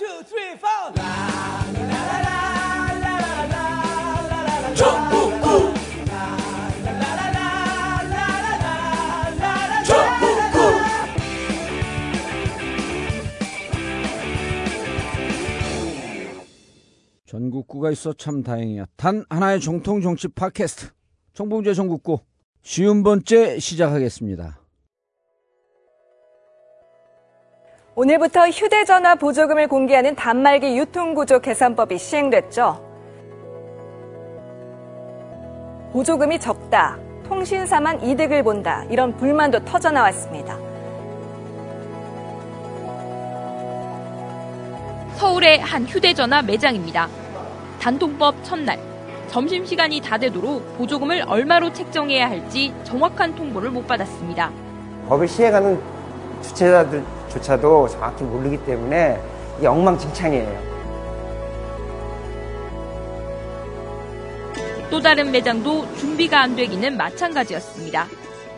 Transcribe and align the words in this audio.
two, 0.00 0.22
three, 0.24 0.56
four. 0.56 0.94
전국구 4.74 5.74
전국구 9.84 10.58
전국구가 17.26 17.90
있어 17.90 18.14
참 18.14 18.42
다행이야. 18.42 18.86
단 18.96 19.26
하나의 19.28 19.60
정통 19.60 20.00
정치 20.00 20.28
팟캐스트. 20.28 20.92
정봉재 21.34 21.74
전국구. 21.74 22.20
쉬운 22.62 23.02
번째 23.02 23.58
시작하겠습니다. 23.58 24.59
오늘부터 27.96 28.48
휴대전화 28.48 29.16
보조금을 29.16 29.66
공개하는 29.66 30.14
단말기 30.14 30.78
유통구조 30.78 31.40
개선법이 31.40 31.98
시행됐죠. 31.98 32.88
보조금이 35.92 36.38
적다, 36.38 36.96
통신사만 37.26 38.00
이득을 38.04 38.44
본다, 38.44 38.84
이런 38.90 39.16
불만도 39.16 39.64
터져나왔습니다. 39.64 40.56
서울의 45.16 45.58
한 45.58 45.84
휴대전화 45.84 46.42
매장입니다. 46.42 47.08
단통법 47.80 48.36
첫날 48.44 48.78
점심시간이 49.26 50.00
다 50.00 50.16
되도록 50.16 50.78
보조금을 50.78 51.24
얼마로 51.26 51.72
책정해야 51.72 52.30
할지 52.30 52.72
정확한 52.84 53.34
통보를 53.34 53.70
못 53.70 53.84
받았습니다. 53.88 54.50
법을 55.08 55.26
시행하는 55.26 55.82
주체자들 56.40 57.19
조차도 57.30 57.88
정확히 57.88 58.24
모르기 58.24 58.58
때문에 58.64 59.20
이게 59.58 59.66
엉망진창이에요. 59.66 60.70
또 64.90 65.00
다른 65.00 65.30
매장도 65.30 65.94
준비가 65.96 66.42
안 66.42 66.56
되기는 66.56 66.96
마찬가지였습니다. 66.96 68.06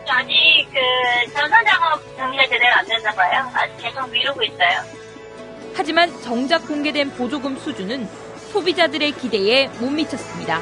아직 0.07 0.33
그 0.71 1.31
전선 1.33 1.63
작업 1.65 2.17
정리가 2.17 2.43
제대로 2.43 2.73
안 2.73 2.85
됐나 2.85 3.11
봐요. 3.11 3.49
아직 3.53 3.77
계속 3.77 4.09
미루고 4.09 4.43
있어요. 4.43 4.81
하지만 5.75 6.09
정작 6.21 6.67
공개된 6.67 7.11
보조금 7.11 7.55
수준은 7.57 8.07
소비자들의 8.51 9.11
기대에 9.13 9.67
못 9.79 9.89
미쳤습니다. 9.91 10.59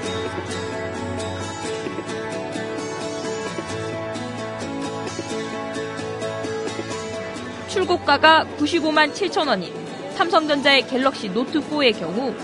출고가가 7.72 8.46
95만 8.58 9.14
7천 9.14 9.48
원인 9.48 9.74
삼성전자의 10.16 10.88
갤럭시 10.88 11.30
노트4의 11.30 11.98
경우 11.98 12.36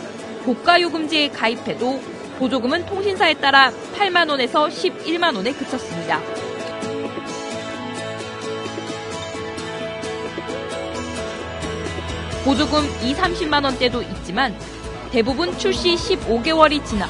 고가 0.45 0.79
요금제에 0.79 1.29
가입해도 1.31 1.99
보조금은 2.39 2.85
통신사에 2.85 3.33
따라 3.33 3.69
8만 3.97 4.29
원에서 4.29 4.67
11만 4.67 5.35
원에 5.35 5.51
그쳤습니다. 5.51 6.21
보조금 12.45 12.85
2, 13.03 13.13
30만 13.13 13.65
원대도 13.65 14.01
있지만 14.03 14.57
대부분 15.11 15.57
출시 15.57 15.95
15개월이 15.95 16.85
지나 16.85 17.05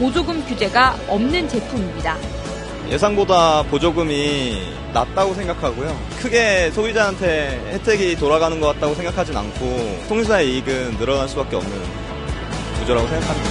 보조금 0.00 0.44
규제가 0.46 0.96
없는 1.06 1.48
제품입니다. 1.48 2.41
예상보다 2.92 3.62
보조금이 3.70 4.60
낮다고 4.92 5.32
생각하고요. 5.32 5.98
크게 6.20 6.70
소비자한테 6.72 7.72
혜택이 7.72 8.16
돌아가는 8.16 8.60
것 8.60 8.74
같다고 8.74 8.94
생각하진 8.94 9.34
않고 9.34 10.04
통신사의 10.08 10.52
이익은 10.52 10.98
늘어날 10.98 11.26
수밖에 11.26 11.56
없는 11.56 11.72
구조라고 12.80 13.08
생각합니다. 13.08 13.50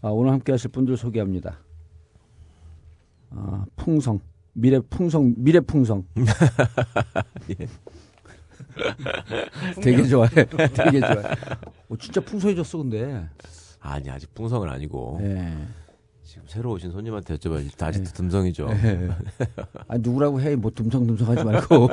아, 0.00 0.08
오늘 0.08 0.32
함께 0.32 0.52
하실 0.52 0.70
분들 0.70 0.96
소개합니다. 0.96 1.58
아, 3.34 3.64
풍성. 3.76 4.31
미래 4.52 4.80
풍성, 4.80 5.34
미래 5.36 5.60
풍성. 5.60 6.04
예. 7.50 7.66
되게 9.82 10.02
좋아해. 10.04 10.30
되게 10.46 11.00
좋아해. 11.00 11.22
어, 11.88 11.96
진짜 11.98 12.20
풍성해졌어, 12.20 12.78
근데. 12.78 13.26
아니 13.80 14.08
아직 14.10 14.32
풍성은 14.34 14.68
아니고 14.68 15.18
예. 15.22 15.52
지금 16.22 16.44
새로 16.46 16.70
오신 16.72 16.92
손님한테 16.92 17.34
여쭤봐야지 17.36 17.82
아직도 17.82 18.10
듬성이죠. 18.12 18.68
예. 18.70 19.10
아, 19.88 19.98
누구라고 19.98 20.40
해. 20.40 20.54
뭐 20.54 20.70
듬성듬성 20.70 21.28
하지 21.28 21.44
말고. 21.44 21.88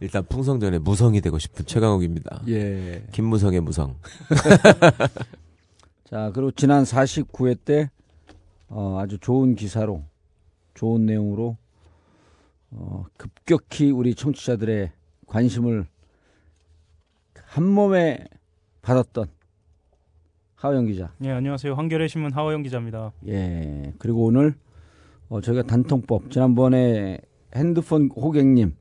일단 0.00 0.24
풍성 0.28 0.58
전에 0.60 0.78
무성이 0.78 1.20
되고 1.20 1.38
싶은 1.38 1.64
최강욱입니다. 1.66 2.42
예. 2.48 3.04
김무성의 3.12 3.60
무성. 3.60 3.96
자, 6.04 6.30
그리고 6.34 6.50
지난 6.52 6.84
49회 6.84 7.58
때, 7.64 7.90
어, 8.68 8.98
아주 9.00 9.18
좋은 9.18 9.54
기사로, 9.54 10.02
좋은 10.76 11.06
내용으로, 11.06 11.56
어, 12.70 13.04
급격히 13.16 13.90
우리 13.90 14.14
청취자들의 14.14 14.92
관심을 15.26 15.86
한 17.44 17.64
몸에 17.64 18.26
받았던 18.82 19.28
하호영 20.54 20.86
기자. 20.86 21.12
예, 21.24 21.30
안녕하세요. 21.30 21.74
한겨레 21.74 22.08
신문 22.08 22.32
하호영 22.32 22.62
기자입니다. 22.62 23.12
예. 23.26 23.92
그리고 23.98 24.24
오늘, 24.24 24.54
어, 25.28 25.40
저희가 25.40 25.62
단통법, 25.62 26.30
지난번에 26.30 27.18
핸드폰 27.54 28.10
호객님, 28.14 28.76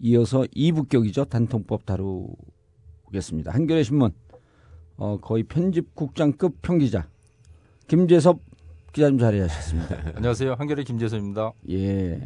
이어서 0.00 0.42
2부격이죠. 0.42 1.28
단통법 1.28 1.86
다루겠습니다. 1.86 3.52
한겨레 3.52 3.82
신문, 3.82 4.12
어, 4.96 5.18
거의 5.20 5.44
편집국장급 5.44 6.60
평기자 6.60 7.08
김재섭 7.86 8.40
기자님 8.98 9.16
자리하셨습니다. 9.16 9.96
안녕하세요. 10.16 10.54
한겨레 10.58 10.82
김재섭입니다. 10.82 11.52
예. 11.70 12.20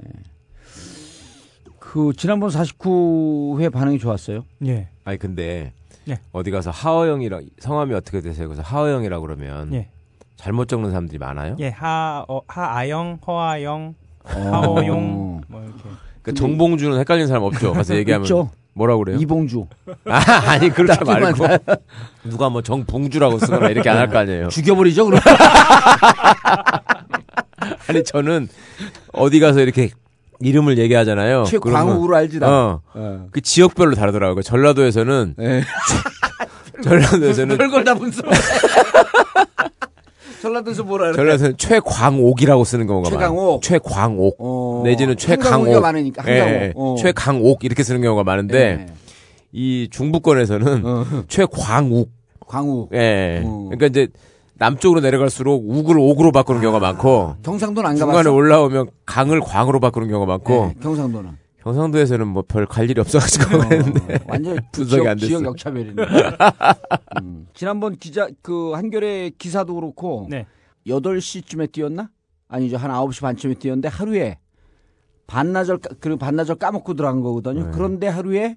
그 1.78 2.14
지난번 2.16 2.48
49회 2.48 3.70
반응이 3.70 3.98
좋았어요. 3.98 4.46
예. 4.64 4.88
아니 5.04 5.18
근데 5.18 5.74
예. 6.08 6.18
어디 6.32 6.50
가서 6.50 6.70
하어영이랑 6.70 7.44
성함이 7.58 7.92
어떻게 7.92 8.22
되세요? 8.22 8.48
그래서 8.48 8.62
하어영이라 8.62 9.20
그러면 9.20 9.74
예. 9.74 9.90
잘못 10.36 10.66
적는 10.66 10.88
사람들이 10.88 11.18
많아요? 11.18 11.56
예, 11.58 11.68
하, 11.68 12.24
어, 12.26 12.40
하아영, 12.48 13.18
허아영, 13.26 13.94
어. 14.24 14.30
하어용, 14.30 15.42
뭐 15.48 15.62
이렇게. 15.62 15.82
그 16.22 16.34
정봉주는 16.34 16.98
헷갈리는 16.98 17.26
사람 17.28 17.42
없죠? 17.42 17.72
가서 17.72 17.94
얘기하면 17.96 18.24
있죠. 18.24 18.50
뭐라 18.74 18.96
그래요? 18.96 19.18
이봉주. 19.18 19.66
아, 20.06 20.18
아니 20.50 20.70
그렇게 20.70 21.04
말고 21.04 21.46
누가 22.24 22.48
뭐 22.48 22.62
정봉주라고 22.62 23.38
쓰거나 23.38 23.68
이렇게 23.68 23.90
안 23.90 23.98
할 23.98 24.08
거 24.08 24.18
아니에요. 24.18 24.48
죽여버리죠, 24.48 25.06
그럼. 25.06 25.20
아니 27.88 28.04
저는 28.04 28.48
어디 29.12 29.40
가서 29.40 29.60
이렇게 29.60 29.90
이름을 30.40 30.78
얘기하잖아요. 30.78 31.44
최광욱으로 31.44 32.16
알지, 32.16 32.38
나. 32.40 32.48
어. 32.48 32.80
어. 32.94 33.26
그 33.30 33.40
지역별로 33.40 33.94
다르더라고요. 33.94 34.42
전라도에서는 34.42 35.34
예. 35.40 35.62
전라도에서는 36.82 37.56
별걸 37.58 37.84
다 37.84 37.94
분석. 37.94 38.24
전라도에서 40.42 40.82
뭐라 40.82 41.04
그래? 41.06 41.16
전라도에서는 41.16 41.56
최광옥이라고 41.56 42.64
쓰는 42.64 42.86
경우가 42.88 43.08
최강옥. 43.10 43.36
많아요. 43.36 43.60
최광옥 43.62 44.36
어. 44.40 44.82
내지는 44.84 45.16
최강옥. 45.16 45.80
많으니까, 45.80 46.24
예. 46.26 46.32
예. 46.32 46.72
어. 46.74 46.96
최강옥 46.98 47.64
이렇게 47.64 47.82
쓰는 47.84 48.02
경우가 48.02 48.24
많은데 48.24 48.58
예. 48.58 48.86
이 49.52 49.88
중부권에서는 49.90 50.84
어. 50.86 51.04
최광욱. 51.28 52.10
광우. 52.48 52.88
예. 52.92 53.42
어. 53.44 53.68
그러니까 53.70 53.86
이제 53.86 54.08
남쪽으로 54.54 55.00
내려갈수록 55.00 55.64
욱을 55.66 55.98
옥으로 55.98 56.32
바꾸는 56.32 56.60
경우가 56.60 56.80
많고 56.80 57.36
경상도는 57.42 57.90
안 57.90 57.96
중간에 57.96 58.18
가봤어. 58.18 58.32
올라오면 58.34 58.90
강을 59.06 59.40
광으로 59.40 59.80
바꾸는 59.80 60.08
경우가 60.08 60.26
많고 60.26 60.72
예, 60.76 60.80
경상도는. 60.82 61.30
경상도에서는 61.62 62.26
뭐 62.28 62.42
별 62.42 62.66
갈 62.66 62.90
일이 62.90 63.00
없어가지고 63.00 63.56
어, 63.56 63.60
완전 64.28 64.58
분석이 64.72 65.06
안 65.08 65.16
됐어. 65.16 65.28
지역 65.28 65.44
역차별이네. 65.44 66.02
음. 67.22 67.46
지난번 67.54 67.96
기자 67.96 68.28
그 68.42 68.72
한겨레 68.72 69.30
기사도 69.38 69.74
그렇고 69.74 70.26
네. 70.28 70.46
8시쯤에 70.86 71.70
뛰었나? 71.70 72.10
아니죠. 72.48 72.76
한 72.76 72.90
9시 72.90 73.22
반쯤에 73.22 73.54
뛰었는데 73.54 73.88
하루에 73.88 74.38
반나절 75.26 75.78
까- 75.78 75.94
그리고 76.00 76.18
반나절 76.18 76.56
까먹고 76.56 76.94
들어간 76.94 77.20
거거든요. 77.22 77.66
네. 77.66 77.70
그런데 77.72 78.08
하루에 78.08 78.56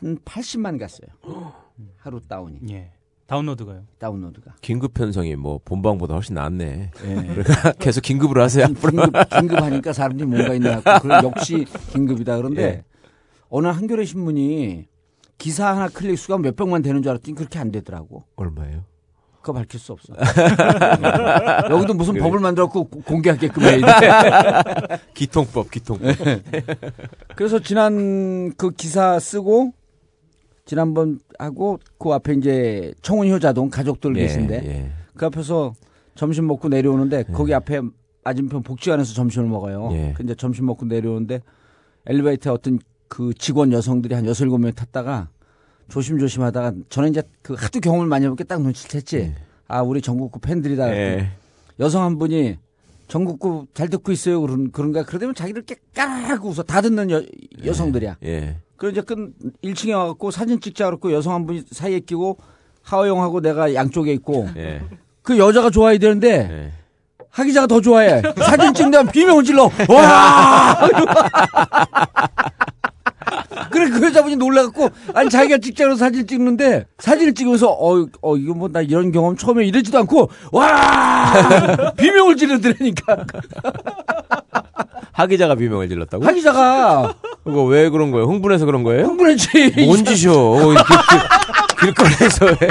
한 0.00 0.18
80만 0.18 0.78
갔어요. 0.78 1.08
하루 1.98 2.20
다운이. 2.26 2.58
예. 2.72 2.90
다운로드가요. 3.30 3.82
다운로드가. 4.00 4.54
긴급 4.60 4.92
편성이 4.92 5.36
뭐 5.36 5.60
본방보다 5.64 6.14
훨씬 6.14 6.34
낫네. 6.34 6.90
예. 7.04 7.14
그러니까 7.14 7.72
계속 7.78 8.00
긴급으로 8.00 8.42
하세요. 8.42 8.66
긴급, 8.66 9.12
긴급하니까 9.30 9.92
사람들이 9.92 10.26
뭔가 10.28 10.52
있나 10.54 10.80
그래, 10.98 11.20
역시 11.22 11.64
긴급이다. 11.92 12.36
그런데 12.38 12.62
예. 12.62 12.84
어느 13.48 13.68
한겨레 13.68 14.04
신문이 14.04 14.88
기사 15.38 15.68
하나 15.68 15.86
클릭 15.88 16.18
수가 16.18 16.38
몇 16.38 16.56
백만 16.56 16.82
되는 16.82 17.02
줄 17.02 17.10
알았더니 17.10 17.36
그렇게 17.36 17.60
안 17.60 17.70
되더라고. 17.70 18.24
얼마예요? 18.34 18.82
그거 19.40 19.52
밝힐 19.52 19.78
수 19.78 19.92
없어. 19.92 20.12
여기도 21.70 21.94
무슨 21.94 22.14
그래. 22.14 22.22
법을 22.24 22.40
만들었고 22.40 22.84
고- 22.88 23.00
공개하게끔 23.02 23.62
해야 23.62 24.00
돼. 24.00 24.98
기통법, 25.14 25.70
기통법. 25.70 26.14
그래서 27.36 27.60
지난 27.60 28.52
그 28.56 28.70
기사 28.72 29.18
쓰고 29.20 29.72
지난번 30.70 31.18
하고 31.36 31.80
그 31.98 32.10
앞에 32.12 32.34
이제 32.34 32.94
청운효자동 33.02 33.70
가족들 33.70 34.16
예, 34.16 34.20
계신데 34.20 34.54
예. 34.64 34.92
그 35.16 35.26
앞에서 35.26 35.74
점심 36.14 36.46
먹고 36.46 36.68
내려오는데 36.68 37.24
거기 37.24 37.52
앞에 37.52 37.80
맞은편 38.22 38.62
복지관에서 38.62 39.12
점심을 39.14 39.48
먹어요. 39.48 39.88
예. 39.90 40.14
근데 40.16 40.36
점심 40.36 40.66
먹고 40.66 40.86
내려오는데 40.86 41.40
엘리베이터에 42.06 42.52
어떤 42.52 42.78
그 43.08 43.34
직원 43.34 43.72
여성들이 43.72 44.14
한 44.14 44.26
여섯 44.26 44.44
일곱 44.44 44.58
명 44.58 44.70
탔다가 44.70 45.28
조심조심 45.88 46.44
하다가 46.44 46.74
저는 46.88 47.10
이제 47.10 47.24
그 47.42 47.54
하도 47.54 47.80
경험을 47.80 48.06
많이 48.06 48.26
해보니까 48.26 48.44
딱 48.44 48.60
눈치챘지. 48.60 49.32
아, 49.66 49.82
우리 49.82 50.00
전국구 50.00 50.38
팬들이다. 50.38 50.96
예. 50.96 51.30
여성 51.80 52.04
한 52.04 52.16
분이 52.16 52.58
전국구 53.08 53.66
잘 53.74 53.88
듣고 53.88 54.12
있어요. 54.12 54.40
그런, 54.40 54.70
그런가. 54.70 55.02
그러더니 55.02 55.34
자기들 55.34 55.64
이렇게 55.66 55.82
까라고 55.96 56.50
웃어. 56.50 56.62
다 56.62 56.80
듣는 56.80 57.10
여, 57.10 57.24
여성들이야. 57.64 58.18
예. 58.80 58.86
그래 58.86 58.92
이제 58.92 59.02
끈 59.02 59.32
1층에 59.62 59.94
와갖고 59.94 60.30
사진 60.30 60.58
찍자 60.60 60.86
그랬고 60.86 61.12
여성 61.12 61.34
한 61.34 61.46
분이 61.46 61.64
사이에 61.70 62.00
끼고 62.00 62.38
하호영하고 62.82 63.40
내가 63.42 63.74
양쪽에 63.74 64.12
있고 64.14 64.48
예. 64.56 64.80
그 65.22 65.38
여자가 65.38 65.68
좋아해야 65.70 65.98
되는데 65.98 66.48
예. 66.50 66.72
하 67.30 67.44
기자가 67.44 67.66
더 67.68 67.80
좋아해. 67.80 68.22
사진 68.38 68.74
찍는데 68.74 69.12
비명을 69.12 69.44
질러. 69.44 69.70
와! 69.88 70.76
그래 73.70 73.88
그 73.88 74.04
여자분이 74.06 74.34
놀라갖고 74.36 74.88
아니 75.14 75.30
자기가 75.30 75.58
찍자로 75.58 75.94
사진 75.94 76.26
찍는데 76.26 76.86
사진을 76.98 77.34
찍으면서 77.34 77.68
어, 77.70 78.04
어 78.22 78.36
이거 78.36 78.54
뭐 78.54 78.68
나 78.68 78.80
이런 78.80 79.12
경험 79.12 79.36
처음에 79.36 79.64
이러지도 79.66 79.98
않고 79.98 80.28
와 80.50 81.92
비명을 81.96 82.36
지르더라니까 82.36 83.24
하 85.20 85.26
기자가 85.26 85.54
비명을 85.54 85.88
질렀다고? 85.88 86.24
하 86.24 86.32
기자가 86.32 87.14
그거 87.44 87.64
왜 87.64 87.90
그런 87.90 88.10
거예요? 88.10 88.26
흥분해서 88.26 88.64
그런 88.64 88.82
거예요? 88.82 89.04
흥분했지 89.06 89.84
뭔 89.86 90.02
짓이요? 90.04 90.32
길- 91.80 91.92
길거리에서 91.94 92.46
왜? 92.46 92.56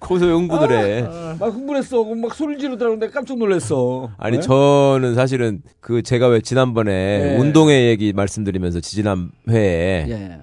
거기서 0.00 0.26
왜 0.26 0.32
흥분을 0.32 0.70
해? 0.72 1.02
막 1.40 1.46
흥분했어 1.54 2.04
막 2.04 2.34
소리 2.34 2.58
지르더라고 2.58 2.96
내가 2.96 3.12
깜짝 3.12 3.38
놀랐어 3.38 4.10
아니 4.18 4.36
네? 4.36 4.42
저는 4.42 5.14
사실은 5.14 5.62
그 5.80 6.02
제가 6.02 6.28
왜 6.28 6.40
지난번에 6.40 6.92
예. 7.34 7.38
운동회 7.38 7.88
얘기 7.88 8.12
말씀드리면서 8.12 8.80
지지난 8.80 9.30
회에 9.48 10.06
예. 10.08 10.38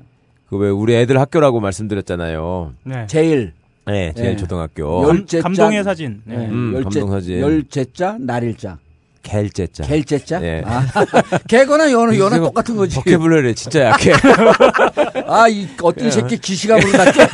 그왜 0.50 0.69
우리 0.69 0.95
애들 0.95 1.18
학교라고 1.19 1.59
말씀드렸잖아요. 1.59 2.74
네. 2.83 3.06
제일 3.07 3.53
네, 3.86 4.13
제일 4.15 4.31
예. 4.31 4.36
초등학교. 4.36 5.25
자- 5.25 5.42
감동의 5.42 5.83
사진. 5.83 6.21
네. 6.25 6.36
예, 6.36 6.48
음, 6.48 6.74
열째 6.75 7.00
감동 7.00 7.12
사진. 7.12 7.39
열째자 7.39 8.18
날일자 8.19 8.77
갤제자. 9.21 9.83
갤째자 9.83 10.41
예. 10.44 10.63
아, 10.65 10.85
개거나 11.47 11.91
연어 11.91 12.18
연어 12.18 12.39
똑같은 12.39 12.75
거지 12.75 12.95
버케블러리 12.95 13.56
진짜 13.56 13.85
약해. 13.85 14.12
아 15.27 15.47
이 15.47 15.68
어떤 15.81 16.07
예. 16.07 16.12
새끼 16.12 16.38
기시감으로 16.38 16.91
났죠 16.91 17.21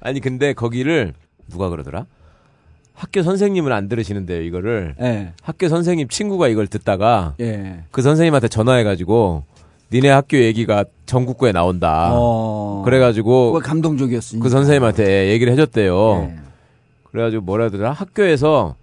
아니 0.00 0.20
근데 0.20 0.52
거기를 0.52 1.14
누가 1.48 1.68
그러더라? 1.68 2.06
학교 2.94 3.22
선생님은 3.22 3.70
안 3.72 3.88
들으시는데요, 3.88 4.42
이거를. 4.42 4.96
예. 5.00 5.32
학교 5.42 5.68
선생님 5.68 6.08
친구가 6.08 6.48
이걸 6.48 6.66
듣다가 6.66 7.34
예. 7.40 7.84
그 7.92 8.02
선생님한테 8.02 8.48
전화해가지고 8.48 9.44
니네 9.92 10.08
학교 10.10 10.36
얘기가 10.38 10.84
전국구에 11.06 11.52
나온다. 11.52 12.10
어. 12.12 12.82
그래가지고 12.84 13.60
감동적이었으니까. 13.62 14.42
그 14.42 14.50
선생님한테 14.50 15.28
얘기를 15.30 15.52
해줬대요. 15.52 16.28
예. 16.30 16.34
그래가지고 17.10 17.42
뭐라 17.44 17.66
하더라? 17.66 17.92
학교에서 17.92 18.74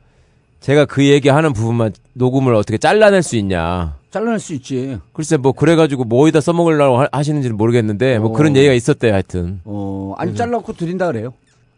제가 0.65 0.85
그 0.85 1.05
얘기하는 1.05 1.53
부분만 1.53 1.93
녹음을 2.13 2.55
어떻게 2.55 2.79
잘라낼 2.79 3.21
수 3.21 3.35
있냐. 3.35 3.97
잘라낼 4.09 4.39
수 4.39 4.55
있지. 4.55 4.97
글쎄 5.13 5.37
뭐 5.37 5.51
그래가지고 5.51 6.05
뭐 6.05 6.23
어디다 6.23 6.41
써먹으려고 6.41 7.01
하- 7.01 7.07
하시는지는 7.11 7.55
모르겠는데 7.55 8.17
뭐 8.17 8.29
어. 8.29 8.33
그런 8.33 8.55
얘기가 8.55 8.73
있었대요 8.73 9.13
하여튼. 9.13 9.61
어, 9.63 10.15
아니 10.17 10.33
잘라놓고 10.33 10.73
드린다 10.73 11.05
그래요. 11.05 11.33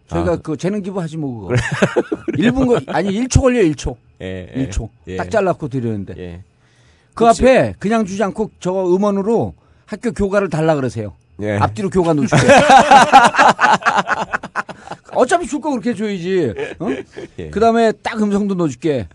저희가 0.08 0.32
아. 0.32 0.36
그 0.38 0.56
재능 0.56 0.82
기부하지 0.82 1.18
뭐 1.18 1.50
그거. 1.50 1.62
1분 2.38 2.68
거 2.88 2.94
아니 2.94 3.10
1초 3.12 3.42
걸려 3.42 3.60
1초. 3.64 3.94
예, 4.22 4.54
예. 4.56 4.70
1초. 4.70 4.88
예. 5.10 5.18
딱 5.18 5.30
잘라놓고 5.30 5.68
드리는데. 5.68 6.14
예. 6.18 6.42
그 7.14 7.26
혹시- 7.26 7.44
앞에 7.44 7.74
그냥 7.80 8.06
주지 8.06 8.24
않고 8.24 8.52
저거 8.62 8.88
음원으로 8.96 9.54
학교 9.86 10.14
교과를 10.14 10.50
달라 10.50 10.76
그러세요. 10.76 11.12
예. 11.42 11.58
앞뒤로 11.58 11.90
교과 11.90 12.14
놓줄게. 12.14 12.48
어차피 15.14 15.48
줄 15.48 15.60
거 15.62 15.72
그렇게 15.72 15.94
줘야지. 15.96 16.54
어? 16.80 16.88
예. 17.40 17.50
그 17.50 17.60
다음에 17.60 17.92
딱 17.92 18.22
음성도 18.22 18.56
넣어줄게. 18.56 19.08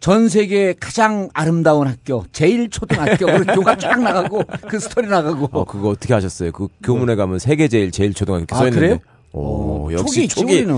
전 0.00 0.28
세계 0.28 0.74
가장 0.80 1.28
아름다운 1.32 1.86
학교, 1.86 2.24
제일 2.32 2.68
초등학교, 2.70 3.26
그 3.26 3.44
교과 3.44 3.76
쫙 3.78 4.00
나가고, 4.02 4.42
그 4.68 4.80
스토리 4.80 5.06
나가고. 5.06 5.48
어 5.52 5.64
그거 5.64 5.90
어떻게 5.90 6.12
하셨어요? 6.12 6.50
그 6.50 6.66
교문에 6.82 7.14
가면 7.14 7.38
세계 7.38 7.68
제일 7.68 7.92
제일 7.92 8.12
초등학교 8.12 8.40
이렇게 8.40 8.54
아, 8.54 8.58
써 8.58 8.66
있는데. 8.66 8.80
그래요? 8.86 8.98
오, 9.34 9.88
어, 9.88 9.92
역시 9.92 10.28
우리는. 10.38 10.74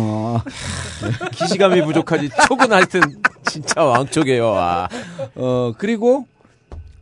기시감이 1.32 1.82
부족하지. 1.84 2.28
촉은 2.48 2.70
하여튼 2.70 3.00
진짜 3.46 3.82
왕촉이에요. 3.82 4.46
와. 4.50 4.88
어, 5.36 5.72
그리고, 5.78 6.26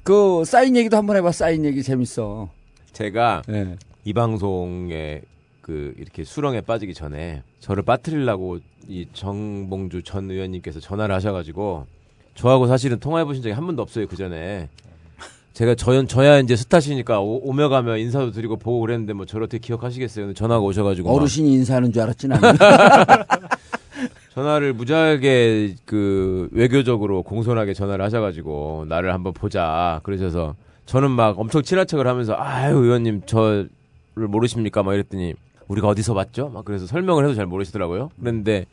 그, 0.04 0.44
사인 0.46 0.76
얘기도 0.76 0.96
한번 0.96 1.16
해봐, 1.16 1.32
사인 1.32 1.64
얘기 1.64 1.82
재밌어. 1.82 2.48
제가 2.92 3.42
예. 3.50 3.76
이 4.04 4.12
방송에 4.12 5.22
그 5.62 5.94
이렇게 5.96 6.24
수렁에 6.24 6.60
빠지기 6.60 6.92
전에 6.92 7.42
저를 7.60 7.82
빠뜨리려고 7.84 8.58
이 8.88 9.06
정봉주 9.12 10.02
전 10.02 10.30
의원님께서 10.30 10.80
전화를 10.80 11.14
하셔가지고 11.14 11.86
저하고 12.34 12.66
사실은 12.66 12.98
통화해 12.98 13.24
보신 13.24 13.42
적이 13.42 13.54
한 13.54 13.64
번도 13.64 13.80
없어요 13.82 14.06
그 14.06 14.16
전에 14.16 14.68
제가 15.52 15.74
저 15.74 16.04
저야 16.06 16.38
이제 16.38 16.56
스타시니까 16.56 17.20
오, 17.20 17.40
오며 17.48 17.68
가며 17.68 17.96
인사도 17.96 18.32
드리고 18.32 18.56
보고 18.56 18.80
그랬는데 18.80 19.12
뭐 19.12 19.26
저를 19.26 19.44
어떻게 19.44 19.58
기억하시겠어요? 19.58 20.26
근데 20.26 20.34
전화가 20.34 20.60
오셔가지고 20.60 21.08
막 21.08 21.14
어르신이 21.14 21.52
인사하는 21.52 21.92
줄 21.92 22.02
알았지, 22.02 22.28
나는. 22.28 22.56
전화를 24.34 24.72
무지하게 24.72 25.74
그 25.84 26.48
외교적으로 26.52 27.22
공손하게 27.22 27.74
전화를 27.74 28.02
하셔가지고 28.02 28.86
나를 28.88 29.12
한번 29.12 29.34
보자 29.34 30.00
그러셔서 30.04 30.54
저는 30.86 31.10
막 31.10 31.38
엄청 31.38 31.62
친한 31.62 31.86
척을 31.86 32.06
하면서 32.06 32.34
아유 32.38 32.76
의원님 32.76 33.22
저를 33.26 33.68
모르십니까 34.14 34.82
막 34.82 34.94
이랬더니 34.94 35.34
우리가 35.68 35.88
어디서 35.88 36.14
봤죠 36.14 36.48
막 36.48 36.64
그래서 36.64 36.86
설명을 36.86 37.24
해도 37.24 37.34
잘 37.34 37.46
모르시더라고요 37.46 38.10
그랬는데 38.20 38.66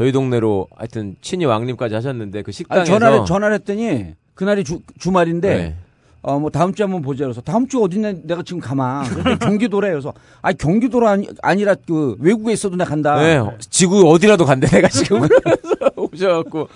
저희 0.00 0.12
동네로 0.12 0.68
하여튼 0.76 1.16
친히 1.20 1.44
왕림까지 1.44 1.94
하셨는데 1.94 2.40
그 2.40 2.48
아, 2.48 2.52
식당에서 2.52 2.84
전화를, 2.86 3.24
전화를 3.26 3.54
했더니, 3.56 4.14
그날이 4.34 4.64
주, 4.64 4.80
주말인데, 4.98 5.54
네. 5.54 5.76
어, 6.22 6.38
뭐, 6.38 6.48
다음 6.48 6.72
주에 6.72 6.84
한번 6.84 7.02
보자. 7.02 7.24
그래서, 7.24 7.42
다음 7.42 7.68
주 7.68 7.82
어딨냐, 7.82 8.14
내가 8.22 8.42
지금 8.42 8.60
가만. 8.60 9.04
경기도래. 9.40 9.90
그래서, 9.90 10.14
아 10.40 10.52
경기도라 10.52 11.10
아니, 11.10 11.28
아니라, 11.42 11.74
그, 11.86 12.16
외국에 12.18 12.52
있어도 12.54 12.76
내가 12.76 12.88
간다. 12.88 13.16
네, 13.20 13.42
지구 13.68 14.08
어디라도 14.10 14.46
간대 14.46 14.66
내가 14.68 14.88
지금 14.88 15.20
그래서 15.20 15.74
오셔갖고 15.96 16.68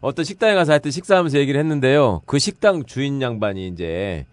어떤 0.00 0.24
식당에 0.24 0.54
가서 0.54 0.70
하여튼 0.70 0.92
식사하면서 0.92 1.38
얘기를 1.38 1.58
했는데요. 1.58 2.22
그 2.26 2.38
식당 2.38 2.84
주인 2.84 3.20
양반이 3.20 3.66
이제 3.66 4.24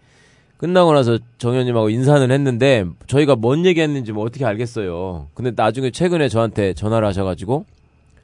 끝나고 0.58 0.94
나서 0.94 1.18
정 1.38 1.52
의원님하고 1.52 1.90
인사는 1.90 2.30
했는데 2.30 2.86
저희가 3.06 3.36
뭔 3.36 3.66
얘기했는지 3.66 4.12
뭐 4.12 4.24
어떻게 4.24 4.44
알겠어요. 4.44 5.28
근데 5.34 5.52
나중에 5.54 5.90
최근에 5.90 6.28
저한테 6.28 6.72
전화를 6.72 7.06
하셔가지고 7.08 7.66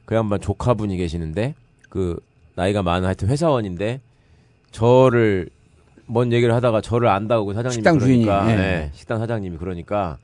그 0.05 0.15
양반 0.15 0.41
조카분이 0.41 0.97
계시는데 0.97 1.53
그 1.89 2.19
나이가 2.55 2.81
많은 2.81 3.05
하여튼 3.05 3.29
회사원인데 3.29 4.01
저를 4.71 5.49
뭔 6.05 6.33
얘기를 6.33 6.53
하다가 6.53 6.81
저를 6.81 7.07
안다고 7.07 7.45
그 7.45 7.53
사장님이 7.53 7.73
식당 7.75 7.97
그러니까 7.97 8.45
주인이, 8.45 8.51
예. 8.51 8.55
네, 8.63 8.91
식당 8.93 9.19
사장님이 9.19 9.57
그러니까 9.57 10.17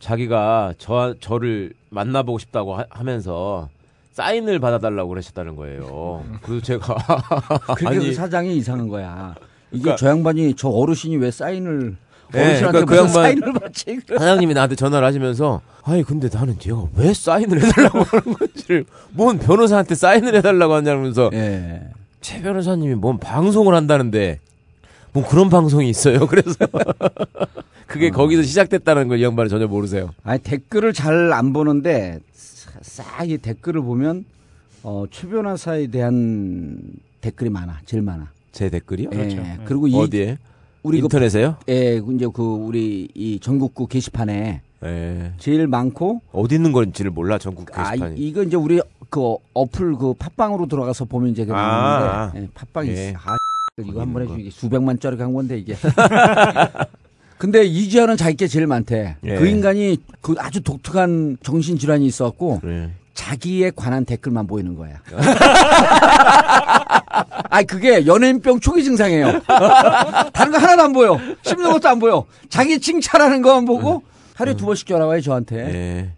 자기가 0.00 0.74
저 0.78 1.14
저를 1.20 1.74
만나보고 1.90 2.38
싶다고 2.38 2.74
하, 2.74 3.02
면서 3.04 3.68
사인을 4.12 4.58
받아달라고 4.58 5.10
그러셨다는 5.10 5.56
거예요. 5.56 6.24
그래서 6.42 6.64
제가 6.64 6.96
그게 7.76 7.86
아니, 7.86 7.98
그 7.98 8.14
사장이 8.14 8.56
이상한 8.56 8.88
거야. 8.88 9.34
이게 9.72 9.82
그러니까- 9.82 9.96
저 9.96 10.08
양반이 10.08 10.54
저 10.56 10.68
어르신이 10.68 11.16
왜 11.16 11.30
사인을 11.30 11.96
네, 12.32 12.40
어르신한테 12.40 12.84
그러니까 12.84 12.84
그 12.86 12.96
양반- 12.96 13.12
사인을 13.12 13.52
받지? 13.54 14.00
사장님이 14.08 14.54
나한테 14.54 14.76
전화를 14.76 15.06
하시면서 15.06 15.60
아니 15.82 16.02
근데 16.04 16.28
나는 16.32 16.56
얘가 16.66 16.84
왜 16.96 17.12
사인을 17.14 17.62
해달라고 17.62 17.98
하는 18.02 18.34
건지를 18.34 18.84
뭔 19.12 19.38
변호사한테 19.38 19.94
사인을 19.94 20.34
해달라고 20.36 20.74
하냐면서 20.74 21.30
예. 21.32 21.82
최 22.20 22.40
변호사님이 22.42 22.94
뭔 22.96 23.18
방송을 23.18 23.74
한다는데 23.74 24.38
뭐 25.12 25.26
그런 25.26 25.48
방송이 25.48 25.88
있어요. 25.88 26.26
그래서 26.28 26.54
그게 27.86 28.10
거기서 28.10 28.42
시작됐다는 28.42 29.08
걸 29.08 29.18
이 29.18 29.24
양반은 29.24 29.48
전혀 29.48 29.66
모르세요. 29.66 30.10
아니 30.22 30.40
댓글을 30.40 30.92
잘 30.92 31.32
안 31.32 31.52
보는데 31.52 32.20
싹이 32.82 33.38
댓글을 33.38 33.80
보면 33.82 34.24
어, 34.82 35.04
최 35.10 35.26
변호사에 35.28 35.88
대한 35.88 36.78
댓글이 37.20 37.50
많아, 37.50 37.80
제일 37.86 38.02
많아. 38.02 38.28
제 38.52 38.68
댓글이요? 38.70 39.10
예. 39.12 39.16
그렇죠. 39.16 39.42
그리고 39.64 39.86
이 39.88 39.94
어디에? 39.94 40.38
우리 40.82 40.98
그 41.00 41.04
인터넷에요? 41.04 41.56
예, 41.68 41.96
이제 42.14 42.26
그 42.32 42.42
우리 42.42 43.08
이 43.14 43.38
전국구 43.40 43.86
게시판에 43.86 44.62
예. 44.82 45.32
제일 45.38 45.66
많고 45.66 46.22
어디 46.32 46.54
있는 46.54 46.72
건지를 46.72 47.10
몰라 47.10 47.36
전국 47.38 47.66
아 47.78 47.90
게시판이. 47.90 48.16
이- 48.18 48.28
이거 48.28 48.42
이제 48.42 48.56
우리 48.56 48.80
그 49.10 49.34
어플 49.52 49.96
그 49.96 50.14
팟빵으로 50.14 50.66
들어가서 50.68 51.04
보면 51.04 51.30
이제 51.30 51.44
그게 51.44 51.58
아, 51.58 52.32
예, 52.34 52.48
팟빵이 52.54 52.88
예. 52.88 53.08
있어. 53.10 53.18
아 53.24 53.36
이거 53.78 54.00
한 54.00 54.08
있는 54.08 54.12
번에 54.14 54.26
거. 54.26 54.38
이게 54.38 54.48
수백만 54.50 54.98
짜리 54.98 55.16
간 55.18 55.34
건데 55.34 55.58
이게. 55.58 55.76
근데 57.36 57.64
이지아는 57.64 58.16
자기 58.16 58.36
게 58.36 58.46
제일 58.46 58.66
많대. 58.66 59.16
예. 59.24 59.36
그 59.36 59.46
인간이 59.46 59.98
그 60.22 60.34
아주 60.38 60.62
독특한 60.62 61.36
정신 61.42 61.78
질환이 61.78 62.06
있어갖고 62.06 62.60
예. 62.64 62.90
자기에 63.14 63.72
관한 63.76 64.04
댓글만 64.06 64.46
보이는 64.46 64.74
거야. 64.76 64.98
아, 67.10 67.62
그게 67.62 68.06
연예인병 68.06 68.60
초기 68.60 68.84
증상이에요. 68.84 69.40
다른 70.32 70.52
거 70.52 70.58
하나도 70.58 70.82
안 70.82 70.92
보여. 70.92 71.18
씹는 71.42 71.72
것도 71.72 71.88
안 71.88 71.98
보여. 71.98 72.24
자기 72.48 72.80
칭찬하는 72.80 73.42
거만 73.42 73.64
보고 73.64 74.02
하루에 74.34 74.54
두 74.54 74.66
번씩 74.66 74.86
전화 74.86 75.06
와요, 75.06 75.20
저한테. 75.20 75.56
예. 75.56 76.10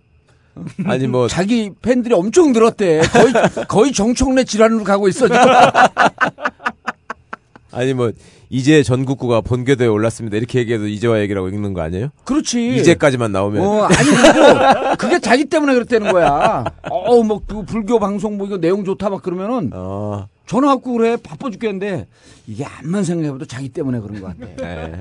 아니 0.84 1.06
뭐 1.06 1.28
자기 1.28 1.70
팬들이 1.80 2.14
엄청 2.14 2.52
늘었대. 2.52 3.00
거의, 3.00 3.32
거의 3.68 3.92
정청래 3.92 4.44
질환으로 4.44 4.84
가고 4.84 5.08
있어, 5.08 5.26
지금. 5.26 5.40
아니 7.72 7.94
뭐 7.94 8.12
이제 8.50 8.82
전국구가 8.82 9.40
본궤도에 9.40 9.86
올랐습니다. 9.86 10.36
이렇게 10.36 10.58
얘기해도 10.58 10.86
이제와 10.86 11.20
얘기라고 11.20 11.48
읽는 11.48 11.72
거 11.72 11.80
아니에요? 11.80 12.08
그렇지. 12.24 12.76
이제까지만 12.76 13.32
나오면 13.32 13.64
어, 13.64 13.84
아니, 13.84 14.10
그리고 14.10 14.96
그게 14.98 15.18
자기 15.20 15.46
때문에 15.46 15.72
그랬다는 15.72 16.12
거야. 16.12 16.64
어, 16.90 17.22
뭐, 17.22 17.40
그 17.46 17.64
불교 17.64 17.98
방송 17.98 18.36
뭐 18.36 18.46
이거 18.46 18.58
내용 18.58 18.84
좋다 18.84 19.08
막 19.08 19.22
그러면은 19.22 19.70
어. 19.72 20.28
전화 20.46 20.68
갖고 20.68 20.92
그래. 20.94 21.16
바빠 21.16 21.50
죽겠는데 21.50 22.06
이게 22.46 22.64
암만 22.64 23.04
생각해봐도 23.04 23.46
자기 23.46 23.68
때문에 23.68 24.00
그런 24.00 24.20
것 24.20 24.36
같아. 24.38 24.48
예. 24.62 24.98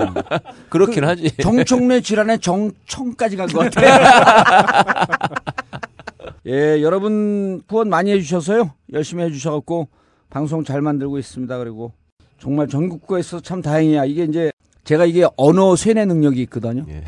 그렇긴 0.70 1.00
그 1.02 1.06
하지. 1.06 1.36
정청래 1.38 2.00
질환의 2.00 2.38
정청까지 2.40 3.36
간 3.36 3.48
것 3.48 3.70
같아. 3.70 5.26
예, 6.46 6.80
여러분 6.82 7.62
후원 7.68 7.88
많이 7.88 8.10
해주셔서요. 8.12 8.70
열심히 8.92 9.24
해주셔갖고 9.24 9.88
방송 10.30 10.64
잘 10.64 10.80
만들고 10.80 11.18
있습니다. 11.18 11.58
그리고 11.58 11.92
정말 12.38 12.68
전국구에서 12.68 13.40
참 13.40 13.62
다행이야. 13.62 14.04
이게 14.04 14.24
이제 14.24 14.52
제가 14.84 15.04
이게 15.06 15.26
언어 15.36 15.74
쇠뇌 15.74 16.04
능력이 16.04 16.40
있거든요. 16.42 16.84
예. 16.88 17.02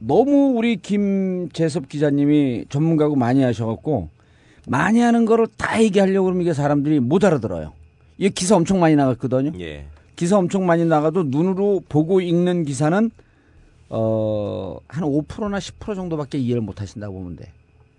너무 0.00 0.54
우리 0.56 0.74
김재섭 0.76 1.88
기자님이 1.88 2.64
전문가고 2.68 3.14
많이 3.14 3.44
하셔갖고 3.44 4.08
많이 4.66 4.98
하는 4.98 5.24
거를 5.26 5.46
다 5.56 5.80
얘기하려고 5.80 6.24
그러면 6.24 6.42
이게 6.42 6.52
사람들이 6.54 6.98
못 6.98 7.24
알아들어요. 7.24 7.72
이게 8.18 8.30
기사 8.30 8.56
엄청 8.56 8.80
많이 8.80 8.96
나갔거든요. 8.96 9.52
예. 9.60 9.86
기사 10.16 10.36
엄청 10.38 10.66
많이 10.66 10.84
나가도 10.84 11.24
눈으로 11.28 11.82
보고 11.88 12.20
읽는 12.20 12.64
기사는 12.64 13.12
어, 13.90 14.78
한 14.88 15.04
5%나 15.04 15.58
10% 15.58 15.94
정도밖에 15.94 16.36
이해를 16.38 16.62
못 16.62 16.80
하신다고 16.80 17.14
보면 17.14 17.36
돼. 17.36 17.52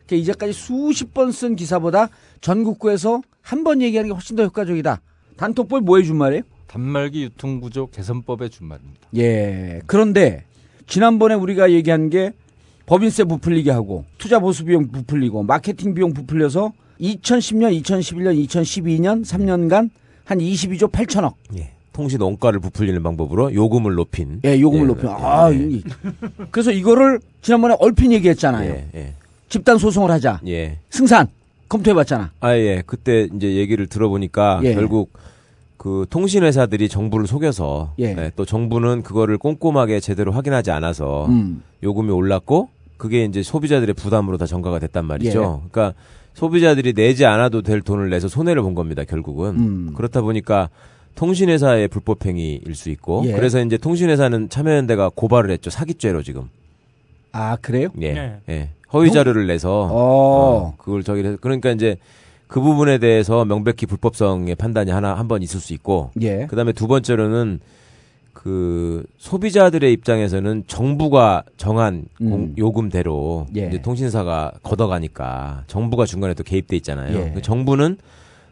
그러니까 0.08 0.22
이제까지 0.24 0.52
수십 0.52 1.14
번 1.14 1.32
쓴 1.32 1.56
기사보다 1.56 2.10
전국구에서 2.42 3.22
한 3.42 3.64
번 3.64 3.82
얘기하는 3.82 4.10
게 4.10 4.14
훨씬 4.14 4.36
더 4.36 4.44
효과적이다. 4.44 5.00
단톡법 5.38 5.86
뭐 5.86 6.00
해준 6.00 6.18
말이에요? 6.18 6.44
단말기 6.80 7.24
유통구조 7.24 7.88
개선법의 7.88 8.50
준말입니다. 8.50 9.00
예. 9.16 9.80
그런데 9.86 10.44
지난번에 10.88 11.34
우리가 11.34 11.72
얘기한 11.72 12.10
게 12.10 12.34
법인세 12.86 13.24
부풀리게 13.24 13.72
하고 13.72 14.04
투자 14.18 14.40
보수 14.40 14.66
비용 14.66 14.90
부풀리고 14.92 15.44
마케팅 15.44 15.94
비용 15.94 16.14
부풀려서 16.14 16.74
2010년, 17.00 17.82
2011년, 17.82 18.46
2012년 18.46 19.24
3년간 19.26 19.90
한 20.26 20.38
22조 20.40 20.92
8천억. 20.92 21.36
예. 21.58 21.72
통신 21.94 22.20
원가를 22.20 22.60
부풀리는 22.60 23.02
방법으로 23.02 23.54
요금을 23.54 23.94
높인. 23.96 24.42
예, 24.44 24.60
요금을 24.60 24.84
예, 24.84 24.88
높여. 24.88 25.08
예, 25.08 25.14
아, 25.24 25.54
예. 25.54 25.56
이- 25.58 25.84
그래서 26.52 26.74
이거를 26.74 27.22
지난번에 27.42 27.78
얼핏 27.80 28.12
얘기했잖아요. 28.12 28.70
예, 28.70 28.86
예. 28.96 29.14
집단 29.48 29.78
소송을 29.78 30.12
하자. 30.12 30.42
예. 30.48 30.80
승산 30.90 31.28
검토해봤잖아. 31.70 32.32
아, 32.42 32.54
예. 32.58 32.84
그때 32.86 33.30
이제 33.34 33.56
얘기를 33.56 33.88
들어보니까 33.88 34.60
예. 34.66 34.74
결국 34.74 35.14
그 35.86 36.08
통신 36.10 36.42
회사들이 36.44 36.90
정부를 36.90 37.28
속여서 37.28 37.94
예. 38.00 38.06
예, 38.06 38.32
또 38.36 38.44
정부는 38.44 39.04
그거를 39.04 39.38
꼼꼼하게 39.38 40.00
제대로 40.00 40.32
확인하지 40.32 40.72
않아서 40.72 41.28
음. 41.28 41.62
요금이 41.84 42.10
올랐고 42.10 42.70
그게 42.98 43.24
이제 43.24 43.44
소비자들의 43.44 43.94
부담으로 43.94 44.38
다 44.38 44.48
전가가 44.48 44.80
됐단 44.80 45.06
말이죠. 45.06 45.62
예. 45.64 45.70
그러니까 45.70 45.94
소비자들이 46.34 46.94
내지 46.94 47.28
않아도 47.28 47.62
될 47.62 47.82
돈을 47.82 48.10
내서 48.10 48.28
손해를 48.28 48.64
본 48.64 48.74
겁니다, 48.74 49.04
결국은. 49.04 49.50
음. 49.60 49.94
그렇다 49.96 50.24
보니까 50.24 50.70
통신회사의 51.14 51.90
불법행위일 51.90 52.74
수 52.74 52.90
있고 52.90 53.22
예. 53.28 53.34
그래서 53.34 53.62
이제 53.62 53.78
통신회사는 53.78 54.50
참여연대가 54.50 55.12
고발을 55.14 55.52
했죠. 55.52 55.70
사기죄로 55.70 56.24
지금. 56.24 56.50
아 57.32 57.58
그래요? 57.58 57.90
예. 58.02 58.14
네. 58.14 58.38
예. 58.50 58.70
허위 58.92 59.12
자료를 59.12 59.46
내서 59.46 59.82
어. 59.84 59.90
어, 59.92 60.74
그걸 60.80 61.04
저기 61.04 61.24
해서 61.24 61.38
그러니까 61.40 61.70
이제 61.70 61.98
그 62.48 62.62
부분에 62.62 62.98
대해서 63.00 63.44
명백히 63.46 63.86
불법성의 63.86 64.56
판단이 64.56 64.92
하나 64.92 65.14
한 65.16 65.28
번 65.28 65.42
있을 65.42 65.60
수 65.60 65.74
있고 65.74 66.12
예. 66.22 66.46
그다음에 66.48 66.72
두 66.74 66.88
번째로는 66.88 67.60
그 68.34 69.04
소비자들의 69.18 69.92
입장에서는 69.94 70.66
정부가 70.68 71.44
정한 71.58 72.06
음. 72.22 72.30
공- 72.30 72.54
요금대로 72.58 73.48
예. 73.56 73.68
이제 73.68 73.82
통신사가 73.82 74.52
걷어가니까 74.62 75.64
정부가 75.68 76.06
중간에 76.06 76.34
또 76.36 76.44
개입돼 76.44 76.76
있잖아요. 76.78 77.18
예. 77.18 77.32
그 77.34 77.42
정부는 77.42 77.98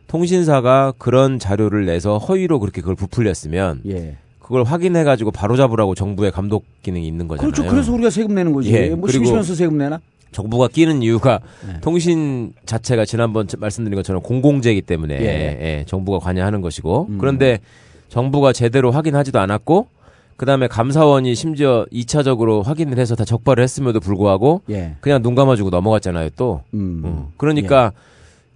통신사가 0.07 0.93
그런 0.97 1.37
자료를 1.39 1.85
내서 1.85 2.17
허위로 2.17 2.59
그렇게 2.59 2.81
그걸 2.81 2.95
부풀렸으면 2.95 3.81
예. 3.87 4.17
그걸 4.39 4.63
확인해 4.63 5.03
가지고 5.03 5.31
바로 5.31 5.55
잡으라고 5.55 5.95
정부의 5.95 6.31
감독 6.31 6.65
기능이 6.81 7.07
있는 7.07 7.27
거잖아요. 7.27 7.51
그렇죠. 7.51 7.69
그래서 7.69 7.93
우리가 7.93 8.09
세금 8.09 8.35
내는 8.35 8.51
거지. 8.51 8.73
예, 8.73 8.89
뭐 8.89 9.09
심심해서 9.09 9.55
세금 9.55 9.77
내나? 9.77 10.01
정부가 10.33 10.67
끼는 10.67 11.01
이유가 11.01 11.39
네. 11.65 11.79
통신 11.81 12.53
자체가 12.65 13.05
지난번 13.05 13.47
저- 13.47 13.57
말씀드린 13.57 13.95
것처럼 13.95 14.21
공공재이기 14.21 14.81
때문에 14.81 15.15
예. 15.21 15.25
예, 15.79 15.85
정부가 15.87 16.19
관여하는 16.19 16.59
것이고 16.61 17.07
음. 17.09 17.17
그런데 17.19 17.59
정부가 18.09 18.51
제대로 18.51 18.91
확인하지도 18.91 19.39
않았고 19.39 19.87
그다음에 20.35 20.67
감사원이 20.67 21.35
심지어 21.35 21.85
2차적으로 21.93 22.63
확인을 22.63 22.97
해서 22.97 23.15
다 23.15 23.23
적발을 23.23 23.63
했음에도 23.63 23.99
불구하고 23.99 24.61
예. 24.69 24.95
그냥 24.99 25.21
눈 25.21 25.35
감아주고 25.35 25.69
넘어갔잖아요 25.69 26.29
또 26.35 26.61
음. 26.73 27.01
음. 27.05 27.25
그러니까 27.37 27.93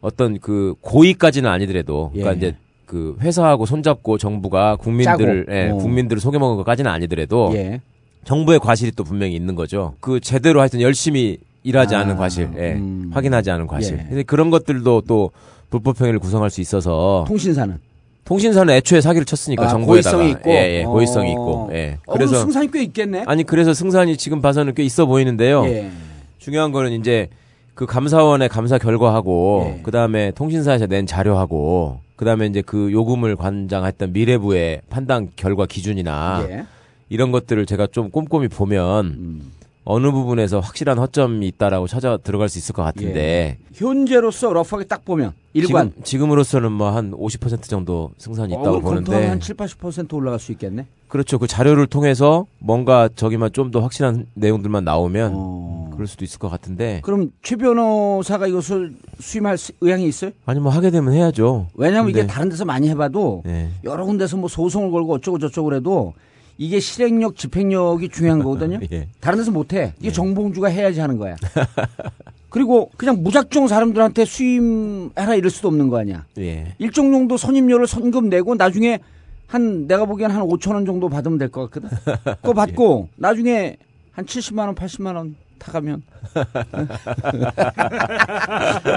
어떤 0.01 0.39
그 0.39 0.75
고의까지는 0.81 1.49
아니더라도 1.49 2.09
그러니까 2.13 2.33
예. 2.33 2.37
이제 2.37 2.57
그 2.85 3.17
회사하고 3.21 3.65
손잡고 3.65 4.17
정부가 4.17 4.77
국민들을. 4.77 5.45
예, 5.49 5.69
어. 5.69 5.75
국민들을 5.75 6.19
속여먹은 6.21 6.55
것까지는 6.57 6.89
아니더라도 6.89 7.51
예. 7.53 7.81
정부의 8.23 8.59
과실이 8.59 8.91
또 8.91 9.03
분명히 9.03 9.35
있는 9.35 9.55
거죠. 9.55 9.93
그 9.99 10.19
제대로 10.19 10.59
하여튼 10.61 10.81
열심히 10.81 11.37
일하지 11.67 11.95
아, 11.95 11.99
않은 11.99 12.15
과실, 12.15 12.49
예, 12.57 12.73
음. 12.73 13.11
확인하지 13.13 13.51
않은 13.51 13.67
과실. 13.67 13.99
예. 13.99 14.05
근데 14.07 14.23
그런 14.23 14.49
것들도 14.49 15.01
또 15.05 15.31
불법 15.69 15.99
행위를 15.99 16.19
구성할 16.19 16.49
수 16.49 16.61
있어서 16.61 17.25
통신사는 17.27 17.77
통신사는 18.23 18.73
애초에 18.73 19.01
사기를 19.01 19.25
쳤으니까 19.25 19.65
아, 19.65 19.67
정부에다가 19.67 20.17
고의성이 20.17 20.31
있고? 20.31 20.49
예, 20.49 20.79
예, 20.79 20.83
고의성이 20.83 21.29
어. 21.29 21.31
있고. 21.31 21.69
예. 21.73 21.97
어, 22.05 22.13
그래서 22.13 22.39
승산이 22.39 22.71
꽤 22.71 22.83
있겠네. 22.83 23.23
아니 23.27 23.43
그래서 23.43 23.73
승산이 23.73 24.15
지금 24.15 24.41
봐서는 24.41 24.75
꽤 24.75 24.83
있어 24.83 25.05
보이는데요. 25.05 25.65
예. 25.65 25.91
중요한 26.37 26.71
거는 26.71 26.93
이제 26.93 27.27
그 27.73 27.85
감사원의 27.85 28.47
감사 28.47 28.77
결과하고 28.77 29.75
예. 29.77 29.81
그다음에 29.83 30.31
통신사에서 30.31 30.87
낸 30.87 31.05
자료하고 31.05 31.99
그다음에 32.15 32.47
이제 32.47 32.61
그 32.61 32.91
요금을 32.93 33.35
관장했던 33.35 34.13
미래부의 34.13 34.81
판단 34.89 35.29
결과 35.35 35.65
기준이나 35.65 36.47
예. 36.49 36.65
이런 37.09 37.31
것들을 37.31 37.65
제가 37.65 37.87
좀 37.91 38.09
꼼꼼히 38.09 38.47
보면 38.47 39.05
음. 39.05 39.51
어느 39.89 40.11
부분에서 40.11 40.59
확실한 40.59 40.97
허점이 40.97 41.47
있다라고 41.47 41.87
찾아 41.87 42.17
들어갈 42.17 42.49
수 42.49 42.57
있을 42.57 42.73
것 42.75 42.83
같은데 42.83 43.57
현재로서 43.73 44.51
러프하게 44.51 44.85
딱 44.85 45.05
보면 45.05 45.31
예. 45.55 45.59
일관 45.59 45.89
지금, 45.91 46.03
지금 46.03 46.31
으로서는 46.33 46.73
뭐 46.73 46.89
한 46.91 47.11
50% 47.11 47.63
정도 47.63 48.11
승산이 48.17 48.51
있다고 48.53 48.81
보는데 48.81 49.27
한 49.27 49.39
7, 49.39 49.55
80% 49.55 50.13
올라갈 50.13 50.39
수 50.39 50.51
있겠네. 50.51 50.85
그렇죠 51.07 51.39
그 51.39 51.47
자료를 51.47 51.87
통해서 51.87 52.45
뭔가 52.59 53.07
저기만 53.15 53.53
좀 53.53 53.71
더 53.71 53.79
확실한 53.79 54.25
내용들만 54.33 54.83
나오면 54.83 55.31
어. 55.33 55.89
그럴 55.93 56.05
수도 56.05 56.25
있을 56.25 56.37
것 56.37 56.49
같은데 56.49 56.99
그럼 57.03 57.31
최 57.41 57.55
변호사가 57.55 58.47
이것을 58.47 58.93
수임할 59.19 59.57
수- 59.57 59.71
의향이 59.79 60.05
있어요? 60.07 60.31
아니 60.45 60.59
뭐 60.59 60.69
하게 60.71 60.89
되면 60.91 61.13
해야죠 61.13 61.67
왜냐하면 61.75 62.09
이게 62.11 62.19
근데- 62.21 62.33
다른 62.33 62.49
데서 62.49 62.65
많이 62.65 62.89
해봐도 62.89 63.41
네. 63.45 63.69
여러 63.85 64.03
군데서 64.05 64.35
뭐 64.37 64.49
소송을 64.49 64.91
걸고 64.91 65.13
어쩌고 65.15 65.39
저쩌고 65.39 65.69
그래도 65.69 66.13
이게 66.57 66.79
실행력, 66.79 67.35
집행력이 67.35 68.09
중요한 68.09 68.39
거거든요. 68.43 68.79
예. 68.91 69.07
다른 69.19 69.37
데서 69.39 69.51
못해. 69.51 69.93
이게 69.99 70.11
정봉주가 70.11 70.67
해야지 70.69 70.99
하는 70.99 71.17
거야. 71.17 71.35
그리고 72.49 72.89
그냥 72.97 73.21
무작정 73.21 73.67
사람들한테 73.67 74.25
수임해라 74.25 75.35
이럴 75.35 75.49
수도 75.49 75.67
없는 75.67 75.89
거 75.89 75.99
아니야. 75.99 76.25
예. 76.39 76.73
일정 76.79 77.11
정도 77.11 77.37
선임료를 77.37 77.85
선금 77.87 78.29
내고 78.29 78.55
나중에 78.55 78.99
한 79.47 79.87
내가 79.87 80.05
보기엔 80.05 80.31
한 80.31 80.41
5천 80.41 80.73
원 80.73 80.85
정도 80.85 81.07
받으면 81.09 81.37
될 81.37 81.49
것 81.49 81.69
같거든. 81.69 81.89
그거 82.41 82.53
받고 82.53 83.09
나중에 83.15 83.77
한 84.11 84.25
70만 84.25 84.59
원, 84.65 84.75
80만 84.75 85.15
원 85.15 85.35
타가면 85.59 86.01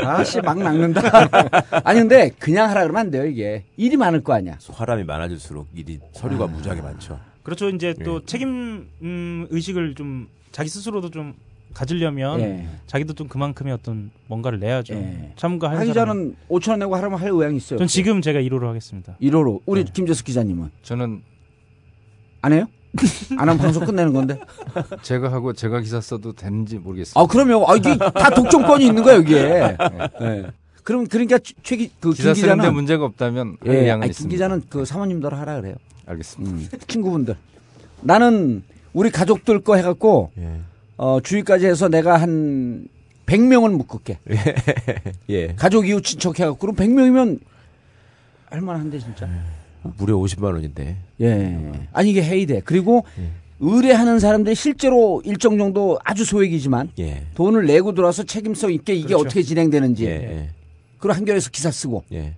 아씨 0.07 0.41
막 0.41 0.59
낚는다. 0.59 1.03
아니 1.85 2.01
근데 2.01 2.31
그냥 2.39 2.69
하라 2.71 2.83
그러면 2.83 3.01
안 3.01 3.11
돼요 3.11 3.27
이게 3.27 3.65
일이 3.77 3.97
많을 3.97 4.23
거 4.23 4.33
아니야. 4.33 4.57
사람이 4.59 5.05
많아질수록 5.05 5.69
일이 5.75 5.99
서류가 6.13 6.47
무지하게 6.49 6.81
많죠 6.83 7.19
그렇죠. 7.51 7.69
이제 7.69 7.95
또 8.05 8.21
예. 8.23 8.27
책임 8.27 8.89
음, 9.03 9.47
의식을 9.51 9.97
좀 9.97 10.29
자기 10.53 10.69
스스로도 10.69 11.11
좀 11.11 11.35
가지려면 11.75 12.41
예. 12.41 12.69
자기도 12.87 13.13
좀 13.13 13.27
그만큼의 13.27 13.73
어떤 13.73 14.13
뭔가를 14.29 14.61
내야죠. 14.61 14.95
예. 14.95 15.33
참가하는 15.37 15.81
하. 15.81 15.85
기자는 15.85 16.37
5천 16.49 16.71
원 16.71 16.79
내고 16.79 16.95
하라면 16.95 17.19
할 17.19 17.31
의향이 17.31 17.57
있어요. 17.57 17.79
전 17.81 17.89
지금 17.89 18.23
제가 18.23 18.39
1호로 18.41 18.67
하겠습니다. 18.67 19.17
1호로 19.21 19.63
우리 19.67 19.85
김재숙 19.85 20.27
기자님은 20.27 20.71
저는 20.83 21.23
안 22.43 22.53
해요? 22.53 22.67
안 23.37 23.49
하면 23.49 23.59
방송 23.59 23.85
끝내는 23.85 24.13
건데. 24.13 24.39
제가 25.03 25.33
하고 25.33 25.53
제가 25.53 25.81
기사 25.81 26.01
써도 26.01 26.33
되는지 26.33 26.79
모르겠습니다. 26.79 27.21
아 27.21 27.27
그러면 27.27 27.65
아 27.67 27.75
이게 27.75 27.97
다 27.97 28.31
독점권이 28.31 28.87
있는 28.87 29.03
거야 29.03 29.17
여기에. 29.17 29.77
네. 30.21 30.47
그럼 30.85 31.07
그러니까 31.07 31.39
최기 31.63 31.89
그김 32.01 32.13
기사 32.13 32.35
쓰는데 32.35 32.57
기자는 32.57 32.75
문제가 32.75 33.05
없다면 33.05 33.57
할 33.61 33.75
예, 33.75 33.81
의향은 33.81 34.05
아니, 34.05 34.13
김. 34.13 34.29
기자는 34.29 34.63
그 34.69 34.85
사모님들 34.85 35.35
하라 35.35 35.61
그래요. 35.61 35.75
알겠습니다. 36.11 36.53
음, 36.53 36.69
친구분들. 36.87 37.37
나는 38.03 38.63
우리 38.93 39.11
가족들 39.11 39.61
거 39.61 39.77
해갖고 39.77 40.31
예. 40.39 40.61
어, 40.97 41.21
주위까지 41.21 41.67
해서 41.67 41.89
내가 41.89 42.17
한 42.17 42.87
100명은 43.27 43.77
묶을게. 43.77 44.19
예. 45.31 45.55
가족 45.55 45.89
이웃 45.89 46.03
친척 46.03 46.39
해갖고 46.41 46.59
그럼 46.59 46.77
100명이면 46.77 47.41
할만한데 48.47 48.99
진짜. 48.99 49.29
무려 49.97 50.17
50만 50.17 50.45
원인데 50.53 50.97
예. 51.21 51.73
아니 51.93 52.11
이게 52.11 52.23
해이돼. 52.23 52.63
그리고 52.65 53.05
의뢰하는 53.61 54.19
사람들이 54.19 54.55
실제로 54.55 55.23
일정 55.25 55.57
정도 55.59 55.99
아주 56.05 56.25
소액이지만 56.25 56.91
예. 56.99 57.25
돈을 57.35 57.67
내고 57.67 57.95
들어와서 57.95 58.25
책임성 58.25 58.73
있게 58.73 58.95
이게 58.95 59.09
그렇죠. 59.09 59.23
어떻게 59.27 59.43
진행되는지. 59.43 60.07
예. 60.07 60.51
그리고 60.99 61.15
한겨레에서 61.15 61.51
기사 61.51 61.71
쓰고. 61.71 62.05
예. 62.13 62.35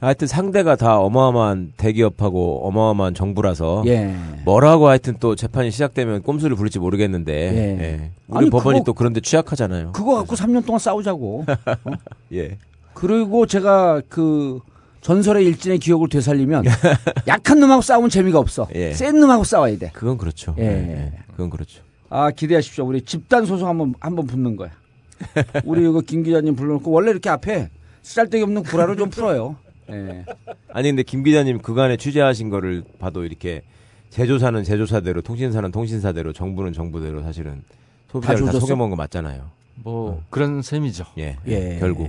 하여튼 0.00 0.26
상대가 0.26 0.76
다 0.76 0.98
어마어마한 0.98 1.74
대기업하고 1.76 2.66
어마어마한 2.66 3.12
정부라서 3.14 3.82
예. 3.86 4.14
뭐라고 4.46 4.88
하여튼 4.88 5.16
또 5.20 5.36
재판이 5.36 5.70
시작되면 5.70 6.22
꼼수를 6.22 6.56
부릴지 6.56 6.78
모르겠는데 6.78 7.32
예. 7.32 7.82
예. 7.84 8.10
우리 8.28 8.38
아니, 8.38 8.50
법원이 8.50 8.78
그거- 8.78 8.84
또 8.86 8.94
그런데 8.94 9.20
취약하잖아요. 9.20 9.92
그거 9.92 10.14
갖고 10.16 10.36
3년 10.36 10.64
동안 10.64 10.78
싸우자고. 10.78 11.44
예. 12.32 12.56
그리고 12.94 13.44
제가 13.44 14.00
그 14.08 14.60
전설의 15.02 15.44
일진의 15.46 15.78
기억을 15.78 16.08
되살리면 16.08 16.64
약한 17.28 17.60
놈하고 17.60 17.82
싸우면 17.82 18.08
재미가 18.08 18.38
없어. 18.38 18.68
예. 18.74 18.94
센 18.94 19.20
놈하고 19.20 19.44
싸워야 19.44 19.76
돼. 19.76 19.90
그건 19.92 20.16
그렇죠. 20.16 20.54
예. 20.58 20.64
예. 20.64 21.12
그건 21.32 21.50
그렇죠. 21.50 21.82
아 22.08 22.30
기대하십시오. 22.30 22.86
우리 22.86 23.02
집단 23.02 23.44
소송 23.44 23.68
한번 23.68 23.94
한번 24.00 24.26
붙는 24.26 24.56
거야. 24.56 24.70
우리 25.66 25.82
이거 25.88 26.00
김 26.00 26.22
기자님 26.22 26.56
불러놓고 26.56 26.90
원래 26.90 27.10
이렇게 27.10 27.28
앞에 27.28 27.68
쓰잘데기 28.02 28.42
없는 28.44 28.62
구라를 28.62 28.96
좀 28.96 29.10
풀어요. 29.10 29.56
예. 29.92 30.24
아니 30.68 30.88
근데 30.88 31.02
김 31.02 31.22
기자님 31.22 31.58
그간에 31.58 31.96
취재하신 31.96 32.50
거를 32.50 32.82
봐도 32.98 33.24
이렇게 33.24 33.62
제조사는 34.10 34.64
제조사대로 34.64 35.22
통신사는 35.22 35.70
통신사대로 35.70 36.32
정부는 36.32 36.72
정부대로 36.72 37.22
사실은 37.22 37.62
소비자를 38.10 38.40
다, 38.40 38.46
조졌어? 38.46 38.60
속여먹은 38.66 38.90
거 38.90 38.96
맞잖아요. 38.96 39.50
뭐 39.82 40.22
그런 40.30 40.62
셈이죠. 40.62 41.04
예. 41.18 41.36
예. 41.46 41.76
결국. 41.80 42.08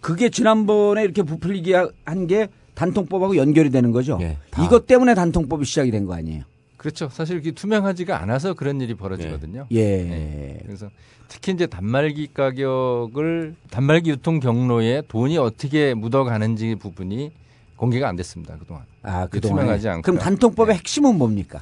그게 0.00 0.28
지난번에 0.30 1.04
이렇게 1.04 1.22
부풀리게 1.22 1.74
한게 2.04 2.48
단통법하고 2.74 3.36
연결이 3.36 3.70
되는 3.70 3.92
거죠. 3.92 4.18
예, 4.22 4.38
다. 4.50 4.64
이것 4.64 4.86
때문에 4.86 5.14
단통법이 5.14 5.64
시작이 5.66 5.90
된 5.90 6.06
거 6.06 6.14
아니에요? 6.14 6.44
그렇죠. 6.80 7.10
사실 7.12 7.36
이게 7.36 7.50
투명하지가 7.50 8.22
않아서 8.22 8.54
그런 8.54 8.80
일이 8.80 8.94
벌어지거든요. 8.94 9.66
예. 9.70 9.82
네. 10.02 10.58
그래서 10.64 10.88
특히 11.28 11.52
이제 11.52 11.66
단말기 11.66 12.28
가격을 12.32 13.54
단말기 13.70 14.08
유통 14.08 14.40
경로에 14.40 15.02
돈이 15.06 15.36
어떻게 15.36 15.92
묻어가는지 15.92 16.76
부분이 16.76 17.32
공개가 17.76 18.08
안 18.08 18.16
됐습니다 18.16 18.56
그동안. 18.58 18.84
아, 19.02 19.26
그게 19.26 19.40
그동안에. 19.40 19.60
투명하지 19.60 19.88
않고. 19.90 20.02
그럼 20.02 20.18
단통법의 20.20 20.74
핵심은 20.76 21.18
뭡니까? 21.18 21.60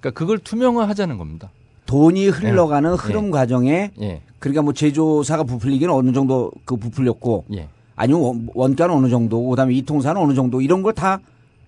그러니까 0.00 0.18
그걸 0.18 0.38
투명화하자는 0.38 1.16
겁니다. 1.16 1.48
돈이 1.86 2.26
흘러가는 2.26 2.92
흐름 2.94 3.26
예. 3.26 3.30
과정에 3.30 3.90
예, 4.00 4.20
그러니까 4.40 4.62
뭐 4.62 4.72
제조사가 4.72 5.44
부풀리기는 5.44 5.94
어느 5.94 6.12
정도 6.12 6.50
그 6.64 6.74
부풀렸고 6.74 7.44
예. 7.54 7.68
아니면 7.94 8.20
원- 8.22 8.48
원가는 8.52 8.92
어느 8.92 9.08
정도 9.10 9.46
그다음에 9.46 9.74
이통사는 9.74 10.20
어느 10.20 10.34
정도 10.34 10.60
이런 10.60 10.82
걸다 10.82 11.20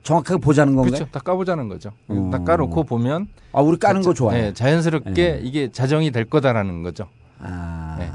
정확하게 0.09 0.41
보자는 0.41 0.75
건가요? 0.75 0.93
그렇죠. 0.95 1.11
다 1.13 1.21
까보자는 1.21 1.69
거죠. 1.69 1.91
어. 2.09 2.31
딱 2.33 2.43
까놓고 2.47 2.85
보면 2.85 3.29
아, 3.53 3.61
우리 3.61 3.77
까는 3.79 4.01
자- 4.01 4.09
거 4.09 4.15
좋아요. 4.15 4.43
예, 4.43 4.53
자연스럽게 4.55 5.23
예. 5.23 5.41
이게 5.43 5.71
자정이 5.71 6.11
될 6.13 6.25
거다라는 6.25 6.83
거죠. 6.83 7.09
아. 7.41 7.97
네. 7.99 8.11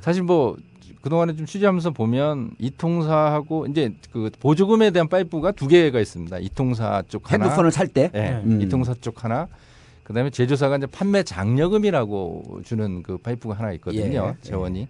사실 0.00 0.24
뭐 0.24 0.56
그동안에 1.02 1.36
좀 1.36 1.46
취재하면서 1.46 1.90
보면 1.92 2.50
이통사하고 2.58 3.66
이제 3.66 3.94
그 4.10 4.28
보조금에 4.40 4.90
대한 4.90 5.06
파이프가 5.06 5.52
두 5.52 5.68
개가 5.68 6.00
있습니다. 6.00 6.36
이통사 6.40 7.04
쪽 7.08 7.30
하나, 7.32 7.44
핸드폰을 7.44 7.70
살 7.70 7.86
때. 7.86 8.10
예, 8.16 8.40
음. 8.44 8.60
이통사 8.60 8.94
쪽 9.00 9.22
하나, 9.22 9.46
그다음에 10.02 10.30
제조사가 10.30 10.78
이제 10.78 10.86
판매 10.86 11.22
장려금이라고 11.22 12.62
주는 12.64 13.04
그 13.04 13.18
파이프가 13.18 13.54
하나 13.54 13.70
있거든요. 13.74 14.34
예, 14.36 14.42
재원이. 14.42 14.88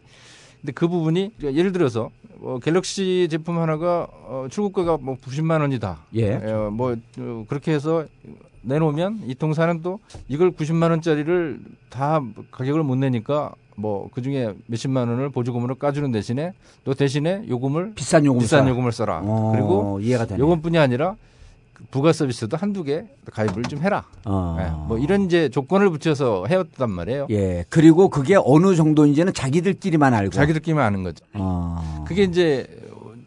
근데 0.66 0.72
그 0.72 0.88
부분이 0.88 1.31
예를 1.44 1.70
들어서 1.70 2.11
어, 2.42 2.59
갤럭시 2.61 3.29
제품 3.31 3.59
하나가 3.61 4.09
어, 4.24 4.48
출고가가 4.50 4.98
뭐 5.00 5.16
90만 5.16 5.61
원이다. 5.61 5.98
예. 6.16 6.35
어, 6.35 6.70
뭐 6.72 6.96
어, 7.18 7.44
그렇게 7.48 7.72
해서 7.72 8.05
내놓으면 8.62 9.20
이 9.29 9.37
통사는 9.37 9.81
또 9.83 10.00
이걸 10.26 10.50
90만 10.50 10.90
원짜리를 10.90 11.61
다 11.88 12.20
가격을 12.50 12.83
못 12.83 12.96
내니까 12.96 13.55
뭐 13.76 14.09
그중에 14.11 14.55
몇십만 14.66 15.09
원을 15.09 15.29
보조금으로 15.31 15.76
까주는 15.76 16.11
대신에 16.11 16.52
또 16.83 16.94
대신에 16.94 17.44
요금을 17.48 17.92
비싼 17.94 18.24
요금 18.24 18.40
비싼. 18.40 18.66
요금을 18.66 18.90
써라. 18.90 19.20
어, 19.22 19.52
그리고 19.55 20.00
이해가 20.00 20.26
되네. 20.26 20.40
요금뿐이 20.40 20.79
아니라 20.79 21.14
부가 21.90 22.12
서비스도 22.12 22.56
한두 22.56 22.82
개 22.84 23.04
가입을 23.32 23.62
좀 23.64 23.80
해라. 23.80 24.04
어. 24.24 24.56
예, 24.60 24.70
뭐 24.88 24.98
이런 24.98 25.22
이제 25.26 25.48
조건을 25.48 25.90
붙여서 25.90 26.46
해왔단 26.46 26.90
말이에요. 26.90 27.26
예. 27.30 27.64
그리고 27.68 28.08
그게 28.08 28.36
어느 28.42 28.74
정도인지는 28.74 29.32
자기들끼리만 29.32 30.14
알고. 30.14 30.30
자기들끼리만 30.32 30.84
아는 30.84 31.02
거죠. 31.02 31.24
어. 31.34 32.04
그게 32.06 32.22
이제 32.24 32.66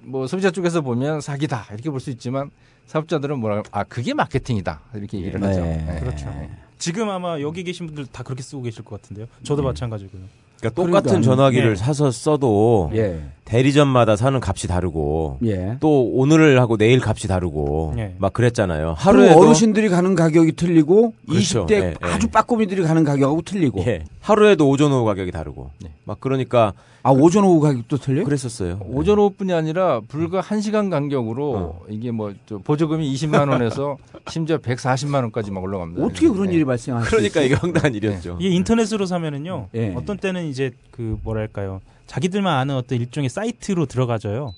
뭐 0.01 0.25
소비자 0.27 0.49
쪽에서 0.51 0.81
보면 0.81 1.21
사기다 1.21 1.67
이렇게 1.71 1.89
볼 1.89 1.99
수 1.99 2.09
있지만 2.11 2.49
사업자들은 2.87 3.37
뭐라 3.39 3.61
아 3.71 3.83
그게 3.83 4.13
마케팅이다 4.15 4.81
이렇게 4.95 5.17
얘기를 5.19 5.41
하죠. 5.43 5.61
네. 5.61 5.95
예. 5.95 5.99
그렇죠. 5.99 6.33
지금 6.79 7.09
아마 7.09 7.39
여기 7.41 7.63
계신 7.63 7.85
분들 7.85 8.07
다 8.07 8.23
그렇게 8.23 8.41
쓰고 8.41 8.63
계실 8.63 8.83
것 8.83 9.01
같은데요. 9.01 9.27
저도 9.43 9.61
마찬가지고요. 9.63 10.21
그러니까 10.59 10.69
똑같은 10.83 11.21
전화기를 11.21 11.71
예. 11.71 11.75
사서 11.75 12.11
써도 12.11 12.91
예. 12.93 13.19
대리점마다 13.45 14.15
사는 14.15 14.39
값이 14.43 14.67
다르고 14.67 15.39
예. 15.45 15.77
또 15.79 16.03
오늘을 16.03 16.59
하고 16.59 16.77
내일 16.77 17.01
값이 17.03 17.27
다르고 17.27 17.95
예. 17.97 18.13
막 18.19 18.33
그랬잖아요. 18.33 18.93
하루에 18.97 19.33
어르신들이 19.33 19.89
가는 19.89 20.13
가격이 20.15 20.51
틀리고 20.53 21.13
그렇죠. 21.27 21.65
20대 21.65 21.71
예, 21.71 21.77
예. 21.77 21.93
아주 22.01 22.27
빠꼬미들이 22.27 22.83
가는 22.83 23.03
가격하고 23.03 23.41
틀리고. 23.41 23.83
예. 23.87 24.03
하루에도 24.21 24.69
오전 24.69 24.91
오후 24.91 25.05
가격이 25.05 25.31
다르고 25.31 25.71
네. 25.81 25.93
막 26.03 26.19
그러니까 26.19 26.73
아 27.01 27.11
오전 27.11 27.45
오후 27.45 27.61
가격도 27.61 27.97
틀려? 27.97 28.23
그랬었어요. 28.25 28.79
오전 28.85 29.19
오후뿐이 29.19 29.53
아니라 29.53 30.01
불과 30.07 30.41
1 30.41 30.61
시간 30.61 30.89
간격으로 30.89 31.55
어. 31.55 31.81
이게 31.89 32.11
뭐저 32.11 32.57
보조금이 32.63 33.11
20만 33.13 33.49
원에서 33.49 33.97
심지어 34.27 34.57
140만 34.57 35.15
원까지 35.15 35.51
막 35.51 35.63
올라갑니다. 35.63 36.03
어떻게 36.05 36.27
그런 36.27 36.49
예. 36.51 36.55
일이 36.55 36.65
발생할 36.65 37.03
수 37.05 37.09
그러니까? 37.11 37.41
이게 37.41 37.55
황당한 37.55 37.95
일이었죠. 37.95 38.37
이게 38.39 38.49
인터넷으로 38.53 39.05
사면은요. 39.05 39.69
예. 39.75 39.93
어떤 39.95 40.17
때는 40.17 40.45
이제 40.47 40.71
그 40.91 41.17
뭐랄까요. 41.23 41.79
자기들만 42.07 42.53
아는 42.57 42.75
어떤 42.75 42.99
일종의 42.99 43.29
사이트로 43.29 43.85
들어가져요. 43.85 44.51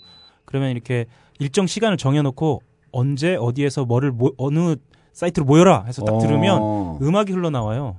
그러면 0.46 0.72
이렇게 0.72 1.06
일정 1.40 1.68
시간을 1.68 1.98
정해놓고 1.98 2.62
언제 2.92 3.36
어디에서 3.36 3.86
뭐를 3.86 4.12
모- 4.12 4.34
어느 4.38 4.76
사이트로 5.14 5.46
모여라 5.46 5.84
해서 5.86 6.04
딱 6.04 6.18
들으면 6.20 6.58
어. 6.60 7.00
음악이 7.02 7.34
흘러나와요. 7.34 7.98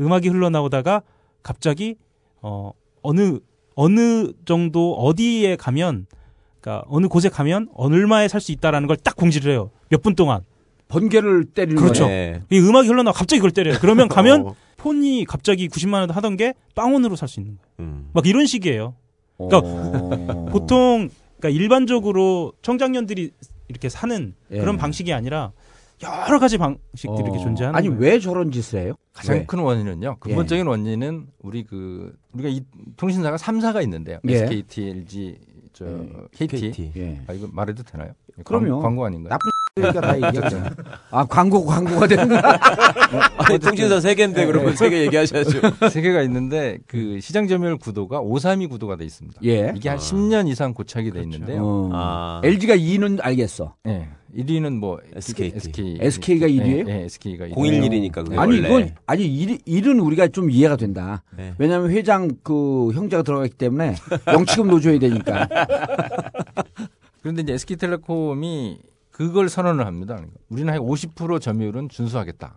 음악이 0.00 0.28
흘러나오다가 0.28 1.02
갑자기 1.42 1.96
어 2.42 2.72
어느 3.02 3.38
어느 3.82 4.32
정도 4.44 4.94
어디에 4.94 5.54
가면 5.54 6.06
그러니까 6.60 6.84
어느 6.88 7.06
곳에 7.06 7.28
가면 7.28 7.68
얼마에 7.74 8.26
살 8.26 8.40
수 8.40 8.50
있다라는 8.52 8.88
걸 8.88 8.96
딱 8.96 9.14
공지를 9.14 9.52
해요. 9.52 9.70
몇 9.88 10.02
분 10.02 10.16
동안. 10.16 10.40
번개를 10.88 11.44
때리는 11.54 11.80
그렇죠. 11.80 12.04
거네. 12.04 12.32
네. 12.48 12.56
이 12.56 12.58
음악이 12.58 12.88
흘러나와 12.88 13.12
갑자기 13.12 13.38
그걸 13.38 13.52
때려요. 13.52 13.76
그러면 13.80 14.08
가면 14.08 14.40
어. 14.48 14.54
폰이 14.78 15.24
갑자기 15.26 15.68
90만 15.68 15.94
원 16.00 16.10
하던 16.10 16.36
게 16.36 16.54
빵원으로 16.74 17.14
살 17.14 17.28
수 17.28 17.38
있는 17.40 17.56
거예요. 17.58 17.68
음. 17.90 18.08
막 18.12 18.26
이런 18.26 18.46
식이에요. 18.46 18.94
그러니까 19.36 19.58
어. 19.62 20.46
보통 20.50 21.08
그러니까 21.38 21.60
일반적으로 21.62 22.52
청장년들이 22.62 23.30
이렇게 23.68 23.88
사는 23.88 24.34
예. 24.50 24.58
그런 24.58 24.76
방식이 24.76 25.12
아니라 25.12 25.52
여러 26.02 26.38
가지 26.38 26.58
방식들이 26.58 27.22
이렇게 27.24 27.38
어. 27.38 27.42
존재하는 27.42 27.76
아니 27.76 27.88
거예요. 27.88 28.00
왜 28.00 28.18
저런 28.20 28.50
짓을 28.52 28.80
해요? 28.80 28.94
가장 29.12 29.36
왜? 29.36 29.46
큰 29.46 29.58
원인은요. 29.58 30.16
근본적인 30.20 30.66
원인은 30.66 31.26
우리 31.40 31.64
그 31.64 32.12
우리가 32.32 32.48
이 32.48 32.62
통신사가 32.96 33.36
3사가 33.36 33.82
있는데요. 33.84 34.18
예. 34.28 34.34
SKT, 34.34 34.88
LG, 34.88 35.38
저 35.72 35.86
예. 35.86 36.08
KT. 36.32 36.56
KT. 36.70 36.92
예. 36.96 37.20
아 37.26 37.32
이거 37.32 37.48
말해도 37.52 37.82
되나요? 37.82 38.12
그럼요. 38.44 38.74
광, 38.76 38.82
광고 38.82 39.04
아닌가요? 39.06 39.30
나쁜 39.30 39.50
그러니까 39.74 40.00
다. 40.00 40.74
아 41.10 41.24
광고 41.24 41.64
광고가 41.64 42.06
되는 42.08 42.28
거야. 42.28 42.42
아니 43.38 43.58
통신사 43.60 44.00
세 44.00 44.14
개인데 44.14 44.44
그러면 44.46 44.74
세 44.76 44.90
개 44.90 45.02
얘기하셔야죠. 45.02 45.60
세 45.90 46.00
개가 46.00 46.22
있는데 46.22 46.78
그 46.86 47.20
시장 47.20 47.46
점유율 47.48 47.76
구도가 47.78 48.20
532 48.20 48.68
구도가 48.68 48.96
돼 48.96 49.04
있습니다. 49.04 49.40
예. 49.44 49.72
이게 49.76 49.88
한 49.88 49.98
아. 49.98 50.00
10년 50.00 50.48
이상 50.48 50.74
고착이 50.74 51.06
돼 51.06 51.20
그렇죠. 51.20 51.28
있는데요. 51.30 51.62
어. 51.64 51.90
아. 51.92 52.40
LG가 52.44 52.76
2는 52.76 53.18
알겠어. 53.22 53.74
예. 53.86 54.08
1위는 54.36 54.78
뭐 54.78 55.00
SKT. 55.14 55.56
SK. 55.56 55.98
SK 56.00 56.38
가 56.38 56.46
일위예요? 56.46 56.84
예, 56.88 57.00
예, 57.00 57.04
SK가 57.04 57.46
1위. 57.46 57.54
011이니까 57.54 58.24
그게 58.24 58.36
아니 58.38 58.56
원래. 58.56 58.68
이건 58.68 58.94
아니 59.06 59.24
일, 59.26 59.58
일은 59.64 60.00
우리가 60.00 60.28
좀 60.28 60.50
이해가 60.50 60.76
된다. 60.76 61.22
네. 61.36 61.54
왜냐하면 61.58 61.90
회장 61.90 62.30
그 62.42 62.92
형제가 62.92 63.22
들어갔기 63.22 63.54
때문에 63.54 63.94
영치금 64.26 64.68
넣어줘야 64.68 64.98
되니까. 64.98 65.48
그런데 67.22 67.42
이제 67.42 67.54
SK텔레콤이 67.54 68.78
그걸 69.10 69.48
선언을 69.48 69.86
합니다. 69.86 70.14
그러니까 70.14 70.38
우리는 70.48 70.72
한 70.72 70.80
50% 70.80 71.40
점유율은 71.40 71.88
준수하겠다. 71.88 72.54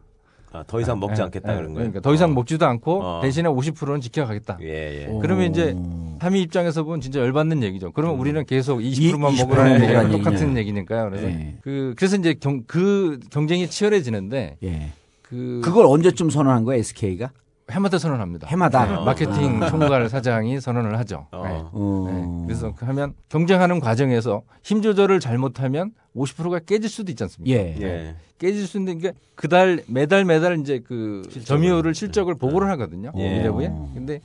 아, 0.53 0.63
더 0.67 0.81
이상 0.81 0.99
먹지 0.99 1.21
예, 1.21 1.23
않겠다 1.25 1.51
예, 1.53 1.55
그런 1.55 1.73
거예요. 1.73 1.89
그러니까 1.91 2.01
더 2.01 2.13
이상 2.13 2.31
어. 2.31 2.33
먹지도 2.33 2.65
않고 2.65 3.01
어. 3.03 3.19
대신에 3.21 3.47
50%는 3.47 4.01
지켜가겠다. 4.01 4.57
예, 4.61 5.03
예. 5.03 5.07
어. 5.09 5.19
그러면 5.21 5.49
이제 5.49 5.75
삼위 6.19 6.41
입장에서 6.41 6.83
보면 6.83 6.99
진짜 7.01 7.19
열받는 7.21 7.63
얘기죠. 7.63 7.91
그러면 7.93 8.19
우리는 8.19 8.45
계속 8.45 8.79
20%만 8.79 9.33
이- 9.33 9.37
먹으라는 9.37 9.71
20% 9.77 9.83
얘기가 9.83 9.87
먹으라는 10.03 10.11
똑같은 10.11 10.39
얘기냐. 10.49 10.59
얘기니까요. 10.59 11.09
그래서 11.09 11.27
예. 11.27 11.55
그 11.61 11.93
그래서 11.95 12.17
이제 12.17 12.33
경, 12.33 12.63
그 12.67 13.19
경쟁이 13.31 13.67
치열해지는데 13.69 14.57
예. 14.63 14.91
그 15.21 15.61
그걸 15.63 15.85
언제쯤 15.85 16.29
선언한 16.29 16.65
거야 16.65 16.77
SK가? 16.77 17.31
해마다 17.71 17.97
선언합니다. 17.97 18.47
해마다. 18.47 18.85
네, 18.85 19.05
마케팅 19.05 19.61
총괄 19.69 20.09
사장이 20.09 20.59
선언을 20.59 20.99
하죠. 20.99 21.27
어. 21.31 21.43
네. 21.47 21.61
어. 21.71 22.07
네. 22.11 22.45
그래서 22.47 22.73
그 22.75 22.85
하면 22.85 23.13
경쟁하는 23.29 23.79
과정에서 23.79 24.41
힘 24.61 24.81
조절을 24.81 25.21
잘못하면 25.21 25.91
50%가 26.15 26.59
깨질 26.59 26.89
수도 26.89 27.11
있지 27.11 27.23
않습니까? 27.23 27.57
예. 27.57 27.75
예. 27.81 28.15
깨질 28.37 28.67
수 28.67 28.77
있는 28.77 28.99
게 28.99 29.13
그달 29.35 29.83
매달 29.87 30.25
매달 30.25 30.59
이제 30.59 30.79
그 30.79 31.21
점유율을 31.45 31.93
실적을 31.93 32.35
보고를 32.35 32.69
하거든요. 32.71 33.11
예. 33.15 33.37
미래부에. 33.37 33.71
근데 33.93 34.19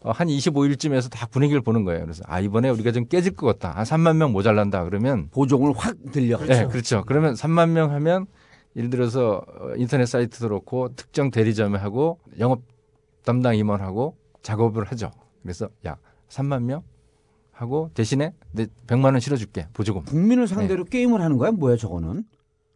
어, 0.00 0.12
한 0.12 0.28
25일쯤에서 0.28 1.10
다 1.10 1.26
분위기를 1.26 1.60
보는 1.60 1.84
거예요. 1.84 2.02
그래서 2.02 2.22
아 2.26 2.40
이번에 2.40 2.68
우리가 2.70 2.92
좀 2.92 3.06
깨질 3.06 3.34
것 3.34 3.46
같다. 3.46 3.76
한 3.76 3.84
3만 3.84 4.16
명 4.16 4.32
모자란다. 4.32 4.84
그러면 4.84 5.28
보종을 5.30 5.72
확 5.76 5.96
들려. 6.12 6.38
네, 6.38 6.66
그렇죠. 6.66 7.04
그러면 7.06 7.34
3만 7.34 7.70
명 7.70 7.90
하면 7.90 8.26
예를 8.76 8.90
들어서 8.90 9.42
어, 9.60 9.74
인터넷 9.76 10.06
사이트도 10.06 10.48
그렇고 10.48 10.94
특정 10.94 11.30
대리점에 11.30 11.78
하고 11.78 12.20
영업 12.38 12.62
담당 13.24 13.56
임원하고 13.56 14.16
작업을 14.42 14.84
하죠. 14.84 15.10
그래서 15.42 15.68
야 15.86 15.96
3만 16.28 16.62
명 16.62 16.82
하고 17.56 17.90
대신에 17.94 18.32
내 18.52 18.66
100만 18.86 19.04
원 19.04 19.20
실어줄게 19.20 19.66
보조금. 19.72 20.02
국민을 20.04 20.46
상대로 20.46 20.84
게임을 20.84 21.22
하는 21.22 21.38
거야? 21.38 21.50
뭐야 21.52 21.76
저거는? 21.76 22.24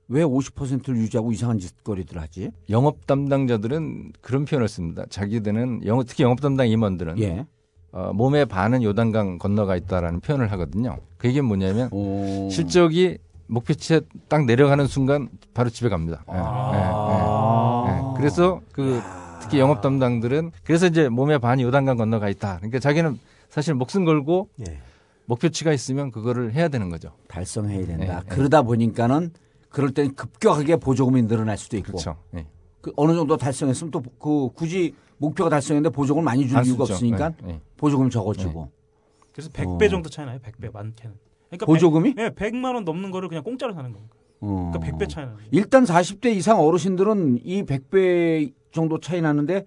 왜 0.09 0.25
50%를 0.25 0.97
유지하고 0.97 1.33
이상한 1.33 1.59
짓거리들 1.59 2.19
하지? 2.19 2.51
영업 2.71 3.07
담당자들은 3.07 4.13
그런 4.23 4.45
표현을 4.47 4.69
씁니다. 4.69 5.05
자기들은 5.09 5.83
영업, 5.85 6.07
특히 6.07 6.25
영업 6.25 6.41
담당 6.41 6.67
임원들은 6.69 7.19
예. 7.21 7.47
어, 7.93 8.13
몸의 8.15 8.47
반은 8.47 8.83
요단강 8.83 9.39
건너가 9.39 9.77
있다라는 9.77 10.21
표현을 10.21 10.51
하거든요. 10.53 10.97
그 11.19 11.29
얘기는 11.29 11.45
뭐냐면 11.45 11.91
오. 11.93 12.49
실적이 12.51 13.19
목표치에 13.49 14.01
딱 14.29 14.47
내려가는 14.47 14.87
순간 14.87 15.29
바로 15.53 15.69
집에 15.69 15.89
갑니다. 15.89 16.25
예, 16.33 16.37
아. 16.37 17.85
예, 17.87 17.93
예, 17.93 17.97
예. 17.97 18.03
그래서 18.17 18.61
그 18.73 19.01
특히 19.43 19.59
영업 19.59 19.83
담당들은 19.83 20.53
그래서 20.65 20.87
이제 20.87 21.09
몸의 21.09 21.39
반이 21.39 21.65
요단강 21.65 21.99
건너가 21.99 22.29
있다. 22.31 22.57
그러니까 22.57 22.79
자기는 22.79 23.19
사실 23.51 23.75
목숨 23.75 24.05
걸고 24.05 24.49
예. 24.67 24.79
목표치가 25.27 25.73
있으면 25.73 26.11
그거를 26.11 26.55
해야 26.55 26.69
되는 26.69 26.89
거죠. 26.89 27.13
달성해야 27.29 27.85
된다. 27.87 28.05
네, 28.05 28.21
네. 28.21 28.21
그러다 28.29 28.63
보니까는 28.63 29.33
그럴 29.69 29.91
땐 29.93 30.15
급격하게 30.15 30.77
보조금이 30.77 31.23
늘어날 31.27 31.59
수도 31.59 31.77
있고. 31.77 31.93
그렇죠. 31.93 32.17
예. 32.35 32.47
그 32.81 32.93
어느 32.97 33.15
정도 33.15 33.37
달성했으면 33.37 33.91
또 33.91 34.03
그 34.19 34.49
굳이 34.55 34.95
목표가 35.19 35.51
달성했는데 35.51 35.95
보조금을 35.95 36.25
많이 36.25 36.49
줄안 36.49 36.65
이유가 36.65 36.85
쓰죠. 36.85 36.95
없으니까 36.95 37.33
예, 37.45 37.51
예. 37.51 37.61
보조금 37.77 38.09
적어 38.09 38.33
주고. 38.33 38.71
그래서 39.33 39.51
100배 39.51 39.85
어. 39.85 39.89
정도 39.89 40.09
차이 40.09 40.25
나요. 40.27 40.39
100배 40.39 40.73
많게는. 40.73 41.15
그러니까 41.49 41.67
보조금이? 41.67 42.15
100, 42.15 42.25
예, 42.25 42.31
100만 42.31 42.75
원 42.75 42.85
넘는 42.85 43.11
거를 43.11 43.29
그냥 43.29 43.45
공짜로 43.45 43.75
사는 43.75 43.93
겁니다. 43.93 44.15
어. 44.41 44.71
그러니까 44.73 44.97
100배 44.99 45.09
차이 45.09 45.27
나요. 45.27 45.37
일단 45.51 45.85
40대 45.85 46.35
이상 46.35 46.59
어르신들은 46.61 47.41
이 47.45 47.65
100배 47.65 48.53
정도 48.73 48.99
차이 48.99 49.21
나는데 49.21 49.67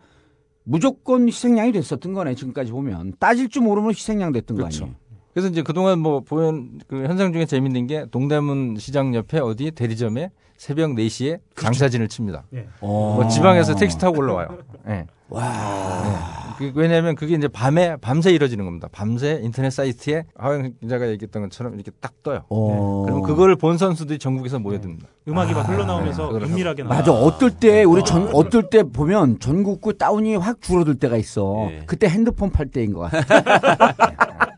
무조건 0.63 1.27
희생양이 1.27 1.71
됐었던 1.71 2.13
거네 2.13 2.35
지금까지 2.35 2.71
보면 2.71 3.13
따질 3.19 3.49
줄 3.49 3.63
모르면 3.63 3.91
희생양 3.91 4.31
됐던 4.31 4.57
그렇죠. 4.57 4.79
거 4.79 4.85
아니에요. 4.85 5.03
그래서 5.33 5.49
이제 5.49 5.61
그동안 5.63 5.99
뭐 5.99 6.21
보면 6.21 6.79
그 6.87 7.03
현상 7.03 7.33
중에 7.33 7.45
재밌는 7.45 7.87
게 7.87 8.05
동대문 8.11 8.77
시장 8.77 9.15
옆에 9.15 9.39
어디 9.39 9.71
대리점에 9.71 10.29
새벽 10.57 10.91
4시에 10.91 11.39
장사진을 11.55 12.07
칩니다. 12.07 12.43
예. 12.53 12.67
어. 12.81 13.13
뭐 13.19 13.27
지방에서 13.27 13.75
택시 13.75 13.97
타고 13.97 14.19
올라와요. 14.19 14.47
예. 14.87 15.05
와. 15.29 16.53
그- 16.57 16.71
왜냐하면 16.75 17.15
그게 17.15 17.33
이제 17.35 17.47
밤에 17.47 17.95
밤새 17.97 18.31
이루어지는 18.31 18.63
겁니다. 18.65 18.87
밤새 18.91 19.39
인터넷 19.43 19.71
사이트에 19.71 20.25
하영 20.37 20.73
기자가 20.81 21.09
얘기했던 21.09 21.41
것처럼 21.43 21.73
이렇게 21.73 21.89
딱 21.99 22.13
떠요. 22.21 22.43
어. 22.49 23.01
그러면 23.05 23.23
그거를 23.23 23.55
본 23.55 23.77
선수들이 23.79 24.19
전국에서 24.19 24.59
모여듭니다. 24.59 25.07
음악이 25.27 25.53
막 25.53 25.67
흘러나오면서 25.67 26.27
그거를 26.27 26.47
은밀하게 26.47 26.83
나. 26.83 26.89
맞아. 26.89 27.11
어떨 27.11 27.49
때 27.51 27.83
우리 27.83 28.03
전 28.05 28.29
어떨 28.33 28.69
때 28.69 28.83
보면 28.83 29.39
전국구 29.39 29.97
다운이 29.97 30.35
확 30.35 30.61
줄어들 30.61 30.95
때가 30.95 31.17
있어. 31.17 31.67
예. 31.71 31.83
그때 31.87 32.07
핸드폰 32.07 32.51
팔 32.51 32.67
때인 32.67 32.93
것 32.93 33.09
같아. 33.09 34.13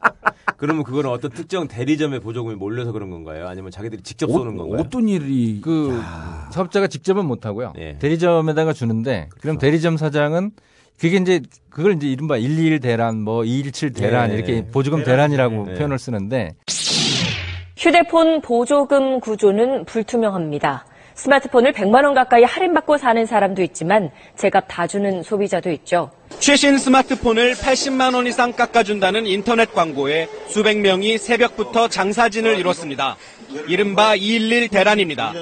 그러면 0.66 0.84
그거는 0.84 1.12
어떤 1.12 1.30
특정 1.30 1.68
대리점의 1.68 2.22
보조금이 2.22 2.56
몰려서 2.56 2.92
그런 2.92 3.12
건가요? 3.12 3.48
아니면 3.48 3.70
자기들이 3.70 4.02
직접 4.02 4.32
쏘는 4.32 4.58
건가요? 4.58 4.82
어떤 4.82 5.08
일이 5.08 5.62
그 5.62 6.02
사업자가 6.52 6.88
직접은 6.88 7.24
못 7.24 7.46
하고요. 7.46 7.74
예. 7.78 8.00
대리점에다가 8.00 8.74
주는데 8.74 9.30
그럼 9.42 9.60
대리점 9.60 9.96
사장은 9.96 10.52
그게 11.00 11.18
이제 11.18 11.42
그걸 11.70 11.94
이제 11.94 12.08
이른바 12.08 12.36
121 12.40 12.80
대란 12.80 13.22
뭐 13.22 13.46
217 13.46 13.94
대란 13.94 14.32
예. 14.32 14.36
이렇게 14.36 14.66
보조금 14.66 15.04
대란 15.04 15.32
이라고 15.32 15.68
예. 15.70 15.76
표현을 15.76 16.00
쓰는데 16.00 16.56
휴대폰 17.78 18.42
보조금 18.42 19.20
구조는 19.20 19.86
불투명합니다. 19.86 20.88
스마트폰을 21.16 21.72
100만 21.72 22.04
원 22.04 22.14
가까이 22.14 22.44
할인받고 22.44 22.98
사는 22.98 23.26
사람도 23.26 23.62
있지만 23.64 24.12
제값 24.36 24.66
다 24.68 24.86
주는 24.86 25.24
소비자도 25.24 25.72
있죠. 25.72 26.12
최신 26.40 26.78
스마트폰을 26.78 27.54
80만 27.54 28.14
원 28.14 28.28
이상 28.28 28.52
깎아준다는 28.52 29.26
인터넷 29.26 29.74
광고에 29.74 30.28
수백 30.48 30.78
명이 30.80 31.18
새벽부터 31.18 31.88
장사진을 31.88 32.60
이뤘습니다. 32.60 33.16
이른바 33.68 34.16
211 34.16 34.70
대란입니다. 34.70 35.34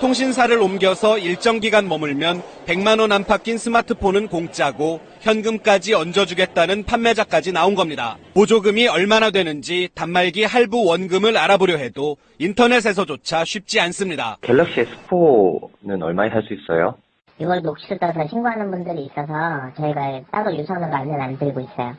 통신사를 0.00 0.56
옮겨서 0.60 1.18
일정 1.18 1.58
기간 1.58 1.88
머물면 1.88 2.40
100만 2.66 3.00
원 3.00 3.10
안팎인 3.10 3.58
스마트폰은 3.58 4.28
공짜고 4.28 5.00
현금까지 5.20 5.94
얹어주겠다는 5.94 6.84
판매자까지 6.84 7.52
나온 7.52 7.74
겁니다. 7.74 8.16
보조금이 8.34 8.86
얼마나 8.86 9.30
되는지 9.30 9.88
단말기 9.94 10.44
할부 10.44 10.84
원금을 10.86 11.36
알아보려 11.36 11.76
해도 11.76 12.16
인터넷에서조차 12.38 13.44
쉽지 13.44 13.80
않습니다. 13.80 14.36
갤럭시 14.42 14.84
S4는 15.10 16.00
얼마에 16.02 16.30
살 16.30 16.42
수 16.42 16.54
있어요? 16.54 16.94
이걸 17.40 17.62
녹취를 17.62 17.98
따서 17.98 18.26
신고하는 18.28 18.70
분들이 18.70 19.04
있어서 19.06 19.32
저희가 19.76 20.20
따로 20.30 20.56
유선으로 20.56 20.94
알면 20.94 21.20
안 21.20 21.38
드리고 21.38 21.60
있어요. 21.60 21.94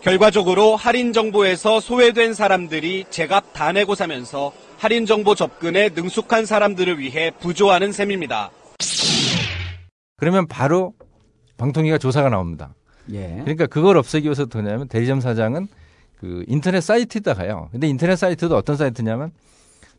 결과적으로 0.00 0.74
할인 0.76 1.12
정보에서 1.12 1.78
소외된 1.78 2.34
사람들이 2.34 3.04
제값 3.10 3.52
다 3.52 3.70
내고 3.72 3.94
사면서 3.94 4.52
할인 4.82 5.06
정보 5.06 5.36
접근에 5.36 5.90
능숙한 5.90 6.44
사람들을 6.44 6.98
위해 6.98 7.30
부조하는 7.38 7.92
셈입니다. 7.92 8.50
그러면 10.16 10.48
바로 10.48 10.94
방통위가 11.56 11.98
조사가 11.98 12.30
나옵니다. 12.30 12.74
예. 13.12 13.38
그러니까 13.42 13.66
그걸 13.66 13.96
없애기 13.96 14.26
위해서 14.26 14.42
어떻게 14.42 14.58
하냐면 14.64 14.88
대리점 14.88 15.20
사장은 15.20 15.68
그 16.18 16.44
인터넷 16.48 16.80
사이트에다 16.80 17.34
가요. 17.34 17.68
근데 17.70 17.86
인터넷 17.86 18.16
사이트도 18.16 18.56
어떤 18.56 18.76
사이트냐면 18.76 19.30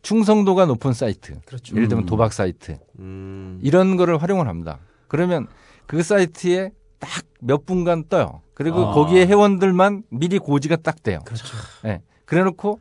충성도가 0.01 0.65
높은 0.65 0.91
사이트. 0.91 1.39
그렇죠. 1.45 1.77
예를 1.77 1.87
들면 1.87 2.03
음. 2.03 2.05
도박 2.05 2.33
사이트. 2.33 2.77
음. 2.99 3.59
이런 3.63 3.95
거를 3.95 4.21
활용을 4.21 4.49
합니다. 4.49 4.79
그러면 5.07 5.47
그 5.87 6.03
사이트에 6.03 6.71
딱 6.99 7.23
몇 7.45 7.65
분간 7.65 8.05
떠요. 8.07 8.41
그리고 8.53 8.87
아. 8.87 8.93
거기에 8.93 9.25
회원들만 9.27 10.03
미리 10.09 10.39
고지가 10.39 10.77
딱 10.77 11.03
돼요. 11.03 11.19
그렇죠. 11.25 11.45
예. 11.85 12.01
그래 12.25 12.43
놓고 12.43 12.79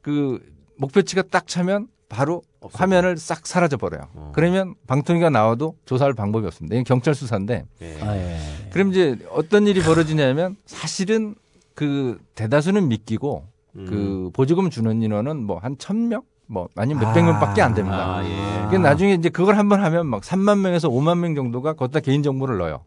그 0.00 0.40
목표치가 0.80 1.22
딱 1.30 1.46
차면 1.46 1.88
바로 2.08 2.42
화면을 2.72 3.16
싹 3.18 3.46
사라져 3.46 3.76
버려요. 3.76 4.02
어. 4.14 4.32
그러면 4.34 4.74
방통위가 4.86 5.30
나와도 5.30 5.76
조사할 5.84 6.14
방법이 6.14 6.46
없습니다. 6.46 6.74
이건 6.74 6.84
경찰 6.84 7.14
수사인데. 7.14 7.66
아, 8.02 8.16
예. 8.16 8.38
그럼 8.72 8.90
이제 8.90 9.16
어떤 9.30 9.66
일이 9.66 9.80
벌어지냐면 9.82 10.56
사실은 10.66 11.34
그 11.74 12.18
대다수는 12.34 12.88
믿기고 12.88 13.44
음. 13.76 13.86
그 13.88 14.30
보조금 14.32 14.70
주는 14.70 15.00
인원은 15.02 15.44
뭐 15.44 15.58
한 15.60 15.76
천 15.78 16.08
명? 16.08 16.22
뭐 16.46 16.68
아니면 16.74 17.04
몇백 17.04 17.22
아. 17.22 17.26
명밖에 17.26 17.62
안 17.62 17.74
됩니다. 17.74 18.16
아, 18.16 18.24
예. 18.24 18.64
그게 18.64 18.78
나중에 18.78 19.14
이제 19.14 19.28
그걸 19.28 19.56
한번 19.56 19.84
하면 19.84 20.06
막 20.06 20.22
3만 20.22 20.58
명에서 20.58 20.88
5만 20.88 21.18
명 21.18 21.36
정도가 21.36 21.74
거기다 21.74 22.00
개인 22.00 22.24
정보를 22.24 22.58
넣어요. 22.58 22.80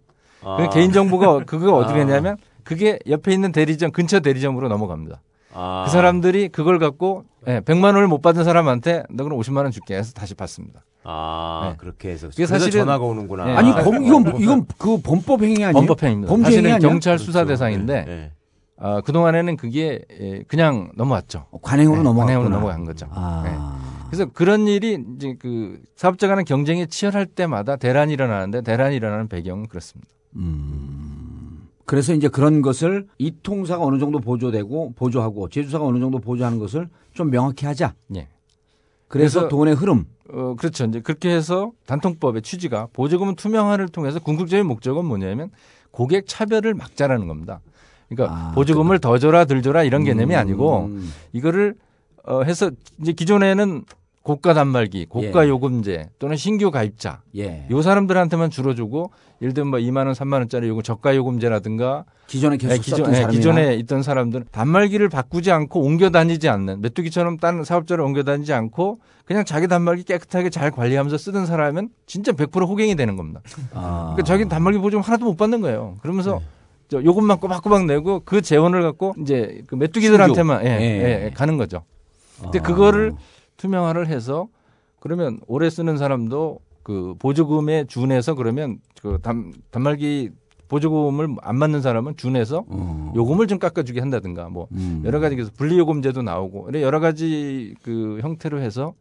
아. 0.43 0.57
그 0.57 0.69
개인 0.75 0.91
정보가 0.91 1.45
그거 1.45 1.73
어떻게 1.77 2.01
아. 2.01 2.05
되냐면 2.05 2.35
그게 2.65 2.99
옆에 3.07 3.31
있는 3.33 3.53
대리점 3.53 3.91
근처 3.91 4.19
대리점으로 4.19 4.67
넘어갑니다. 4.67 5.21
아. 5.53 5.83
그 5.85 5.91
사람들이 5.91 6.49
그걸 6.49 6.79
갖고 6.79 7.23
예, 7.47 7.59
100만 7.61 7.85
원을 7.85 8.07
못 8.07 8.21
받은 8.21 8.43
사람한테 8.43 9.03
너 9.09 9.23
그럼 9.23 9.39
50만 9.39 9.57
원 9.57 9.71
줄게 9.71 9.95
해서 9.95 10.13
다시 10.13 10.33
받습니다. 10.35 10.83
아, 11.03 11.69
네. 11.71 11.77
그렇게 11.77 12.09
해서. 12.09 12.29
그래서 12.33 12.53
사실은 12.57 12.71
전화가 12.85 13.03
오는구나. 13.03 13.49
예. 13.49 13.55
아니 13.55 13.71
아, 13.71 13.83
범, 13.83 14.03
이건 14.05 14.23
뭐- 14.23 14.39
이건 14.39 14.65
그 14.77 15.01
범법 15.01 15.41
행위 15.43 15.55
아니에요? 15.63 15.73
범법 15.73 16.01
행위입니다. 16.03 16.29
범죄 16.29 16.45
행위 16.47 16.55
사실은 16.55 16.73
아니야? 16.75 16.89
경찰 16.89 17.19
수사 17.19 17.39
그렇죠. 17.43 17.49
대상인데 17.49 18.05
예, 18.07 18.11
예. 18.11 18.31
어, 18.77 19.01
그 19.01 19.11
동안에는 19.11 19.57
그게 19.57 20.01
예, 20.19 20.43
그냥 20.47 20.91
넘어왔죠. 20.95 21.47
관행으로 21.61 21.97
네, 21.97 22.03
넘어갔구나. 22.03 22.25
관행으로 22.25 22.49
넘어간 22.49 22.85
거죠. 22.85 23.07
아. 23.11 23.41
네. 23.45 23.83
그래서 24.07 24.25
그런 24.31 24.67
일이 24.67 25.03
이제 25.17 25.35
그 25.39 25.79
사업자 25.95 26.27
간의 26.27 26.45
경쟁이 26.45 26.87
치열할 26.87 27.25
때마다 27.25 27.75
대란이 27.75 28.13
일어나는데 28.13 28.61
대란이 28.61 28.95
일어나는 28.95 29.27
배경은 29.27 29.67
그렇습니다. 29.67 30.09
음. 30.35 31.22
그래서 31.85 32.13
이제 32.13 32.27
그런 32.27 32.61
것을 32.61 33.07
이 33.17 33.33
통사가 33.43 33.83
어느 33.83 33.99
정도 33.99 34.19
보조되고 34.19 34.93
보조하고 34.95 35.49
제주사가 35.49 35.85
어느 35.85 35.99
정도 35.99 36.19
보조하는 36.19 36.59
것을 36.59 36.89
좀 37.13 37.29
명확히 37.29 37.65
하자. 37.65 37.93
예. 38.15 38.27
그래서, 39.07 39.41
그래서 39.41 39.47
돈의 39.49 39.75
흐름. 39.75 40.05
어, 40.31 40.55
그렇죠. 40.57 40.85
이제 40.85 41.01
그렇게 41.01 41.29
해서 41.29 41.71
단통법의 41.85 42.41
취지가 42.41 42.87
보조금은 42.93 43.35
투명화를 43.35 43.89
통해서 43.89 44.19
궁극적인 44.19 44.65
목적은 44.65 45.05
뭐냐면 45.05 45.51
고객 45.91 46.25
차별을 46.27 46.73
막자라는 46.73 47.27
겁니다. 47.27 47.59
그러니까 48.09 48.35
아, 48.35 48.51
보조금을 48.53 48.99
더 48.99 49.17
줘라 49.17 49.45
덜 49.45 49.61
줘라 49.61 49.83
이런 49.83 50.03
개념이 50.03 50.33
음. 50.33 50.39
아니고 50.39 50.89
이거를 51.33 51.75
어, 52.25 52.41
해서 52.43 52.71
이제 53.01 53.11
기존에는 53.11 53.83
고가 54.23 54.53
단말기, 54.53 55.07
고가 55.07 55.45
예. 55.45 55.49
요금제 55.49 56.09
또는 56.17 56.37
신규 56.37 56.71
가입자 56.71 57.21
예. 57.35 57.67
요 57.69 57.81
사람들한테만 57.81 58.49
줄어 58.49 58.73
주고 58.73 59.11
예를 59.41 59.53
들면 59.53 59.69
뭐 59.71 59.79
2만 59.79 60.05
원, 60.05 60.13
3만 60.13 60.35
원짜리 60.35 60.69
요금 60.69 60.81
저가 60.81 61.13
요금제라든가 61.13 62.05
기존에 62.27 62.55
계속 62.55 62.73
예, 62.73 62.77
기존, 62.77 63.05
사람이나. 63.05 63.27
기존에 63.27 63.75
있던 63.75 64.01
사람들은 64.01 64.45
단말기를 64.51 65.09
바꾸지 65.09 65.51
않고 65.51 65.81
옮겨 65.81 66.09
다니지 66.09 66.47
않는 66.47 66.81
메뚜기처럼 66.81 67.37
다른 67.37 67.65
사업자를 67.65 68.01
옮겨 68.01 68.23
다니지 68.23 68.53
않고 68.53 68.99
그냥 69.25 69.43
자기 69.43 69.67
단말기 69.67 70.03
깨끗하게 70.03 70.49
잘 70.49 70.71
관리하면서 70.71 71.17
쓰던 71.17 71.45
사람은 71.45 71.89
진짜 72.05 72.31
100% 72.31 72.65
호갱이 72.65 72.95
되는 72.95 73.17
겁니다. 73.17 73.41
아. 73.73 74.13
그러니까 74.13 74.23
자기 74.23 74.47
단말기 74.47 74.79
보조금 74.79 75.03
하나도 75.03 75.25
못 75.25 75.35
받는 75.35 75.59
거예요. 75.59 75.97
그러면서 76.01 76.39
네. 76.39 76.45
저 76.87 77.03
요금만 77.03 77.39
꼬박꼬박 77.39 77.85
내고 77.87 78.21
그 78.23 78.41
재원을 78.41 78.83
갖고 78.83 79.15
이제 79.21 79.63
그 79.67 79.75
메뚜기들한테만 79.75 80.65
예. 80.65 80.69
예, 80.69 80.81
예. 80.81 81.25
예, 81.25 81.31
가는 81.31 81.57
거죠. 81.57 81.83
근데 82.41 82.59
아. 82.59 82.61
그거를 82.61 83.13
투명화를 83.67 84.07
해서 84.07 84.47
그러면 84.99 85.39
오래 85.47 85.69
쓰는 85.69 85.97
사람도 85.97 86.59
그 86.83 87.15
보조금에 87.17 87.85
준해서 87.85 88.35
그러면 88.35 88.79
그 89.01 89.17
단, 89.21 89.53
단말기 89.71 90.31
보조금을 90.67 91.35
안 91.41 91.57
맞는 91.57 91.81
사람은 91.81 92.17
준해서 92.17 92.65
어. 92.67 93.13
요금을 93.15 93.47
좀 93.47 93.59
깎아주게 93.59 93.99
한다든가 94.01 94.49
뭐 94.49 94.67
음. 94.73 95.01
여러 95.05 95.19
가지 95.21 95.35
그래서 95.35 95.51
분리요금제도 95.55 96.21
나오고 96.21 96.69
여러 96.81 96.99
가지 96.99 97.73
그 97.83 98.19
형태로 98.21 98.59
해서 98.59 98.93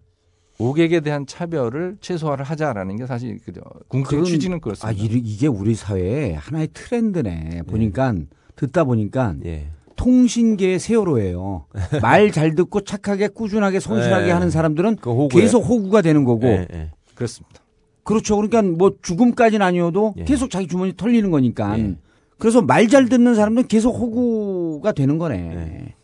고객에 0.58 1.00
대한 1.00 1.26
차별을 1.26 1.96
최소화를 2.00 2.44
하자라는 2.44 2.96
게 2.96 3.06
사실 3.06 3.38
그죠 3.44 3.62
그건- 3.88 4.24
취지는 4.24 4.58
아, 4.58 4.60
그렇습니다. 4.60 5.02
이- 5.02 5.20
이게 5.24 5.46
우리 5.48 5.74
사회의 5.74 6.34
하나의 6.34 6.68
트렌드네. 6.72 7.62
보니까 7.66 8.14
듣다 8.54 8.84
보니까 8.84 9.34
예. 9.44 9.66
통신계의 10.02 10.78
세월호예요. 10.80 11.66
말 12.02 12.30
잘 12.32 12.54
듣고 12.54 12.80
착하게 12.80 13.28
꾸준하게 13.28 13.78
성실하게 13.80 14.28
예. 14.28 14.30
하는 14.32 14.50
사람들은 14.50 14.96
그. 14.96 15.28
계속 15.28 15.60
호구가 15.60 16.02
되는 16.02 16.24
거고 16.24 16.46
예, 16.46 16.66
예. 16.72 16.90
그렇습니다. 17.14 17.60
그렇죠. 18.04 18.36
그러니까 18.36 18.62
뭐 18.62 18.92
죽음까지는 19.02 19.64
아니어도 19.64 20.14
예. 20.18 20.24
계속 20.24 20.50
자기 20.50 20.66
주머니 20.66 20.96
털리는 20.96 21.30
거니까. 21.30 21.78
예. 21.78 21.94
그래서 22.38 22.60
말 22.62 22.88
잘 22.88 23.08
듣는 23.08 23.34
사람들은 23.36 23.68
계속 23.68 23.92
호구가 23.92 24.92
되는 24.92 25.18
거네. 25.18 25.94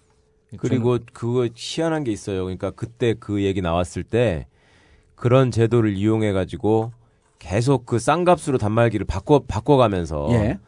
그리고 0.58 0.98
그거 1.12 1.48
희한한 1.54 2.04
게 2.04 2.12
있어요. 2.12 2.44
그러니까 2.44 2.70
그때 2.70 3.14
그 3.18 3.42
얘기 3.42 3.61
나왔을 3.61 4.02
때 4.04 4.46
그런 5.16 5.50
제도를 5.50 5.96
이용해 5.96 6.32
가지고 6.32 6.92
계속 7.38 7.84
그싼 7.87 8.24
값으로 8.24 8.58
단말기를 8.58 9.04
바꿔 9.06 9.40
바꿔가면서 9.46 10.28
예. 10.32 10.58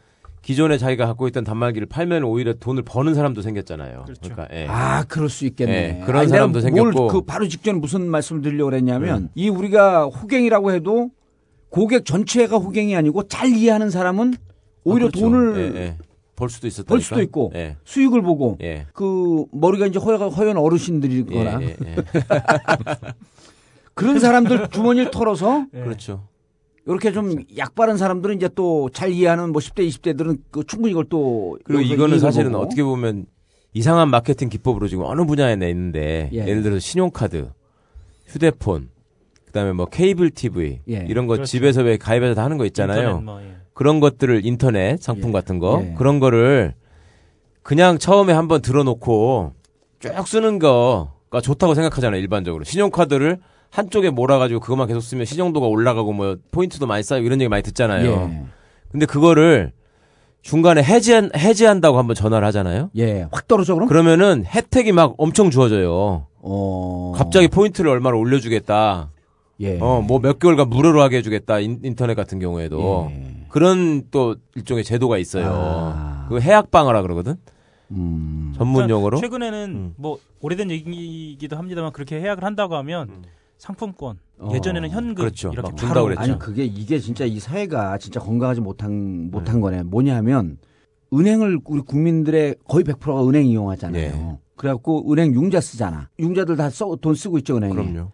기존에 0.41 0.77
자기가 0.77 1.05
갖고 1.05 1.27
있던 1.27 1.43
단말기를 1.43 1.87
팔면 1.87 2.23
오히려 2.23 2.53
돈을 2.53 2.83
버는 2.83 3.13
사람도 3.13 3.41
생겼잖아요. 3.41 4.05
그러니까 4.21 4.47
예. 4.51 4.65
아, 4.67 5.03
그럴 5.03 5.29
수 5.29 5.45
있겠네. 5.45 5.99
예, 6.01 6.05
그런 6.05 6.21
아니, 6.21 6.29
사람도 6.29 6.61
생겼고. 6.61 7.07
그 7.07 7.21
바로 7.21 7.47
직전에 7.47 7.77
무슨 7.77 8.09
말씀을 8.09 8.41
드리려고 8.41 8.71
그랬냐면 8.71 9.29
이 9.35 9.49
우리가 9.49 10.05
호갱이라고 10.05 10.71
해도 10.71 11.11
고객 11.69 12.05
전체가 12.05 12.57
호갱이 12.57 12.95
아니고 12.95 13.27
잘 13.27 13.49
이해하는 13.49 13.91
사람은 13.91 14.33
오히려 14.83 15.07
아, 15.07 15.09
그렇죠. 15.09 15.29
돈을 15.29 15.75
예, 15.75 15.79
예. 15.79 15.97
벌 16.35 16.49
수도 16.49 16.65
있었다. 16.65 16.87
벌 16.87 17.01
수도 17.01 17.21
있고 17.21 17.51
예. 17.53 17.77
수익을 17.85 18.23
보고 18.23 18.57
예. 18.61 18.87
그 18.93 19.45
머리가 19.51 19.85
이제 19.85 19.99
허연, 19.99 20.21
허연 20.21 20.57
어르신들이거나 20.57 21.61
예, 21.61 21.65
예, 21.67 21.75
예. 21.85 21.95
그런 23.93 24.19
사람들 24.19 24.69
주머니를 24.69 25.11
털어서 25.11 25.67
그렇죠. 25.71 26.27
이렇게 26.87 27.11
좀 27.11 27.35
약 27.57 27.75
바른 27.75 27.97
사람들은 27.97 28.35
이제 28.37 28.49
또 28.55 28.89
잘 28.91 29.11
이해하는 29.11 29.51
뭐 29.51 29.61
10대 29.61 29.87
20대들은 29.87 30.39
그 30.51 30.63
충분히 30.65 30.91
이걸 30.91 31.05
또 31.09 31.57
그리고 31.63 31.81
이거는 31.81 32.19
사실은 32.19 32.51
보고. 32.51 32.63
어떻게 32.65 32.83
보면 32.83 33.25
이상한 33.73 34.09
마케팅 34.09 34.49
기법으로 34.49 34.87
지금 34.87 35.05
어느 35.05 35.23
분야에 35.25 35.55
내 35.55 35.69
있는데 35.69 36.29
예. 36.33 36.45
예. 36.47 36.53
를 36.53 36.61
들어서 36.63 36.79
신용카드, 36.79 37.49
휴대폰, 38.27 38.89
그다음에 39.45 39.73
뭐 39.73 39.85
케이블 39.85 40.29
TV 40.31 40.79
예. 40.89 41.05
이런 41.07 41.27
거 41.27 41.33
그렇죠. 41.35 41.49
집에서 41.49 41.81
왜 41.81 41.97
가입해서 41.97 42.33
다 42.35 42.43
하는 42.43 42.57
거 42.57 42.65
있잖아요. 42.65 43.19
뭐, 43.21 43.41
예. 43.41 43.55
그런 43.73 43.99
것들을 43.99 44.45
인터넷 44.45 45.01
상품 45.01 45.31
같은 45.31 45.59
거 45.59 45.81
예. 45.85 45.93
그런 45.97 46.19
거를 46.19 46.73
그냥 47.63 47.97
처음에 47.97 48.33
한번 48.33 48.61
들어놓고 48.61 49.53
쭉 49.99 50.27
쓰는 50.27 50.57
거가 50.59 51.41
좋다고 51.41 51.75
생각하잖아요 51.75 52.19
일반적으로 52.19 52.63
신용카드를 52.63 53.39
한쪽에 53.71 54.09
몰아가지고 54.09 54.59
그것만 54.59 54.87
계속 54.87 54.99
쓰면 55.01 55.25
신용도가 55.25 55.65
올라가고 55.65 56.13
뭐 56.13 56.35
포인트도 56.51 56.85
많이 56.85 57.03
쌓이고 57.03 57.25
이런 57.25 57.39
얘기 57.41 57.47
많이 57.49 57.63
듣잖아요. 57.63 58.05
예. 58.11 58.43
근데 58.89 59.05
그거를 59.05 59.71
중간에 60.41 60.83
해지한 60.83 61.31
해지한다고 61.35 61.97
한번 61.97 62.15
전화를 62.15 62.45
하잖아요. 62.47 62.89
예. 62.97 63.27
확 63.31 63.47
떨어져 63.47 63.73
그럼? 63.75 63.87
그러면은 63.87 64.43
혜택이 64.45 64.91
막 64.91 65.15
엄청 65.17 65.49
주어져요. 65.51 66.27
어. 66.41 67.13
갑자기 67.15 67.47
포인트를 67.47 67.89
얼마를 67.89 68.17
올려주겠다. 68.17 69.11
예. 69.61 69.77
어, 69.79 70.01
뭐 70.01 70.19
몇 70.19 70.39
개월간 70.39 70.69
무료로 70.69 71.01
하게 71.01 71.17
해주겠다. 71.17 71.59
인, 71.59 71.95
터넷 71.95 72.15
같은 72.17 72.39
경우에도. 72.39 73.09
예. 73.11 73.45
그런 73.49 74.03
또 74.11 74.35
일종의 74.55 74.83
제도가 74.83 75.17
있어요. 75.17 75.45
아. 75.53 76.25
그 76.29 76.39
해약방어라 76.41 77.01
그러거든? 77.03 77.35
음. 77.91 78.53
전문 78.57 78.89
용어로? 78.89 79.17
최근에는 79.19 79.93
뭐 79.97 80.17
오래된 80.41 80.71
얘기이기도 80.71 81.57
합니다만 81.57 81.91
그렇게 81.91 82.19
해약을 82.19 82.43
한다고 82.43 82.75
하면 82.77 83.23
상품권 83.61 84.17
예전에는 84.53 84.89
현금 84.89 85.13
그렇죠. 85.13 85.51
이렇게 85.53 85.61
막 85.69 85.75
바로 85.75 85.77
준다고 85.77 86.05
그랬죠. 86.05 86.21
아니 86.21 86.39
그게 86.39 86.65
이게 86.65 86.97
진짜 86.97 87.25
이 87.25 87.39
사회가 87.39 87.99
진짜 87.99 88.19
건강하지 88.19 88.59
못한 88.59 89.29
못한 89.29 89.55
네. 89.57 89.61
거네. 89.61 89.83
뭐냐면 89.83 90.57
은행을 91.13 91.59
우리 91.65 91.81
국민들의 91.81 92.55
거의 92.67 92.83
100%가 92.83 93.27
은행 93.27 93.45
이용하잖아요. 93.45 94.01
예. 94.03 94.39
그래갖고 94.55 95.11
은행 95.13 95.35
융자 95.35 95.61
쓰잖아. 95.61 96.09
융자들 96.17 96.55
다 96.55 96.69
돈 97.01 97.13
쓰고 97.13 97.37
있죠 97.39 97.57
은행에. 97.57 97.73
그럼요. 97.73 98.11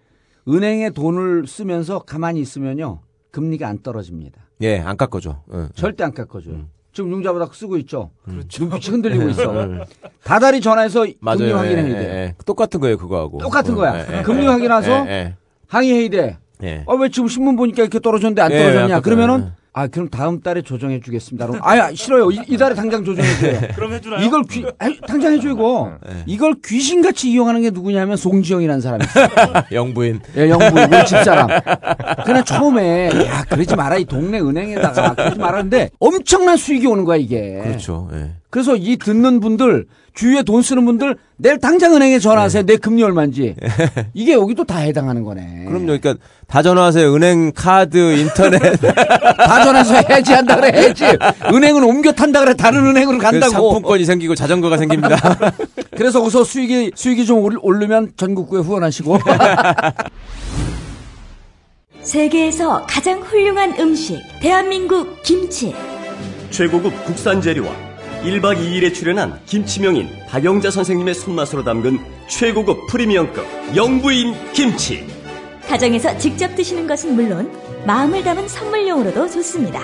은행에 0.50 0.90
돈을 0.90 1.48
쓰면서 1.48 2.00
가만히 2.00 2.42
있으면요 2.42 3.00
금리가 3.32 3.70
안 3.70 3.82
떨어집니다. 3.82 4.42
예, 4.62 4.80
안 4.80 4.98
깎아줘. 4.98 5.44
응. 5.54 5.70
절대 5.76 6.04
안 6.04 6.14
깎아줘요. 6.14 6.66
지금 6.98 7.12
융자보다 7.12 7.48
쓰고 7.54 7.78
있죠. 7.78 8.10
그렇죠. 8.26 8.64
눈빛이 8.64 8.92
흔들리고 8.92 9.30
있어. 9.30 9.52
음. 9.52 9.84
다달이 10.24 10.62
전화해서 10.62 11.02
금리 11.02 11.16
맞아요. 11.20 11.58
확인해야 11.58 11.86
예, 11.86 11.90
돼. 11.92 12.00
예, 12.00 12.18
예. 12.24 12.36
똑같은 12.44 12.80
거예요, 12.80 12.98
그거하고. 12.98 13.38
똑같은 13.38 13.76
어, 13.76 13.78
거야. 13.78 14.00
예, 14.00 14.18
예. 14.18 14.22
금리 14.24 14.48
확인해서 14.48 15.06
예, 15.06 15.12
예. 15.12 15.36
항의해야 15.68 16.10
돼. 16.10 16.38
예. 16.64 16.84
아, 16.88 16.94
왜 16.96 17.10
지금 17.10 17.28
신문 17.28 17.56
보니까 17.56 17.84
이렇게 17.84 18.00
떨어졌는데 18.00 18.42
안 18.42 18.52
예, 18.52 18.58
떨어졌냐? 18.58 19.02
그러면은 19.02 19.46
예. 19.46 19.52
아, 19.78 19.86
그럼 19.86 20.10
다음 20.10 20.42
달에 20.42 20.64
조정해 20.64 21.00
주겠습니다. 21.00 21.46
그럼 21.46 21.62
아야, 21.64 21.94
싫어요. 21.94 22.32
이, 22.32 22.40
이 22.48 22.58
달에 22.58 22.74
당장 22.74 23.06
조정해 23.06 23.30
줘요. 23.38 23.60
그럼 23.78 23.94
해주나요? 23.94 24.26
이걸 24.26 24.42
귀, 24.50 24.66
아이, 24.80 24.98
당장 25.08 25.34
해줘 25.34 25.50
이거. 25.50 25.94
예. 26.10 26.24
이걸 26.26 26.56
귀신같이 26.66 27.30
이용하는 27.30 27.62
게 27.62 27.70
누구냐면 27.70 28.18
송지영이라는 28.18 28.82
사람이 28.82 29.04
있어요. 29.06 29.28
영부인. 29.72 30.20
예, 30.36 30.50
영부 30.50 30.66
우리 30.66 31.06
집사람. 31.06 31.48
그냥 32.26 32.44
처음에 32.44 33.12
야 33.28 33.44
그러지 33.48 33.76
마라 33.76 33.98
이 33.98 34.06
동네 34.06 34.40
은행에다가 34.40 35.14
그러지 35.14 35.38
말았는데 35.38 35.92
엄청난 36.00 36.58
수익이 36.58 36.88
오는 36.88 37.06
거야 37.06 37.18
이게. 37.18 37.62
그렇죠. 37.64 38.10
예. 38.14 38.32
그래서 38.50 38.76
이 38.76 38.98
듣는 38.98 39.40
분들 39.40 39.86
주위에 40.16 40.42
돈 40.42 40.64
쓰는 40.64 40.84
분들 40.86 41.16
내일 41.38 41.60
당장 41.60 41.94
은행에 41.94 42.18
전화하세요. 42.18 42.64
내 42.64 42.78
금리 42.78 43.04
얼마인지. 43.04 43.56
이게 44.16 44.34
여기도 44.34 44.64
다 44.64 44.80
해당하는 44.80 45.24
거네. 45.24 45.66
그럼요. 45.68 45.86
그러니까 45.86 46.16
다 46.48 46.64
전화하세요. 46.64 47.14
은행, 47.14 47.52
카드, 47.54 48.18
인터넷. 48.18 48.58
다 48.58 49.64
전화해서 49.68 49.96
해지한다 50.10 50.56
그래 50.56 50.72
해지. 50.82 51.04
은행은 51.54 51.84
옮겨 51.84 52.12
탄다 52.12 52.40
그래 52.42 52.54
다른 52.54 52.86
은행으로 52.88 53.18
그 53.18 53.24
간다고. 53.24 53.52
상품권이 53.52 54.06
생기고 54.06 54.36
자전거가 54.36 54.78
생깁니다. 54.78 55.18
그래서 55.98 56.20
거기서 56.20 56.44
수익이 56.44 56.92
수익이 56.96 57.26
좀 57.26 57.40
올- 57.44 57.58
오르면 57.62 58.14
전국구에 58.18 58.62
후원하시고. 58.62 59.20
세계에서 62.02 62.86
가장 62.88 63.20
훌륭한 63.22 63.74
음식, 63.80 64.22
대한민국 64.40 65.22
김치. 65.24 65.76
최고급 66.52 66.94
국산 67.06 67.42
재료와 67.42 67.70
1박 68.24 68.58
2일에 68.58 68.94
출연한 68.94 69.38
김치명인 69.46 70.08
박영자 70.30 70.72
선생님의 70.72 71.14
손맛으로 71.14 71.64
담근 71.66 72.00
최고급 72.30 72.88
프리미엄급 72.88 73.46
영부인 73.76 74.34
김치. 74.54 75.06
가정에서 75.68 76.18
직접 76.18 76.56
드시는 76.56 76.88
것은 76.88 77.16
물론 77.16 77.52
마음을 77.88 78.24
담은 78.24 78.48
선물용으로도 78.50 79.30
좋습니다. 79.30 79.80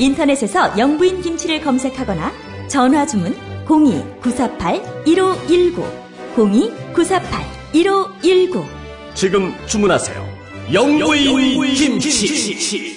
인터넷에서 0.00 0.76
영부인 0.76 1.22
김치를 1.22 1.60
검색하거나 1.60 2.32
전화 2.68 3.06
주문 3.06 3.32
02-948-1519 3.66 5.84
02-948-1519 6.34 8.64
지금 9.14 9.54
주문하세요. 9.66 10.26
영부인, 10.72 11.72
김치. 11.72 12.96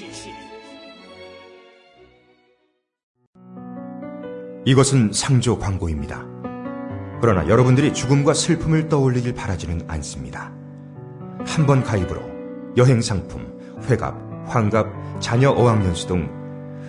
이것은 4.65 5.13
상조 5.13 5.59
광고입니다. 5.59 6.25
그러나 7.21 7.47
여러분들이 7.47 7.93
죽음과 7.93 8.33
슬픔을 8.33 8.89
떠올리길 8.89 9.35
바라지는 9.35 9.83
않습니다. 9.87 10.51
한 11.45 11.65
번 11.67 11.83
가입으로 11.83 12.21
여행 12.77 13.01
상품, 13.01 13.47
회갑, 13.89 14.28
환갑, 14.49 14.87
자녀 15.19 15.51
어학연수 15.51 16.07
등 16.07 16.29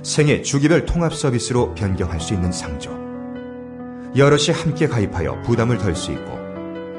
생애 0.03 0.43
주기별 0.43 0.87
통합 0.87 1.15
서비스로 1.15 1.75
변경할 1.75 2.21
수 2.21 2.35
있는 2.35 2.51
상조. 2.51 2.91
여럿이 4.17 4.51
함께 4.53 4.89
가입하여 4.89 5.43
부담을 5.43 5.79
덜 5.79 5.95
수 5.95 6.11
있고 6.13 6.39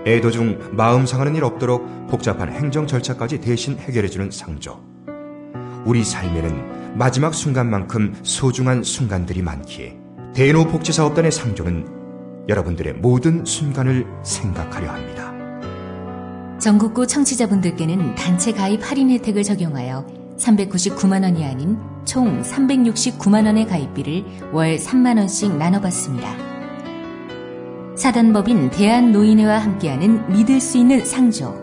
애도 0.06 0.32
중 0.32 0.60
마음 0.72 1.06
상하는 1.06 1.36
일 1.36 1.44
없도록 1.44 2.08
복잡한 2.08 2.52
행정 2.52 2.88
절차까지 2.88 3.42
대신 3.42 3.78
해결해주는 3.78 4.32
상조. 4.32 4.80
우리 5.86 6.04
삶에는 6.04 6.98
마지막 6.98 7.34
순간만큼 7.34 8.20
소중한 8.24 8.84
순간들이 8.84 9.42
많기에 9.42 9.98
대노복지사업단의 10.34 11.32
상조는 11.32 12.46
여러분들의 12.48 12.94
모든 12.94 13.46
순간을 13.46 14.06
생각하려 14.24 14.90
합니다. 14.92 15.32
전국구 16.60 17.08
청취자분들께는 17.08 18.16
단체 18.16 18.52
가입 18.52 18.90
할인 18.90 19.10
혜택을 19.10 19.44
적용하여 19.44 20.21
399만 20.42 21.24
원이 21.24 21.46
아닌 21.46 21.80
총 22.04 22.42
369만 22.42 23.46
원의 23.46 23.68
가입비를 23.68 24.26
월 24.52 24.78
3만 24.78 25.18
원씩 25.18 25.56
나눠받습니다. 25.56 26.36
사단법인 27.96 28.72
대한노인회와 28.72 29.60
함께하는 29.60 30.34
믿을 30.34 30.60
수 30.60 30.78
있는 30.78 31.06
상조. 31.06 31.54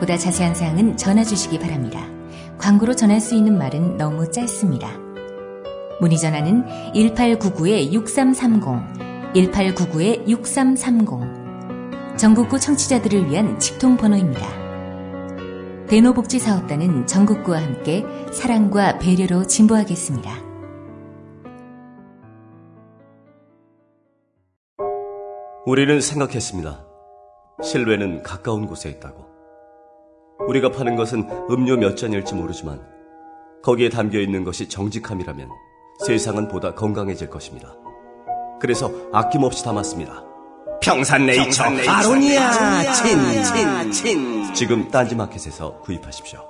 보다 0.00 0.16
자세한 0.16 0.54
사항은 0.54 0.96
전화 0.96 1.22
주시기 1.22 1.60
바랍니다. 1.60 2.04
광고로 2.58 2.96
전할 2.96 3.20
수 3.20 3.36
있는 3.36 3.56
말은 3.56 3.96
너무 3.96 4.28
짧습니다. 4.30 4.90
문의 6.00 6.18
전화는 6.18 6.64
1899-6330, 6.94 9.32
1899-6330. 9.34 11.44
전국구 12.16 12.58
청취자들을 12.58 13.30
위한 13.30 13.56
직통번호입니다. 13.58 14.63
대노복지사업단은 15.88 17.06
전국구와 17.06 17.62
함께 17.62 18.04
사랑과 18.32 18.98
배려로 18.98 19.46
진보하겠습니다. 19.46 20.30
우리는 25.66 26.00
생각했습니다. 26.00 26.86
실외는 27.62 28.22
가까운 28.22 28.66
곳에 28.66 28.88
있다고. 28.88 29.26
우리가 30.48 30.70
파는 30.70 30.96
것은 30.96 31.28
음료 31.50 31.76
몇 31.76 31.96
잔일지 31.96 32.34
모르지만 32.34 32.82
거기에 33.62 33.88
담겨 33.88 34.18
있는 34.18 34.44
것이 34.44 34.68
정직함이라면 34.68 35.48
세상은 36.06 36.48
보다 36.48 36.74
건강해질 36.74 37.30
것입니다. 37.30 37.74
그래서 38.60 38.90
아낌없이 39.12 39.64
담았습니다. 39.64 40.33
평산네이처 40.84 41.64
아로니아 41.88 42.92
친 42.92 43.18
친 43.42 43.92
친 43.92 44.54
지금 44.54 44.88
딴지마켓에서 44.90 45.80
구입하십시오. 45.80 46.40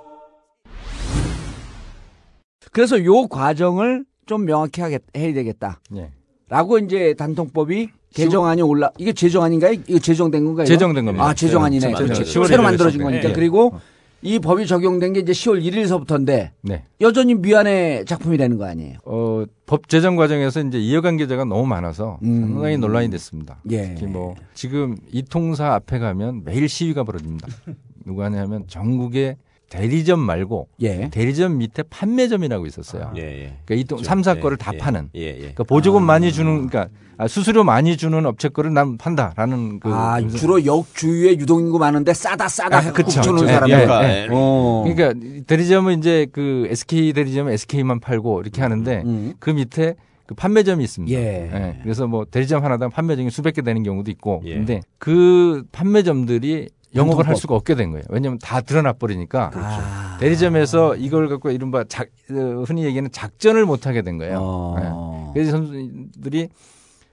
그래서 2.73 3.03
요 3.05 3.29
과정을 3.29 4.05
좀 4.27 4.45
명확히 4.45 4.81
하겠, 4.81 5.03
해야 5.17 5.33
되겠다. 5.33 5.81
예. 5.97 6.11
라고 6.49 6.79
이제 6.79 7.15
단통법이 7.17 7.89
개정안이 8.15 8.63
올라 8.63 8.91
이게 8.99 9.13
제정안인가요? 9.13 9.75
이거 9.87 9.99
제정된 9.99 10.45
건가요? 10.45 10.67
제정된 10.67 11.05
겁니다. 11.05 11.25
아 11.27 11.35
제정안이네. 11.35 11.87
네. 11.87 11.95
제정된 12.15 12.47
새로. 12.49 12.63
만들어진 12.65 12.99
네. 12.99 13.05
거니까. 13.05 13.29
네. 13.29 13.35
그리고 13.35 13.79
이 14.25 14.39
법이 14.39 14.67
적용된 14.67 15.13
게 15.13 15.21
이제 15.21 15.33
10월 15.33 15.63
1일서부터인데 15.63 16.51
네. 16.63 16.85
여전히 17.03 17.35
미안의 17.35 18.07
작품이 18.07 18.39
되는 18.39 18.57
거 18.57 18.65
아니에요? 18.65 18.97
어, 19.05 19.45
법 19.67 19.89
제정 19.89 20.17
과정에서 20.17 20.63
이제 20.63 20.79
이해관계자가 20.79 21.45
너무 21.45 21.67
많아서 21.67 22.19
음. 22.23 22.41
상당히 22.41 22.79
논란이 22.79 23.11
됐습니다. 23.11 23.61
예. 23.71 23.95
특히 23.95 24.07
뭐 24.07 24.35
지금 24.55 24.97
이 25.13 25.23
통사 25.23 25.75
앞에 25.75 25.99
가면 25.99 26.43
매일 26.45 26.71
시위가 26.71 27.05
벌어집니다. 27.05 27.49
누가 28.07 28.25
하냐면 28.25 28.65
전국에 28.67 29.37
대리점 29.71 30.21
말고 30.21 30.69
예. 30.83 31.09
대리점 31.11 31.59
밑에 31.59 31.83
판매점이라고 31.85 32.67
있었어요. 32.67 33.13
예, 33.17 33.23
예. 33.23 33.57
그러니까 33.65 33.75
이동 33.75 33.97
그렇죠. 33.97 34.05
3, 34.05 34.23
4 34.23 34.35
거를 34.41 34.57
예, 34.61 34.65
다 34.65 34.73
예. 34.75 34.79
파는. 34.79 35.11
예, 35.17 35.21
예. 35.27 35.39
그러니까 35.39 35.65
보조금 35.65 36.05
많이 36.05 36.33
주는 36.33 36.67
그러니까 36.69 36.89
아, 37.17 37.29
수수료 37.29 37.63
많이 37.63 37.97
주는 37.97 38.27
업체 38.27 38.49
거를 38.49 38.73
난 38.75 38.99
판다라는 38.99 39.79
그 39.81 39.89
아 39.89 40.21
주로 40.29 40.65
역 40.67 40.87
주위에 40.95 41.33
유동인구 41.39 41.79
많은데 41.79 42.13
싸다 42.13 42.49
싸다 42.49 42.79
아, 42.79 42.93
그쵸. 42.93 43.21
예, 43.43 43.47
사람들. 43.53 43.71
예, 43.71 44.25
예. 44.25 44.29
어. 44.31 44.85
그러니까 44.87 45.45
대리점은 45.47 45.99
이제 45.99 46.27
그 46.33 46.67
SK 46.71 47.13
대리점은 47.13 47.53
SK만 47.53 48.01
팔고 48.01 48.41
이렇게 48.41 48.63
하는데 48.63 49.05
그 49.39 49.51
밑에 49.51 49.95
그 50.27 50.35
판매점이 50.35 50.83
있습니다. 50.83 51.19
음. 51.19 51.23
예. 51.23 51.79
그래서 51.83 52.07
뭐 52.07 52.25
대리점 52.25 52.65
하나당 52.65 52.91
판매점이 52.91 53.31
수백 53.31 53.55
개 53.55 53.63
되는 53.63 53.83
경우도 53.83 54.11
있고. 54.13 54.41
예. 54.47 54.55
근데 54.55 54.81
그 54.99 55.65
판매점들이 55.71 56.69
영업을 56.95 57.27
할. 57.29 57.37
수가 57.37 57.55
없게 57.55 57.75
된 57.75 57.91
거예요. 57.91 58.05
왜냐하면 58.09 58.39
다 58.39 58.61
드러나 58.61 58.93
버리니까 58.93 59.51
아. 59.55 60.17
대리점에서 60.21 60.97
이걸 60.97 61.29
갖고 61.29 61.51
이른바 61.51 61.85
작, 61.85 62.09
어, 62.31 62.65
흔히 62.67 62.85
얘기하는 62.85 63.11
작전을 63.11 63.67
못 63.67 63.87
하게 63.87 64.03
된 64.03 64.19
거예요. 64.19 64.39
어. 64.41 64.77
예. 64.79 65.33
그래서 65.35 65.51
선수들이 65.53 66.49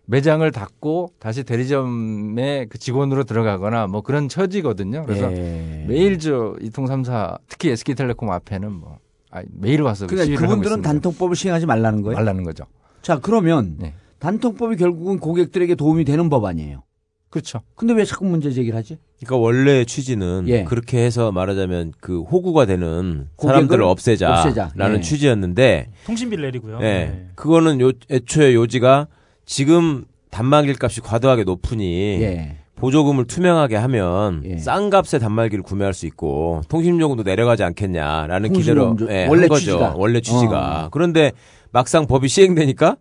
매장을 0.06 0.50
닫고 0.52 1.14
다시 1.20 1.44
대리점의 1.44 2.68
그 2.70 2.78
직원으로 2.78 3.24
들어가거나 3.24 3.88
뭐 3.88 4.02
그런 4.02 4.28
처지거든요. 4.30 5.04
그래서 5.06 5.32
예. 5.32 5.86
매일 5.88 6.20
저 6.20 6.56
이통 6.62 6.86
3사 6.86 7.40
특히 7.48 7.70
SK텔레콤 7.70 8.32
앞에는 8.32 8.72
뭐 8.72 8.98
아, 9.32 9.42
매일 9.52 9.82
와서 9.82 10.08
그러니까 10.08 10.40
그분들은. 10.42 10.82
단통법을 10.82 11.36
시행하지 11.36 11.66
말라는 11.66 12.02
거예요. 12.02 12.16
말라는 12.16 12.44
거죠. 12.44 12.66
자 13.02 13.20
그러면 13.20 13.76
네. 13.80 13.94
단통법이 14.20 14.76
결국은 14.76 15.18
고객들에게 15.20 15.74
도움이 15.76 16.04
되는 16.06 16.30
법 16.30 16.46
아니에요. 16.46 16.84
그렇죠. 17.32 17.62
근데 17.76 17.94
왜 17.94 18.04
자꾸 18.06 18.26
문제 18.26 18.52
제기를 18.52 18.78
하지? 18.78 18.98
그러니까 19.18 19.38
원래 19.38 19.86
취지는 19.86 20.44
예. 20.48 20.64
그렇게 20.66 21.00
해서 21.00 21.32
말하자면 21.32 21.94
그 22.02 22.22
호구가 22.24 22.66
되는 22.66 23.28
사람들을 23.40 23.84
없애자라는 23.84 24.48
없애자. 24.50 24.72
예. 24.78 25.00
취지였는데 25.00 25.88
통신비를 26.06 26.44
내리고요. 26.44 26.78
예. 26.82 26.84
네. 26.84 27.28
그거는 27.36 27.80
요 27.80 27.94
애초에 28.12 28.54
요지가 28.54 29.08
지금 29.46 30.04
단말기 30.30 30.76
값이 30.80 31.00
과도하게 31.02 31.46
높으니 31.46 32.22
예. 32.22 32.58
보조금을 32.76 33.28
투명하게 33.28 33.78
하면 33.78 34.44
싼 34.60 34.90
값에 34.90 35.20
단말기를 35.20 35.64
구매할 35.64 35.94
수 35.94 36.06
있고 36.08 36.62
통신요금도 36.68 37.24
내려가지 37.24 37.64
않겠냐라는 37.64 38.52
기대로 38.54 38.98
예, 39.10 39.28
원래 39.28 39.42
한 39.44 39.50
거죠. 39.50 39.60
취지가. 39.60 39.94
원래 39.96 40.20
취지가. 40.20 40.86
어. 40.86 40.90
그런데 40.90 41.32
막상 41.72 42.08
법이 42.08 42.28
시행되니까 42.28 42.98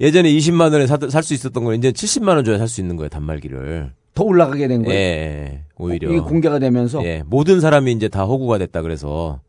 예전에 0.00 0.30
20만 0.32 0.72
원에 0.72 0.86
살 0.86 1.22
수 1.22 1.34
있었던 1.34 1.64
걸 1.64 1.74
이제 1.76 1.92
70만 1.92 2.28
원 2.36 2.44
줘야 2.44 2.58
살 2.58 2.68
수 2.68 2.80
있는 2.80 2.96
거예요 2.96 3.08
단말기를. 3.08 3.92
더 4.14 4.24
올라가게 4.24 4.68
된 4.68 4.82
거예요. 4.84 4.98
예, 4.98 5.62
오히려 5.78 6.10
이게 6.10 6.20
공개가 6.20 6.58
되면서 6.58 7.02
예, 7.04 7.22
모든 7.26 7.60
사람이 7.60 7.92
이제 7.92 8.08
다 8.08 8.24
호구가 8.24 8.58
됐다 8.58 8.82
그래서 8.82 9.40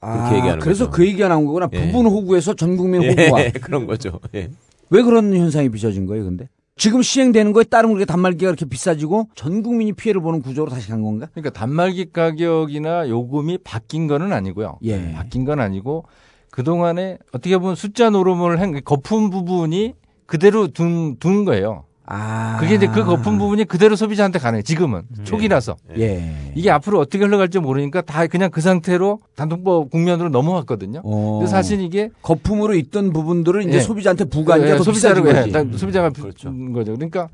그렇게 0.00 0.18
아, 0.18 0.36
얘기하는 0.36 0.58
그래서 0.60 0.86
거죠. 0.86 0.96
그 0.96 1.06
얘기가 1.06 1.28
나온 1.28 1.46
거구나. 1.46 1.68
예. 1.72 1.86
부분 1.86 2.06
호구에서 2.06 2.54
전 2.54 2.76
국민 2.76 3.02
예, 3.02 3.08
호구화. 3.08 3.50
그런 3.62 3.86
거죠. 3.86 4.20
예. 4.34 4.50
왜 4.90 5.02
그런 5.02 5.32
현상이 5.34 5.68
빚어진 5.70 6.04
거예요, 6.06 6.24
근데? 6.24 6.48
지금 6.76 7.00
시행되는 7.02 7.52
거에 7.52 7.64
따른 7.64 7.90
그렇게 7.90 8.04
단말기가 8.06 8.50
그렇게 8.52 8.64
비싸지고 8.64 9.28
전 9.34 9.62
국민이 9.62 9.92
피해를 9.92 10.20
보는 10.22 10.40
구조로 10.42 10.70
다시 10.70 10.88
간 10.88 11.02
건가? 11.02 11.28
그러니까 11.32 11.50
단말기 11.58 12.12
가격이나 12.12 13.08
요금이 13.08 13.58
바뀐 13.64 14.06
거는 14.06 14.32
아니고요. 14.32 14.78
예. 14.84 15.12
바뀐 15.12 15.44
건 15.44 15.60
아니고 15.60 16.04
그동안에 16.50 17.18
어떻게 17.32 17.56
보면 17.58 17.74
숫자 17.74 18.10
노름을 18.10 18.60
한 18.60 18.80
거품 18.84 19.30
부분이 19.30 19.94
그대로 20.26 20.68
둔, 20.68 21.16
둔 21.18 21.44
거예요. 21.44 21.84
아. 22.12 22.56
그게 22.58 22.74
이제 22.74 22.88
그 22.88 23.04
거품 23.04 23.38
부분이 23.38 23.64
그대로 23.66 23.94
소비자한테 23.94 24.40
가는 24.40 24.62
지금은 24.64 25.02
초기라서 25.22 25.76
예. 25.96 26.52
이게 26.56 26.68
앞으로 26.70 26.98
어떻게 26.98 27.22
흘러갈지 27.24 27.60
모르니까 27.60 28.00
다 28.00 28.26
그냥 28.26 28.50
그 28.50 28.60
상태로 28.60 29.20
단통법 29.36 29.90
국면으로 29.90 30.28
넘어왔거든요. 30.28 31.02
어. 31.04 31.38
근데 31.38 31.48
사실 31.48 31.80
이게 31.80 32.10
거품으로 32.22 32.74
있던 32.74 33.12
부분들을 33.12 33.62
이제 33.62 33.76
예. 33.76 33.80
소비자한테 33.80 34.24
부과하니까 34.24 34.72
예, 34.72 34.76
더 34.76 34.82
소비자를 34.82 35.24
예, 35.28 35.32
거지. 35.32 35.52
단- 35.52 35.72
소비자가 35.76 36.10
준 36.34 36.72
거죠. 36.72 36.94
그러니까 36.94 37.28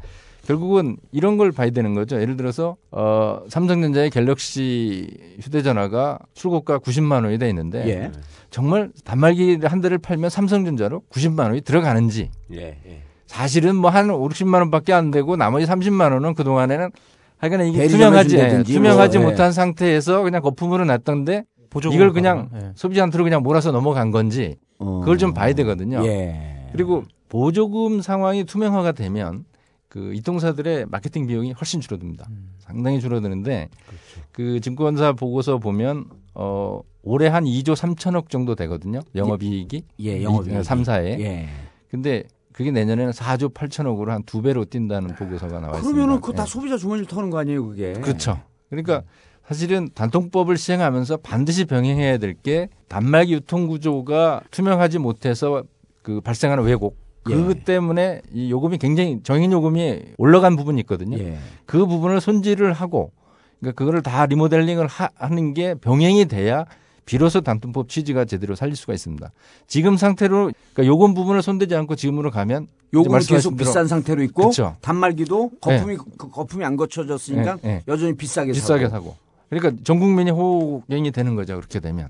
결국은 0.46 0.98
이런 1.10 1.38
걸 1.38 1.52
봐야 1.52 1.70
되는 1.70 1.94
거죠. 1.94 2.20
예를 2.20 2.36
들어서 2.36 2.76
어, 2.90 3.40
삼성전자의 3.48 4.10
갤럭시 4.10 5.08
휴대전화가 5.40 6.18
출고가 6.34 6.78
90만 6.80 7.24
원이 7.24 7.38
돼 7.38 7.48
있는데 7.48 7.88
예. 7.88 8.12
정말 8.57 8.90
단말기 9.04 9.59
한 9.64 9.82
대를 9.82 9.98
팔면 9.98 10.30
삼성전자로 10.30 11.02
90만 11.11 11.40
원이 11.40 11.61
들어가는지 11.61 12.30
예, 12.54 12.78
예. 12.86 13.02
사실은 13.26 13.76
뭐 13.76 13.90
한 13.90 14.09
5, 14.09 14.26
60만 14.30 14.54
원밖에 14.61 14.94
안 14.94 15.11
되고 15.11 15.36
나머지 15.36 15.66
30만 15.66 16.11
원은 16.14 16.32
그동안에는 16.32 16.90
하여간 17.36 17.66
이게 17.66 17.86
투명하지 17.86 18.30
준다든지 18.30 18.72
투명하지 18.72 19.18
뭐, 19.18 19.26
예. 19.26 19.30
못한 19.30 19.52
상태에서 19.52 20.22
그냥 20.22 20.40
거품으로 20.40 20.86
놨던데 20.86 21.44
보조금을 21.68 21.94
이걸 21.94 22.14
그냥 22.14 22.48
받아요. 22.48 22.68
예. 22.68 22.72
소비자한테로 22.76 23.24
그냥 23.24 23.42
몰아서 23.42 23.72
넘어간 23.72 24.11
건지 24.11 24.57
어. 24.78 25.00
그걸 25.00 25.18
좀 25.18 25.34
봐야 25.34 25.52
되거든요. 25.52 26.02
예. 26.07 26.70
그리고 26.72 27.04
보조금 27.28 28.00
상황이 28.00 28.44
투명화가 28.44 28.92
되면 28.92 29.44
그 29.90 30.14
이통사들의 30.14 30.86
마케팅 30.88 31.26
비용이 31.26 31.52
훨씬 31.52 31.82
줄어듭니다. 31.82 32.24
음. 32.30 32.54
상당히 32.61 33.02
줄어드는데 33.02 33.68
그렇죠. 33.86 34.28
그 34.32 34.61
증권사 34.61 35.12
보고서 35.12 35.59
보면 35.59 36.07
어 36.39 36.80
올해 37.03 37.28
한 37.28 37.45
2조 37.45 37.74
3천억 37.74 38.28
정도 38.28 38.55
되거든요. 38.55 39.01
영업이익이 39.14 39.82
예, 40.01 40.22
영업이익이. 40.22 40.59
3사에. 40.61 41.18
예. 41.20 41.49
근데 41.91 42.24
그게 42.53 42.70
내년에는 42.70 43.12
4조 43.12 43.55
8천억으로 43.55 44.09
한 44.09 44.22
두 44.24 44.43
배로 44.43 44.64
뛴다는 44.64 45.14
보고서가 45.14 45.61
나와 45.61 45.76
있습니다. 45.76 45.82
그러면은 45.95 46.20
그거 46.20 46.32
다 46.34 46.43
예. 46.43 46.47
소비자 46.47 46.76
주머니를 46.76 47.07
터는 47.07 47.30
거 47.30 47.39
아니에요, 47.39 47.66
그게? 47.68 47.93
그렇죠. 47.95 48.41
그러니까 48.68 49.03
사실은 49.47 49.89
단통법을 49.95 50.57
시행하면서 50.57 51.18
반드시 51.18 51.64
병행해야 51.64 52.18
될 52.18 52.34
게 52.43 52.68
단말기 52.89 53.32
유통 53.32 53.66
구조가 53.68 54.43
투명하지 54.51 54.99
못해서 54.99 55.62
그 56.03 56.20
발생하는 56.20 56.64
왜곡. 56.64 56.97
그 57.22 57.55
예. 57.57 57.64
때문에 57.64 58.20
이 58.32 58.51
요금이 58.51 58.78
굉장히 58.78 59.20
정인 59.22 59.51
요금이 59.53 60.01
올라간 60.18 60.57
부분이 60.57 60.80
있거든요. 60.82 61.18
예. 61.18 61.39
그 61.64 61.87
부분을 61.87 62.20
손질을 62.20 62.72
하고 62.72 63.12
그러니까 63.61 63.78
그거를 63.78 64.02
다 64.02 64.26
리모델링을 64.26 64.86
하, 64.86 65.09
하는 65.14 65.54
게 65.54 65.74
병행이 65.74 66.26
돼야 66.26 66.66
비로소 67.04 67.40
단통법 67.40 67.88
취지가 67.88 68.24
제대로 68.24 68.54
살릴 68.54 68.76
수가 68.76 68.92
있습니다. 68.92 69.30
지금 69.66 69.96
상태로 69.96 70.50
그러니까 70.74 70.86
요금 70.86 71.14
부분을 71.14 71.40
손대지 71.40 71.74
않고 71.74 71.94
지금으로 71.94 72.30
가면 72.30 72.66
말씀하신 72.92 73.36
계속 73.36 73.57
비싼 73.57 73.86
상태로 73.86 74.22
있고 74.24 74.48
그쵸. 74.48 74.76
단말기도 74.80 75.50
거품이 75.61 75.96
그 76.18 76.30
거품이 76.30 76.64
안 76.64 76.76
거쳐졌으니까 76.76 77.59
예, 77.64 77.68
예. 77.68 77.82
여전히 77.88 78.16
비싸게 78.16 78.52
비싸게 78.52 78.88
사고. 78.88 79.11
사고. 79.11 79.16
그러니까 79.48 79.82
전 79.84 80.00
국민이 80.00 80.30
호갱이 80.30 81.12
되는 81.12 81.36
거죠. 81.36 81.57
그렇게 81.57 81.80
되면. 81.80 82.09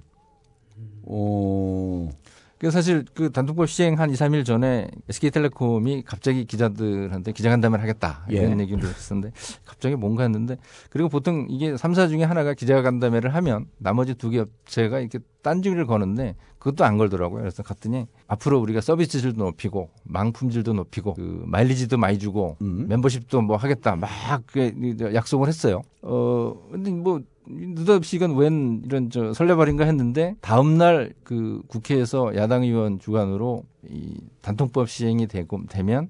오. 1.05 2.11
그 2.59 2.71
사실 2.71 3.05
그 3.15 3.31
단통법 3.31 3.69
시행 3.69 3.99
한 3.99 4.11
2, 4.11 4.15
3일 4.15 4.45
전에 4.45 4.89
SK텔레콤이 5.11 6.05
갑자기 6.05 6.47
기자들한테 6.47 7.33
기자간담회를 7.33 7.83
하겠다 7.83 8.25
이런 8.31 8.59
예. 8.59 8.63
얘기를 8.63 8.83
했었는데 8.89 9.33
갑자기 9.65 9.95
뭔가 9.95 10.23
했는데 10.23 10.57
그리고 10.89 11.09
보통 11.11 11.47
이게 11.51 11.75
3사 11.75 12.09
중에 12.09 12.23
하나가 12.25 12.55
기자간담회를 12.55 13.35
하면 13.35 13.67
나머지 13.79 14.15
두 14.15 14.31
개 14.31 14.39
업체가 14.41 15.01
이렇게 15.01 15.19
딴지를 15.47 15.87
거는데 15.87 16.35
그것도 16.59 16.85
안 16.85 16.99
걸더라고요. 16.99 17.43
그래서 17.43 17.63
갔더니 17.63 18.07
앞으로 18.27 18.59
우리가 18.59 18.81
서비스 18.81 19.21
질도 19.21 19.45
높이고 19.45 19.91
망품질도 20.03 20.73
높이고 20.73 21.15
그 21.15 21.45
마일리지도 21.47 21.97
많이 21.97 22.19
주고 22.19 22.57
음. 22.63 22.87
멤버십도 22.89 23.43
뭐 23.43 23.57
하겠다 23.57 23.95
막그 23.95 25.13
약속을 25.15 25.47
했어요. 25.47 25.83
어 26.03 26.55
근데 26.73 26.91
뭐 26.91 27.21
느닷없이 27.47 28.17
이건 28.17 28.35
웬 28.35 28.83
이런 28.85 29.09
저 29.11 29.33
설레발인가 29.33 29.85
했는데 29.85 30.35
다음 30.41 30.79
날 30.79 31.13
그 31.23 31.61
국회에서 31.67 32.37
야당 32.37 32.63
의원 32.63 32.99
주관으로 32.99 33.65
이 33.89 34.15
단통법 34.43 34.89
시행이 34.89 35.27
되고 35.27 35.61
되면 35.69 36.09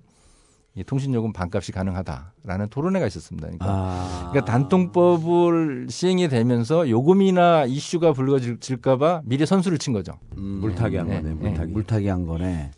이 0.77 0.85
통신요금 0.85 1.33
반값이 1.33 1.73
가능하다라는 1.73 2.69
토론회가 2.69 3.07
있었습니다. 3.07 3.47
그러니까, 3.49 3.67
아. 3.67 4.29
그러니까 4.31 4.45
단통법을 4.53 5.87
시행이 5.89 6.29
되면서 6.29 6.89
요금이나 6.91 7.65
이슈가 7.65 8.13
불거질까봐 8.13 9.23
미리 9.25 9.47
선수를 9.47 9.79
친 9.79 9.95
거죠. 9.95 10.13
물타기 10.35 10.97
한 10.99 11.09
네, 11.09 11.17
거네, 11.17 11.29
네. 11.31 11.35
물타기. 11.35 11.73
물타기 11.73 12.09
한 12.09 12.27
거네. 12.27 12.73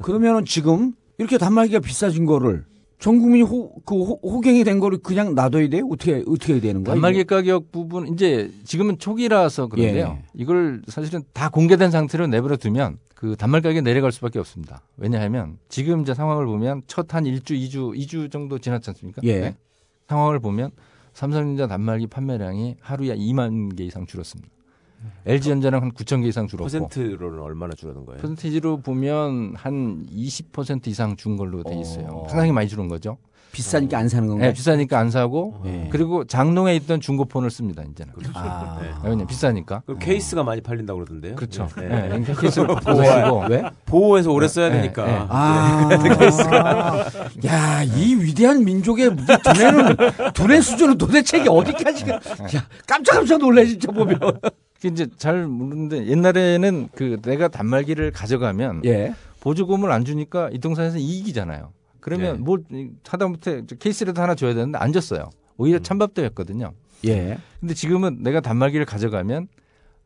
그러면은 0.00 0.46
지금 0.46 0.94
이렇게 1.18 1.36
단말기가 1.36 1.80
비싸진 1.80 2.24
거를 2.24 2.64
전 2.98 3.20
국민이 3.20 3.42
호, 3.42 3.74
그 3.84 3.94
호, 3.94 4.18
호갱이 4.22 4.64
된 4.64 4.80
거를 4.80 4.98
그냥 4.98 5.34
놔둬야 5.34 5.68
돼요? 5.68 5.86
어떻게 5.90 6.22
어떻게 6.26 6.54
해야 6.54 6.60
되는 6.62 6.84
거야? 6.84 6.94
단말기? 6.94 7.24
가격 7.24 7.70
부분 7.70 8.08
이제 8.08 8.50
지금은 8.64 8.98
초기라서 8.98 9.66
그런데요. 9.66 10.18
예. 10.18 10.24
이걸 10.34 10.82
사실은 10.86 11.22
다 11.32 11.48
공개된 11.50 11.90
상태로 11.90 12.26
내버려 12.28 12.56
두면 12.56 12.98
그 13.14 13.36
단말기 13.36 13.64
가격이 13.64 13.82
내려갈 13.82 14.12
수밖에 14.12 14.38
없습니다. 14.38 14.82
왜냐하면 14.96 15.58
지금 15.68 16.02
이제 16.02 16.14
상황을 16.14 16.46
보면 16.46 16.82
첫한 16.86 17.24
1주, 17.24 17.50
2주, 17.50 17.96
2주 17.98 18.30
정도 18.30 18.58
지났지 18.58 18.90
않습니까? 18.90 19.20
네. 19.22 19.28
예. 19.28 19.56
상황을 20.08 20.38
보면 20.38 20.70
삼성전자 21.12 21.66
단말기 21.66 22.06
판매량이 22.08 22.76
하루에 22.80 23.16
2만 23.16 23.76
개 23.76 23.84
이상 23.84 24.06
줄었습니다. 24.06 24.53
LG전자는 25.26 25.80
한 25.80 25.92
9천 25.92 26.22
개 26.22 26.28
이상 26.28 26.46
줄었고 26.46 26.64
퍼센트로는 26.64 27.40
얼마나 27.40 27.74
줄어든 27.74 28.04
거예요? 28.04 28.20
퍼센테이지로 28.20 28.78
보면 28.78 29.54
한 29.56 30.04
20% 30.14 30.86
이상 30.88 31.16
준 31.16 31.36
걸로 31.36 31.62
돼 31.62 31.74
있어요. 31.78 32.26
상당히 32.28 32.52
많이 32.52 32.68
줄은 32.68 32.88
거죠. 32.88 33.16
비싸니까 33.54 33.98
안 33.98 34.08
사는 34.08 34.26
건가요? 34.26 34.48
네, 34.48 34.52
비싸니까 34.52 34.98
안 34.98 35.10
사고 35.12 35.60
네. 35.64 35.88
그리고 35.92 36.24
장롱에 36.24 36.74
있던 36.74 37.00
중고폰을 37.00 37.50
씁니다 37.50 37.84
이제는. 37.88 38.12
아. 38.34 38.80
네. 38.82 39.08
왜냐 39.08 39.24
비싸니까. 39.26 39.82
그 39.86 39.96
케이스가 39.96 40.42
많이 40.42 40.60
팔린다 40.60 40.92
고 40.92 40.98
그러던데요. 40.98 41.36
그렇죠. 41.36 41.68
네. 41.76 41.86
네. 41.86 42.18
네. 42.18 42.34
케이스를 42.34 42.50
쓰고. 42.82 43.44
왜? 43.48 43.62
보호해서 43.86 44.32
오래 44.32 44.48
써야 44.48 44.70
네, 44.70 44.82
되니까. 44.82 45.06
네. 45.06 45.26
아. 45.28 45.88
네. 45.88 45.96
케이스가. 46.18 47.06
야, 47.46 47.82
이 47.84 48.16
위대한 48.16 48.64
민족의 48.64 49.10
무슨 49.10 49.36
두뇌는, 49.38 49.96
두뇌 50.34 50.60
수준은 50.60 50.98
도대체 50.98 51.38
이게 51.38 51.48
어디까지, 51.48 52.04
가- 52.06 52.14
야, 52.14 52.66
깜짝깜짝 52.88 53.38
놀래, 53.38 53.64
진짜 53.66 53.92
보면. 53.92 54.18
그 54.80 54.88
이제 54.88 55.06
잘 55.16 55.46
모르는데 55.46 56.06
옛날에는 56.06 56.88
그 56.94 57.20
내가 57.22 57.48
단말기를 57.48 58.12
가져가면 58.12 58.82
예. 58.84 59.14
보조금을 59.40 59.90
안 59.92 60.04
주니까 60.04 60.50
이동산에서 60.50 60.98
이익이잖아요. 60.98 61.72
그러면 62.00 62.36
네. 62.36 62.42
뭘 62.42 62.64
하다못해 63.06 63.62
케이스라도 63.78 64.20
하나 64.20 64.34
줘야 64.34 64.54
되는데 64.54 64.78
안 64.78 64.92
줬어요. 64.92 65.30
오히려 65.56 65.78
찬밥도였거든요. 65.78 66.72
예. 67.06 67.38
근데 67.60 67.74
지금은 67.74 68.22
내가 68.22 68.40
단말기를 68.40 68.86
가져가면 68.86 69.48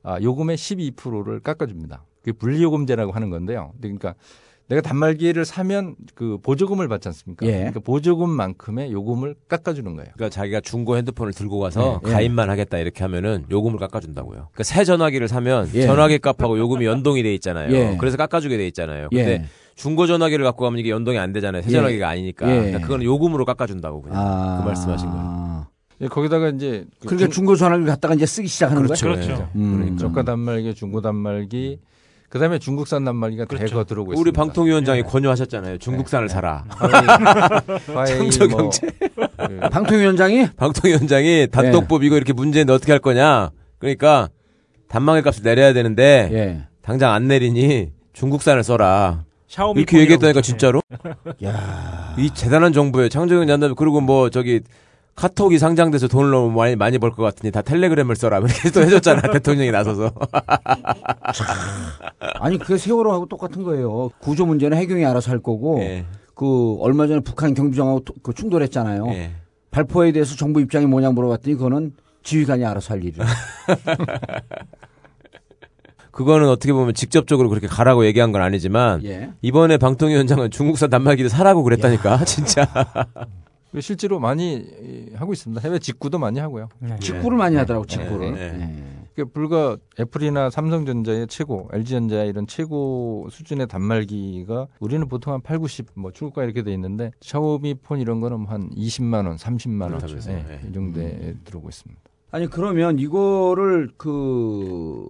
아, 0.03 0.21
요금의 0.21 0.57
12%를 0.57 1.41
깎아줍니다. 1.41 2.05
그게 2.21 2.33
분리요금제라고 2.33 3.13
하는 3.13 3.31
건데요. 3.31 3.73
그러니까 3.81 4.15
내가 4.69 4.83
단말기를 4.83 5.47
사면 5.47 5.95
그 6.15 6.37
보조금을 6.43 6.89
받지 6.89 7.09
않습니까? 7.09 7.47
예. 7.47 7.53
그러니까 7.53 7.81
보조금만큼의 7.81 8.93
요금을 8.93 9.35
깎아주는 9.49 9.95
거예요. 9.97 10.11
그러니까 10.15 10.29
자기가 10.29 10.61
중고 10.61 10.97
핸드폰을 10.99 11.33
들고 11.33 11.59
가서 11.59 12.01
네. 12.05 12.11
가입만 12.13 12.51
하겠다 12.51 12.77
이렇게 12.79 13.03
하면은 13.05 13.45
요금을 13.51 13.79
깎아준다고요. 13.79 14.37
그러니까 14.53 14.63
새 14.65 14.85
전화기를 14.85 15.27
사면 15.27 15.71
예. 15.73 15.87
전화기 15.87 16.19
값하고 16.19 16.59
요금이 16.59 16.85
연동이 16.85 17.23
돼 17.23 17.33
있잖아요. 17.35 17.73
예. 17.75 17.97
그래서 17.99 18.19
깎아주게 18.19 18.59
돼 18.59 18.67
있잖아요. 18.67 19.09
근데 19.11 19.31
예. 19.31 19.45
중고 19.75 20.07
전화기를 20.07 20.45
갖고 20.45 20.65
가면 20.65 20.81
이게 20.81 20.91
연동이 20.91 21.19
안 21.19 21.33
되잖아요. 21.33 21.63
새 21.63 21.69
예. 21.71 21.73
전화기가 21.73 22.07
아니니까. 22.07 22.51
예. 22.51 22.57
그러니까 22.57 22.81
그거는 22.81 23.07
요금으로 23.07 23.47
깎아준다고 23.47 24.03
그냥 24.03 24.19
아. 24.21 24.59
그 24.61 24.67
말씀하신 24.67 25.09
거예요. 25.11 25.67
예, 26.03 26.07
거기다가 26.09 26.51
이제 26.51 26.85
그 27.01 27.07
그러니까 27.07 27.27
중- 27.27 27.31
중고 27.33 27.57
전화기를 27.57 27.91
갖다가 27.91 28.15
이제 28.15 28.27
쓰기 28.27 28.47
시작하는 28.49 28.83
그렇죠. 28.83 29.07
거예요. 29.07 29.25
그렇죠. 29.25 29.49
음. 29.57 29.97
저가 29.97 30.25
단말기, 30.25 30.75
중고 30.75 31.01
단말기, 31.01 31.81
그다음에 32.29 32.59
중국산 32.59 33.05
단말기가 33.05 33.47
대거 33.47 33.85
들어오고 33.85 34.11
우리 34.11 34.17
있습니다. 34.17 34.39
방통위원장이 34.43 35.03
권유하셨잖아요. 35.03 35.79
중국산을 35.79 36.29
사라. 36.29 36.65
화웨이 36.69 38.31
창조 38.31 38.49
뭐, 38.49 38.59
경제. 38.59 38.87
그 38.99 39.61
방통위원장이 39.71 40.49
방통위원장이 40.57 41.49
단독법 41.51 42.05
이거 42.05 42.17
이렇게 42.17 42.33
문제인데 42.35 42.73
어떻게 42.73 42.93
할 42.93 43.01
거냐. 43.01 43.51
그러니까 43.79 44.29
단말기 44.89 45.23
값을 45.25 45.43
내려야 45.43 45.73
되는데 45.73 46.29
예. 46.33 46.67
당장 46.83 47.13
안 47.13 47.29
내리니 47.29 47.93
중국산을 48.13 48.63
써라. 48.63 49.25
샤오미 49.47 49.81
이렇게 49.81 49.99
얘기했다니까. 50.01 50.43
진짜로? 50.43 50.83
야. 51.45 52.15
이 52.19 52.31
대단한 52.37 52.75
정부예요. 52.75 53.09
창조경 53.09 53.47
잔담 53.47 53.75
그리고 53.75 54.03
뭐 54.03 54.29
저기 54.29 54.61
카톡이 55.19 55.59
상장돼서 55.59 56.07
돈을 56.07 56.31
너무 56.31 56.51
많이 56.57 56.77
많이 56.77 56.97
벌 56.99 57.11
것 57.11 57.25
같으니 57.25 57.51
다 57.51 57.61
텔레그램을 57.63 58.15
써라. 58.15 58.39
이렇게 58.45 58.71
또 58.71 58.83
해줬잖아 58.83 59.21
대통령이 59.33 59.73
나서서. 59.73 60.13
아니 62.41 62.57
그게 62.59 62.77
세월호하고 62.79 63.27
똑같은 63.27 63.65
거예요. 63.65 64.11
구조 64.21 64.47
문제는 64.47 64.77
해경이 64.79 65.05
알아서 65.05 65.33
할 65.33 65.41
거고 65.41 65.79
예. 65.81 66.05
그 66.35 66.77
얼마 66.81 67.09
전에 67.09 67.19
북한 67.21 67.53
경비정하고 67.55 68.01
토- 68.05 68.15
그 68.23 68.33
충돌했잖아요. 68.33 69.09
예. 69.09 69.33
발포에 69.73 70.13
대해서 70.13 70.37
정부 70.37 70.61
입장이 70.61 70.87
뭐냐 70.87 71.11
물어봤더니 71.11 71.57
그거는 71.57 71.95
지휘관이 72.23 72.65
알아서 72.65 72.95
할 72.95 73.03
일이에요. 73.05 73.27
그거는 76.13 76.49
어떻게 76.49 76.73
보면 76.73 76.95
직접적으로 76.95 77.49
그렇게 77.49 77.67
가라고 77.67 78.05
얘기한 78.07 78.31
건 78.33 78.43
아니지만 78.43 79.05
예. 79.05 79.31
이번에 79.43 79.79
방통위원장은 79.79 80.51
중국산 80.51 80.91
단말기를 80.91 81.29
사라고 81.29 81.63
그랬다니까 81.65 82.25
진짜. 82.25 82.67
그 83.73 83.81
실제로 83.81 84.19
많이 84.19 84.67
하고 85.15 85.33
있습니다. 85.33 85.61
해외 85.63 85.79
직구도 85.79 86.19
많이 86.19 86.39
하고요. 86.39 86.69
직구를 87.01 87.37
많이 87.37 87.57
하더라고 87.57 87.85
직구를. 87.87 88.35
네. 88.35 88.41
예. 88.61 88.99
그 89.15 89.25
불과 89.25 89.77
애플이나 89.99 90.49
삼성전자의 90.49 91.27
최고, 91.27 91.69
LG전자 91.73 92.23
이런 92.23 92.47
최고 92.47 93.27
수준의 93.31 93.67
단말기가 93.67 94.69
우리는 94.79 95.09
보통 95.09 95.33
한 95.33 95.41
8, 95.41 95.59
90, 95.59 95.87
뭐 95.95 96.13
중국가 96.13 96.45
이렇게 96.45 96.63
돼 96.63 96.73
있는데 96.75 97.11
샤오미 97.21 97.75
폰 97.83 97.99
이런 97.99 98.21
거는 98.21 98.47
한 98.47 98.71
20만 98.71 99.27
원, 99.27 99.37
30만 99.37 99.83
원 99.83 99.99
그렇다면서요. 99.99 100.37
네, 100.37 100.45
네. 100.47 100.69
이 100.69 100.73
정도에 100.73 101.35
들어오고 101.45 101.69
있습니다. 101.69 102.01
아니 102.31 102.47
그러면 102.47 102.99
이거를 103.01 103.91
그 103.97 105.09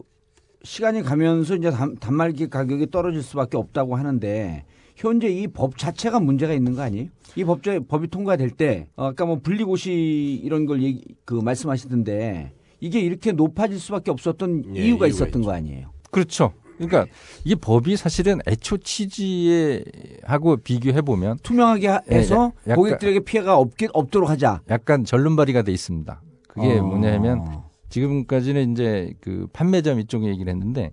시간이 0.63 1.03
가면서 1.03 1.57
이제 1.57 1.71
단, 1.71 1.95
단말기 1.97 2.49
가격이 2.49 2.91
떨어질 2.91 3.23
수밖에 3.23 3.59
없다고 3.59 3.97
하는데 3.97 4.65
현재 4.99 5.29
이 5.29 5.47
법 5.47 5.79
자체가 5.79 6.19
문제가 6.21 6.53
있는 6.53 6.75
거 6.75 6.83
아니에요? 6.83 7.07
이 7.37 7.45
법제 7.45 7.81
법이 7.89 8.09
통과될 8.09 8.51
때 8.51 8.89
어, 8.97 9.07
아까 9.07 9.25
뭐 9.27 9.39
분리고시 9.41 10.41
이런 10.43 10.67
걸 10.67 10.83
얘기, 10.83 11.05
그 11.25 11.35
말씀하시던데 11.35 12.53
이게 12.81 13.01
이렇게 13.01 13.31
높아질 13.33 13.79
수밖에 13.79 14.11
없었던 14.11 14.65
예, 14.77 14.81
이유가 14.81 14.87
이유가 14.87 15.07
있었던 15.07 15.43
거 15.43 15.53
아니에요? 15.53 15.91
그렇죠. 16.11 16.53
그러니까 16.79 17.07
이 17.45 17.55
법이 17.55 17.97
사실은 17.97 18.39
애초 18.49 18.77
취지에 18.79 19.85
하고 20.25 20.57
비교해 20.57 21.01
보면 21.03 21.39
투명하게 21.43 21.87
하- 21.89 22.01
해서 22.11 22.53
예, 22.67 22.71
약간- 22.73 22.77
고객들에게 22.77 23.21
피해가 23.21 23.57
없게 23.57 23.89
없도록 23.93 24.29
하자. 24.31 24.63
약간 24.71 25.05
절름발이가 25.05 25.63
돼 25.63 25.73
있습니다. 25.73 26.21
그게 26.49 26.79
어. 26.79 26.83
뭐냐면 26.83 27.63
지금까지는 27.89 28.73
이제 28.73 29.13
그 29.21 29.47
판매점 29.53 30.01
이쪽 30.01 30.25
얘기를 30.25 30.53
했는데 30.53 30.93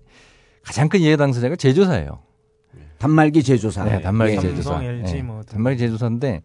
가장 0.62 0.88
큰 0.88 1.00
이해 1.00 1.16
당사자가 1.16 1.56
제조사예요. 1.56 2.20
단말기 3.06 3.42
제조사. 3.42 3.84
네, 3.84 4.00
단말기 4.00 4.36
예. 4.36 4.40
제조사. 4.40 4.70
삼성, 4.70 4.84
LG 4.84 5.16
예, 5.16 5.22
뭐 5.22 5.42
단말기 5.42 5.78
제조사인데 5.78 6.42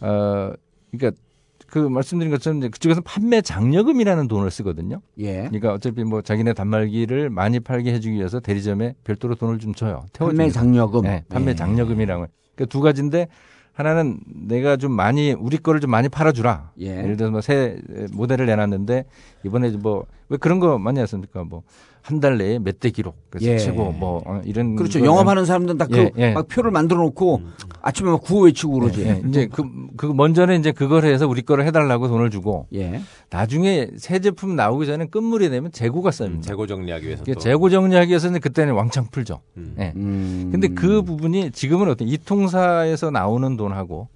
어 0.00 0.52
그러니까 0.90 1.20
그 1.66 1.78
말씀드린 1.78 2.30
것처럼 2.30 2.58
이제 2.58 2.68
그쪽에서 2.68 3.00
판매 3.02 3.42
장려금이라는 3.42 4.28
돈을 4.28 4.50
쓰거든요. 4.50 5.00
예. 5.18 5.36
그러니까 5.48 5.72
어차피 5.74 6.04
뭐 6.04 6.22
자기네 6.22 6.54
단말기를 6.54 7.30
많이 7.30 7.60
팔게 7.60 7.92
해주기 7.92 8.16
위해서 8.16 8.40
대리점에 8.40 8.94
별도로 9.04 9.34
돈을 9.34 9.58
좀 9.58 9.74
줘요. 9.74 10.04
판매 10.18 10.50
장려금. 10.50 11.02
네, 11.02 11.24
판매 11.28 11.50
예. 11.50 11.54
장려금이라고. 11.54 12.26
그러니까 12.54 12.72
두 12.72 12.80
가지인데 12.80 13.28
하나는 13.74 14.18
내가 14.26 14.76
좀 14.76 14.92
많이 14.92 15.32
우리 15.32 15.58
거를 15.58 15.80
좀 15.80 15.90
많이 15.90 16.08
팔아주라. 16.08 16.72
예. 16.80 16.86
예를 17.02 17.16
들어서 17.16 17.30
뭐 17.32 17.40
새 17.40 17.78
모델을 18.12 18.46
내놨는데 18.46 19.04
이번에 19.44 19.70
뭐 19.70 20.06
왜 20.30 20.36
그런 20.36 20.60
거 20.60 20.78
많이 20.78 21.00
하십니까? 21.00 21.44
뭐 21.44 21.62
한 22.08 22.20
달 22.20 22.38
내에 22.38 22.58
몇 22.58 22.80
대 22.80 22.90
기록 22.90 23.16
그래서 23.28 23.50
예. 23.52 23.58
최고 23.58 23.92
뭐 23.92 24.22
어, 24.24 24.40
이런 24.44 24.76
그렇죠. 24.76 25.04
영업하는 25.04 25.44
사람들은 25.44 25.76
다그막 25.78 26.12
예, 26.18 26.22
예. 26.22 26.34
표를 26.48 26.70
만들어 26.70 27.00
놓고 27.02 27.42
아침에 27.82 28.10
막 28.10 28.22
구호 28.22 28.44
외치고 28.44 28.72
그러지. 28.80 29.02
예, 29.02 29.08
예. 29.10 29.22
이제 29.28 29.48
그, 29.52 29.62
그 29.96 30.06
먼저는 30.06 30.58
이제 30.58 30.72
그걸 30.72 31.04
해서 31.04 31.28
우리 31.28 31.42
거를 31.42 31.66
해달라고 31.66 32.08
돈을 32.08 32.30
주고 32.30 32.66
예. 32.74 33.02
나중에 33.30 33.88
새 33.98 34.20
제품 34.20 34.56
나오기 34.56 34.86
전에 34.86 35.06
끝물이 35.06 35.50
되면 35.50 35.70
재고가 35.70 36.10
쌓입니다. 36.10 36.42
재고 36.48 36.66
정리하기 36.66 37.06
위해서 37.06 37.22
이게 37.24 37.34
또. 37.34 37.40
재고 37.40 37.68
정리하기 37.68 38.08
위해서는 38.08 38.40
그때는 38.40 38.72
왕창 38.74 39.06
풀죠. 39.10 39.40
음. 39.58 39.74
예. 39.78 39.92
음. 39.96 40.48
근데 40.50 40.68
그 40.68 41.02
부분이 41.02 41.50
지금은 41.50 41.88
어떤 41.90 42.08
이통사에서 42.08 43.10
나오는 43.10 43.56
돈하고 43.56 44.08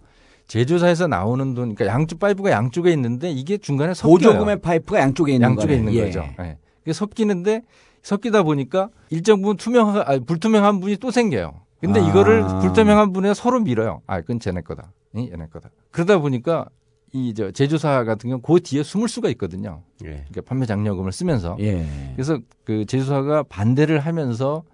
제조사에서 0.46 1.06
나오는 1.06 1.54
돈, 1.54 1.74
그러니까 1.74 1.86
양쪽 1.86 2.18
파이프가 2.18 2.50
양쪽에 2.50 2.90
있는데 2.92 3.30
이게 3.30 3.58
중간에 3.58 3.94
섞여요. 3.94 4.14
보조금의 4.14 4.60
파이프가 4.60 4.98
양쪽에 5.00 5.32
있는 5.34 5.48
양쪽에 5.50 5.66
거네. 5.68 5.78
있는 5.78 5.94
예. 5.94 6.04
거죠. 6.06 6.24
예. 6.40 6.56
이게 6.82 6.92
섞이는데 6.92 7.62
섞이다 8.02 8.42
보니까 8.42 8.90
일정 9.10 9.40
부분 9.42 9.56
투명, 9.56 9.96
아, 9.96 10.18
불투명한 10.18 10.80
분이 10.80 10.96
또 10.96 11.10
생겨요. 11.10 11.60
근데 11.80 12.00
아. 12.00 12.08
이거를 12.08 12.44
불투명한 12.60 13.12
분에 13.12 13.34
서로 13.34 13.60
밀어요. 13.60 14.02
아, 14.06 14.20
그건 14.20 14.40
쟤네 14.40 14.62
거다. 14.62 14.92
이 15.14 15.30
얘네 15.32 15.48
거다. 15.48 15.70
그러다 15.90 16.18
보니까 16.18 16.66
이저 17.12 17.50
제조사 17.50 18.04
같은 18.04 18.30
경우 18.30 18.40
그 18.40 18.60
뒤에 18.60 18.82
숨을 18.82 19.08
수가 19.08 19.28
있거든요. 19.30 19.82
예. 20.04 20.08
그러니까 20.08 20.40
판매 20.46 20.66
장려금을 20.66 21.12
쓰면서. 21.12 21.56
예. 21.60 21.86
그래서 22.14 22.38
그 22.64 22.86
제조사가 22.86 23.44
반대를 23.44 24.00
하면서 24.00 24.64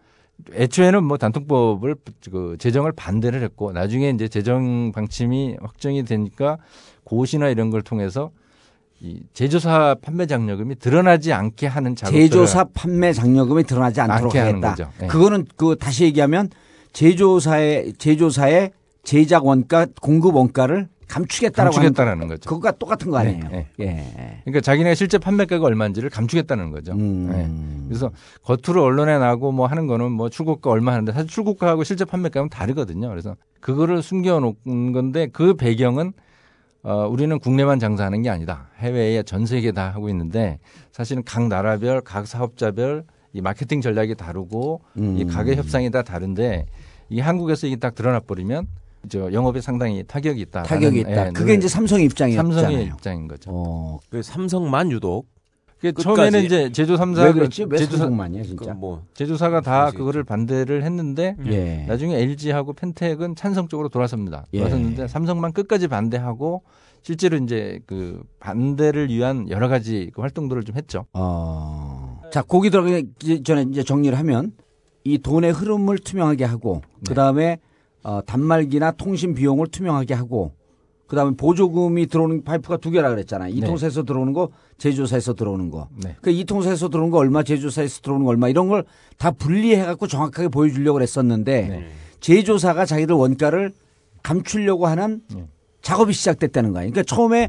애초에는 0.53 1.03
뭐 1.03 1.17
단통법을 1.17 1.97
그 2.31 2.57
제정을 2.59 2.93
반대를 2.93 3.43
했고 3.43 3.73
나중에 3.73 4.11
이제 4.11 4.29
제정 4.29 4.93
방침이 4.93 5.57
확정이 5.61 6.05
되니까 6.05 6.59
고시나 7.03 7.49
이런 7.49 7.71
걸 7.71 7.83
통해서 7.83 8.31
이 9.01 9.21
제조사 9.33 9.95
판매 10.03 10.27
장려금이 10.27 10.77
드러나지 10.77 11.33
않게 11.33 11.67
하는 11.67 11.95
작업을 11.95 12.19
제조사 12.19 12.65
판매 12.75 13.13
장려금이 13.13 13.65
드러나지 13.65 14.01
않도록 14.01 14.35
하겠다. 14.35 14.71
거죠. 14.71 14.91
예. 15.03 15.07
그거는 15.07 15.47
그 15.57 15.77
다시 15.79 16.05
얘기하면 16.05 16.51
제조사의 16.93 17.95
제조사의 17.99 18.73
제작 19.05 19.47
원가 19.47 19.87
공급 20.01 20.35
원가를 20.35 20.89
감추겠다라고 21.07 21.75
감추겠다라는 21.75 22.29
거죠. 22.29 22.49
그거가 22.49 22.73
똑같은 22.73 23.11
거 23.11 23.19
아니에요? 23.19 23.49
네, 23.51 23.67
예. 23.81 24.41
그러니까 24.45 24.61
자기네 24.61 24.95
실제 24.95 25.17
판매가가 25.17 25.65
얼마인지를 25.65 26.11
감추겠다는 26.11 26.71
거죠. 26.71 26.93
음. 26.93 27.31
예. 27.33 27.89
그래서 27.89 28.11
겉으로 28.43 28.83
언론에 28.85 29.17
나고 29.19 29.53
뭐 29.53 29.67
하는 29.67 29.87
거는 29.87 30.11
뭐 30.11 30.29
출고가 30.29 30.71
얼마 30.71 30.93
하는데 30.93 31.13
사실 31.13 31.29
출고가하고 31.29 31.85
실제 31.85 32.05
판매가는 32.05 32.51
다르거든요. 32.51 33.09
그래서 33.09 33.37
그거를 33.61 34.03
숨겨놓은 34.03 34.93
건데 34.93 35.29
그 35.33 35.55
배경은 35.55 36.13
어, 36.83 37.09
우리는 37.09 37.39
국내만 37.39 37.79
장사하는 37.79 38.23
게 38.23 38.31
아니다. 38.31 38.69
해외에 38.79 39.23
전 39.23 39.47
세계 39.47 39.73
다 39.73 39.91
하고 39.91 40.09
있는데 40.09 40.59
사실은 40.93 41.23
각 41.25 41.49
나라별, 41.49 42.01
각 42.03 42.27
사업자별 42.27 43.05
이 43.33 43.41
마케팅 43.41 43.81
전략이 43.81 44.15
다르고 44.15 44.81
이 44.97 45.01
음. 45.01 45.27
가격 45.29 45.57
협상이 45.57 45.91
다 45.91 46.03
다른데 46.03 46.67
이 47.11 47.21
한국에서 47.21 47.67
이게 47.67 47.77
딱 47.77 47.95
드러나 47.95 48.21
버리면 48.21 48.67
저 49.09 49.33
영업에 49.33 49.61
상당히 49.61 50.05
타격이 50.07 50.41
있다. 50.43 50.63
타격이 50.65 51.01
있다. 51.01 51.31
그게 51.33 51.55
이제 51.55 51.69
삼성의 51.69 52.07
입장이었잖아요. 52.07 52.53
삼성의 52.55 52.87
입장인 52.87 53.29
거죠. 53.29 53.51
어. 53.53 53.99
그 54.11 54.23
삼성만 54.23 54.91
유독. 54.93 55.27
그 55.81 55.93
끝까지. 55.93 56.03
처음에는 56.05 56.43
이제 56.45 56.73
제조 56.73 56.97
3사 56.97 57.25
왜 57.25 57.33
그랬지? 57.33 57.67
왜 57.69 57.79
삼성만이야, 57.79 58.43
진짜? 58.43 58.75
뭐 58.75 59.05
제조사가 59.15 59.61
다 59.61 59.91
그거를 59.93 60.25
반대를 60.25 60.83
했는데 60.83 61.37
예. 61.47 61.85
나중에 61.87 62.17
LG하고 62.17 62.73
펜텍은 62.73 63.37
찬성 63.37 63.69
쪽으로 63.69 63.89
돌아섭니다. 63.89 64.47
예. 64.55 64.59
돌아섰는데 64.59 65.09
삼성만 65.09 65.53
끝까지 65.53 65.87
반대하고 65.89 66.63
실제로 67.03 67.37
이제 67.37 67.81
그 67.87 68.23
반대를 68.41 69.09
위한 69.09 69.49
여러 69.51 69.69
가지 69.69 70.11
그 70.15 70.21
활동들을 70.21 70.65
좀 70.65 70.77
했죠. 70.77 71.07
어. 71.13 72.21
자, 72.33 72.43
거기 72.43 72.71
들어가기 72.71 73.43
전에 73.45 73.67
이제 73.71 73.83
정리를 73.85 74.19
하면 74.19 74.53
이 75.05 75.19
돈의 75.19 75.53
흐름을 75.53 75.99
투명하게 75.99 76.45
하고 76.45 76.83
네. 76.97 77.09
그다음에 77.09 77.59
어, 78.03 78.21
단말기나 78.27 78.93
통신 78.93 79.35
비용을 79.35 79.69
투명하게 79.69 80.15
하고 80.15 80.53
그다음에 81.09 81.33
보조금이 81.37 82.07
들어오는 82.07 82.45
파이프가 82.45 82.77
두 82.77 82.91
개라 82.91 83.09
그랬잖아요. 83.11 83.53
이통사에서 83.55 84.05
들어오는 84.05 84.33
거, 84.35 84.51
제조사에서 84.79 85.35
들어오는 85.35 85.71
거. 85.71 85.89
네. 85.97 86.15
그 86.21 86.31
이 86.31 86.45
통사에서 86.45 86.89
들어오는 86.89 87.11
거 87.11 87.19
얼마, 87.19 87.43
제조사에서 87.43 88.03
들어오는 88.03 88.25
거 88.25 88.31
얼마 88.31 88.49
이런 88.49 88.69
걸 88.69 88.85
다 89.19 89.33
분리해 89.33 89.85
갖고 89.85 90.07
정확하게 90.07 90.47
보여주려고 90.49 90.95
그랬었는데 90.95 91.63
네. 91.69 91.89
제조사가 92.21 92.85
자기들 92.87 93.17
원가를 93.17 93.73
감추려고 94.23 94.87
하는 94.87 95.23
네. 95.35 95.49
작업이 95.83 96.13
시작됐다는 96.13 96.73
거예요. 96.73 96.91
그러니까 96.93 97.03
처음에 97.03 97.49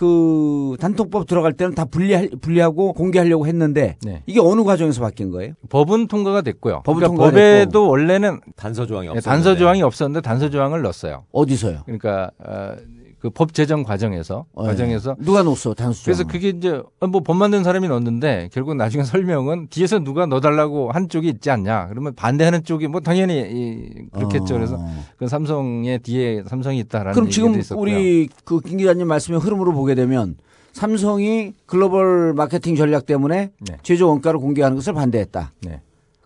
그 0.00 0.78
단통법 0.80 1.26
들어갈 1.26 1.52
때는 1.52 1.74
다 1.74 1.84
분리 1.84 2.30
분리하고 2.40 2.94
공개하려고 2.94 3.46
했는데 3.46 3.98
네. 4.02 4.22
이게 4.24 4.40
어느 4.40 4.64
과정에서 4.64 5.02
바뀐 5.02 5.30
거예요? 5.30 5.52
법은 5.68 6.06
통과가 6.06 6.40
됐고요. 6.40 6.80
법은 6.86 7.00
그러니까 7.00 7.06
통과가 7.08 7.30
법에도 7.30 7.86
원래는 7.86 8.40
단서 8.56 8.86
조항이 8.86 9.08
예, 9.08 9.10
없었는데. 9.10 9.28
단서 9.28 9.56
조항이 9.58 9.82
없었는데 9.82 10.22
단서 10.22 10.48
조항을 10.48 10.80
넣었어요. 10.80 11.24
어디서요? 11.32 11.82
그러니까 11.84 12.30
어, 12.38 12.76
그 13.20 13.28
법 13.30 13.52
제정 13.54 13.82
과정에서 13.84 14.46
어, 14.54 14.64
과정에서 14.64 15.14
누가 15.20 15.42
넣었어 15.42 15.74
단수 15.74 16.04
그래서? 16.04 16.24
그게 16.24 16.48
이제 16.48 16.82
어, 17.00 17.06
뭐법 17.06 17.36
만든 17.36 17.62
사람이 17.62 17.86
넣었는데 17.88 18.48
결국 18.52 18.74
나중에 18.76 19.04
설명은 19.04 19.68
뒤에서 19.68 19.98
누가 19.98 20.26
넣어달라고 20.26 20.90
한 20.90 21.08
쪽이 21.08 21.28
있지 21.28 21.50
않냐. 21.50 21.88
그러면 21.88 22.14
반대하는 22.14 22.64
쪽이 22.64 22.88
뭐 22.88 23.00
당연히 23.00 23.40
이, 23.40 24.08
그렇겠죠. 24.12 24.54
그래서 24.54 24.78
그 25.18 25.28
삼성의 25.28 25.98
뒤에 26.00 26.44
삼성이 26.46 26.78
있다라는 26.80 27.12
그럼 27.14 27.28
지금 27.30 27.58
있었고요. 27.58 27.82
우리 27.82 28.28
그 28.44 28.60
김 28.60 28.78
기자님 28.78 29.06
말씀의 29.06 29.40
흐름으로 29.40 29.72
보게 29.72 29.94
되면 29.94 30.36
삼성이 30.72 31.52
글로벌 31.66 32.32
마케팅 32.34 32.76
전략 32.76 33.04
때문에 33.04 33.50
네. 33.60 33.76
제조 33.82 34.08
원가를 34.08 34.40
공개하는 34.40 34.76
것을 34.76 34.92
반대했다. 34.94 35.52
네. 35.62 35.80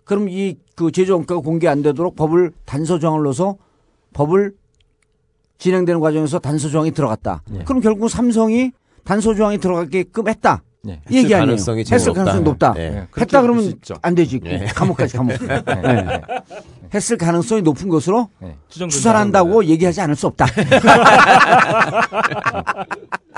그럼 0.05 0.29
이 0.29 0.55
그 0.75 0.91
제조 0.91 1.15
원가가 1.15 1.39
공개 1.41 1.67
안 1.69 1.81
되도록 1.81 2.15
법을 2.17 2.51
단서 2.65 2.99
조항을 2.99 3.23
넣어서 3.23 3.55
법을 4.13 4.53
진행되는 5.57 5.99
과정에서 5.99 6.39
단서 6.39 6.69
조항이 6.69 6.91
들어갔다. 6.91 7.41
네. 7.49 7.63
그럼 7.65 7.81
결국 7.81 8.09
삼성이 8.09 8.71
단서 9.03 9.35
조항이 9.35 9.57
들어가게끔 9.57 10.27
했다. 10.27 10.63
네. 10.83 11.01
이 11.09 11.17
얘기 11.17 11.33
아니에요. 11.33 11.47
가능성이 11.47 11.83
했을 11.91 12.07
높다. 12.07 12.23
가능성이 12.23 12.43
높다. 12.43 12.73
네. 12.73 13.07
했다 13.19 13.41
그러면. 13.41 13.73
안 14.01 14.15
되지. 14.15 14.39
네. 14.39 14.65
감옥까지 14.67 15.17
감옥. 15.17 15.37
네. 15.39 15.61
네. 15.65 16.21
했을 16.93 17.17
가능성이 17.17 17.61
높은 17.63 17.89
것으로 17.89 18.29
네. 18.39 18.55
추산을 18.69 19.19
한다고 19.19 19.65
얘기하지 19.65 20.01
않을 20.01 20.15
수 20.15 20.27
없다. 20.27 20.45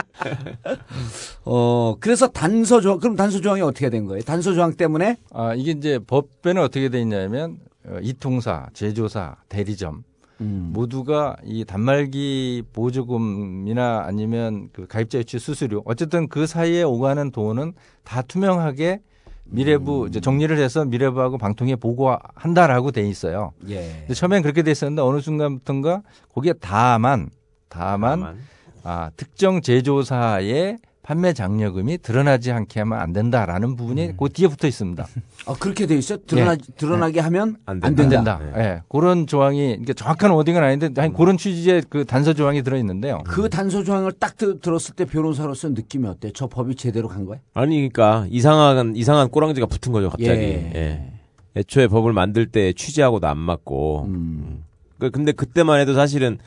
어, 1.46 1.96
그래서 2.00 2.28
단서 2.28 2.82
조항, 2.82 3.00
그럼 3.00 3.16
단서 3.16 3.40
조항이 3.40 3.62
어떻게 3.62 3.90
된 3.90 4.06
거예요? 4.06 4.22
단서 4.24 4.54
조항 4.54 4.74
때문에? 4.74 5.18
아, 5.32 5.54
이게 5.54 5.72
이제 5.72 6.00
법에는 6.06 6.62
어떻게 6.62 6.90
돼 6.90 7.00
있냐면 7.02 7.60
어, 7.86 7.98
이통사, 8.02 8.68
제조사, 8.74 9.36
대리점 9.48 10.04
음. 10.42 10.72
모두가 10.74 11.36
이 11.44 11.66
단말기 11.66 12.64
보조금이나 12.74 14.04
아니면 14.06 14.70
그 14.74 14.88
가입자 14.88 15.20
유치 15.20 15.40
수수료 15.40 15.82
어쨌든 15.86 16.28
그 16.28 16.46
사이에 16.46 16.84
오가는 16.84 17.32
돈은 17.32 17.74
다 18.04 18.22
투명하게 18.22 19.02
미래부 19.46 20.04
음. 20.04 20.08
이제 20.08 20.20
정리를 20.20 20.58
해서 20.58 20.86
미래부하고 20.86 21.38
방통위에 21.38 21.76
보고한다라고 21.78 22.92
돼 22.92 23.08
있어요. 23.08 23.54
예. 23.70 24.06
처음엔 24.14 24.42
그렇게 24.44 24.62
돼 24.62 24.72
있었는데 24.72 25.02
어느 25.02 25.20
순간부터인가 25.22 26.04
거기에 26.34 26.54
다만 26.60 27.30
다만, 27.70 28.38
아, 28.84 29.12
특정 29.16 29.62
제조사의 29.62 30.78
판매 31.08 31.32
장려금이 31.32 32.00
드러나지 32.00 32.52
않게 32.52 32.82
하면 32.82 33.00
안 33.00 33.14
된다라는 33.14 33.78
부분이 33.78 34.18
그 34.18 34.28
뒤에 34.28 34.50
붙어 34.50 34.68
있습니다. 34.68 35.08
아, 35.46 35.54
그렇게 35.58 35.86
돼 35.88 35.96
있어요? 35.96 36.18
드러나, 36.28 36.52
예. 36.52 36.58
드러나게 36.76 37.22
하면 37.22 37.56
안안 37.66 37.96
된다. 37.96 38.10
된다. 38.10 38.42
예. 38.58 38.82
그런 38.90 39.26
조항이 39.26 39.78
이게 39.82 39.94
정확한 39.94 40.32
워딩은 40.32 40.62
아닌데 40.62 40.90
아니, 41.02 41.14
그런 41.14 41.38
취지의 41.38 41.84
그 41.90 42.04
단서 42.04 42.34
조항이 42.34 42.62
들어 42.62 42.76
있는데요. 42.80 43.24
그 43.26 43.48
단서 43.48 43.86
조항을 43.86 44.12
딱 44.20 44.36
들, 44.36 44.60
들었을 44.60 44.96
때 44.96 45.06
변호사로서 45.06 45.70
느낌이 45.70 46.06
어때? 46.10 46.30
저 46.36 46.48
법이 46.48 46.76
제대로 46.76 47.08
간 47.08 47.24
거야? 47.26 47.40
아니 47.54 47.76
그러니까 47.78 48.26
이상한 48.30 48.94
이상한 48.98 49.30
꼬랑지가 49.30 49.66
붙은 49.68 49.94
거죠 49.94 50.10
갑자기. 50.10 50.42
예. 50.42 50.72
예. 50.76 51.14
애초에 51.56 51.88
법을 51.88 52.12
만들 52.12 52.48
때 52.48 52.74
취지하고도 52.74 53.26
안 53.28 53.38
맞고. 53.38 54.04
음. 54.10 54.66
그- 55.00 55.10
근데 55.12 55.32
그때만 55.32 55.80
해도 55.80 55.94
사실은 55.94 56.38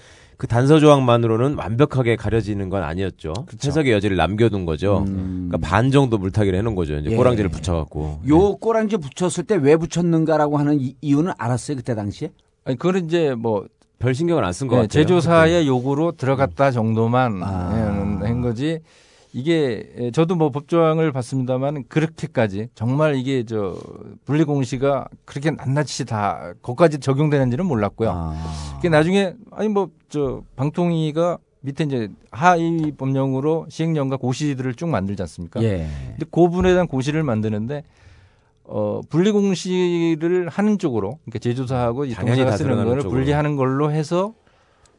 그 0.40 0.46
단서 0.46 0.78
조항만으로는 0.80 1.56
완벽하게 1.56 2.16
가려지는 2.16 2.70
건 2.70 2.82
아니었죠. 2.82 3.34
해석의 3.62 3.92
여지를 3.92 4.16
남겨둔 4.16 4.64
거죠. 4.64 5.04
그러니까 5.06 5.58
반 5.58 5.90
정도 5.90 6.16
물타기를 6.16 6.58
해놓은 6.58 6.74
거죠. 6.74 6.96
이제 6.96 7.10
예. 7.10 7.14
꼬랑지를 7.14 7.50
붙여갖고. 7.50 8.20
요 8.26 8.56
꼬랑지 8.56 8.96
붙였을 8.96 9.44
때 9.44 9.56
왜 9.56 9.76
붙였는가라고 9.76 10.56
하는 10.56 10.80
이, 10.80 10.94
이유는 11.02 11.32
알았어요, 11.36 11.76
그때 11.76 11.94
당시에? 11.94 12.30
아니 12.64 12.78
그건 12.78 13.04
이제 13.04 13.34
뭐 13.34 13.66
별 13.98 14.14
신경을 14.14 14.42
안 14.42 14.52
쓴것 14.54 14.78
예, 14.78 14.82
같아요. 14.84 14.88
제조사의 14.88 15.68
요구로 15.68 16.12
들어갔다 16.12 16.70
정도만 16.70 17.42
아. 17.42 17.70
예, 18.22 18.26
한 18.26 18.40
거지. 18.40 18.80
이게 19.32 19.92
예, 19.98 20.10
저도 20.10 20.34
뭐 20.34 20.50
법조항을 20.50 21.12
봤습니다만 21.12 21.84
그렇게까지 21.88 22.68
정말 22.74 23.14
이게 23.14 23.44
저 23.44 23.78
분리 24.24 24.44
공시가 24.44 25.06
그렇게 25.24 25.50
낱낱이 25.52 26.04
다 26.06 26.52
거기까지 26.62 26.98
적용되는지는 26.98 27.64
몰랐고요. 27.66 28.10
아. 28.12 28.74
그게 28.76 28.88
나중에 28.88 29.34
아니 29.52 29.68
뭐 29.68 29.90
저 30.10 30.42
방통위가 30.56 31.38
밑에 31.60 31.84
이제 31.84 32.08
하위 32.30 32.92
법령으로 32.92 33.66
시행령과 33.70 34.16
고시들을 34.16 34.74
쭉 34.74 34.88
만들지 34.88 35.22
않습니까? 35.22 35.62
예. 35.62 35.86
근데 36.10 36.26
그 36.30 36.40
부분에 36.42 36.70
대한 36.72 36.86
고시를 36.86 37.22
만드는데 37.22 37.84
어 38.64 39.00
분리 39.08 39.30
공시를 39.30 40.48
하는 40.48 40.78
쪽으로 40.78 41.18
그러니까 41.24 41.38
제조사하고 41.38 42.04
이 42.06 42.14
동사가 42.14 42.50
다 42.50 42.56
쓰는 42.56 42.76
거를 42.84 43.02
쪽으로. 43.02 43.10
분리하는 43.10 43.56
걸로 43.56 43.90
해서 43.92 44.34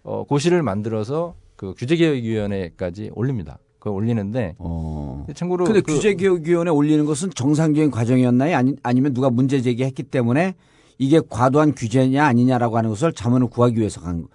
어 0.04 0.24
고시를 0.24 0.64
만들어서 0.64 1.36
그 1.56 1.74
규제개혁위원회까지 1.78 3.12
올립니다. 3.14 3.60
그걸 3.82 3.94
올리는데 3.94 4.54
어. 4.60 5.26
참고로 5.34 5.66
근데 5.66 5.82
그- 5.82 5.96
규제개혁위원회 5.96 6.70
올리는 6.70 7.04
것은 7.04 7.32
정상적인 7.34 7.90
과정이었나요? 7.90 8.56
아니, 8.56 8.76
아니면 8.84 9.14
누가 9.16 9.32
문제 9.32 9.60
제기했기 9.60 10.04
때문에 10.04 10.54
이게 11.00 11.20
과도한 11.28 11.74
규제냐 11.74 12.24
아니냐라고 12.24 12.78
하는 12.78 12.92
것을 12.92 13.12
자문을 13.12 13.48
구하기 13.48 13.80
위해서 13.80 14.00
간 14.00 14.28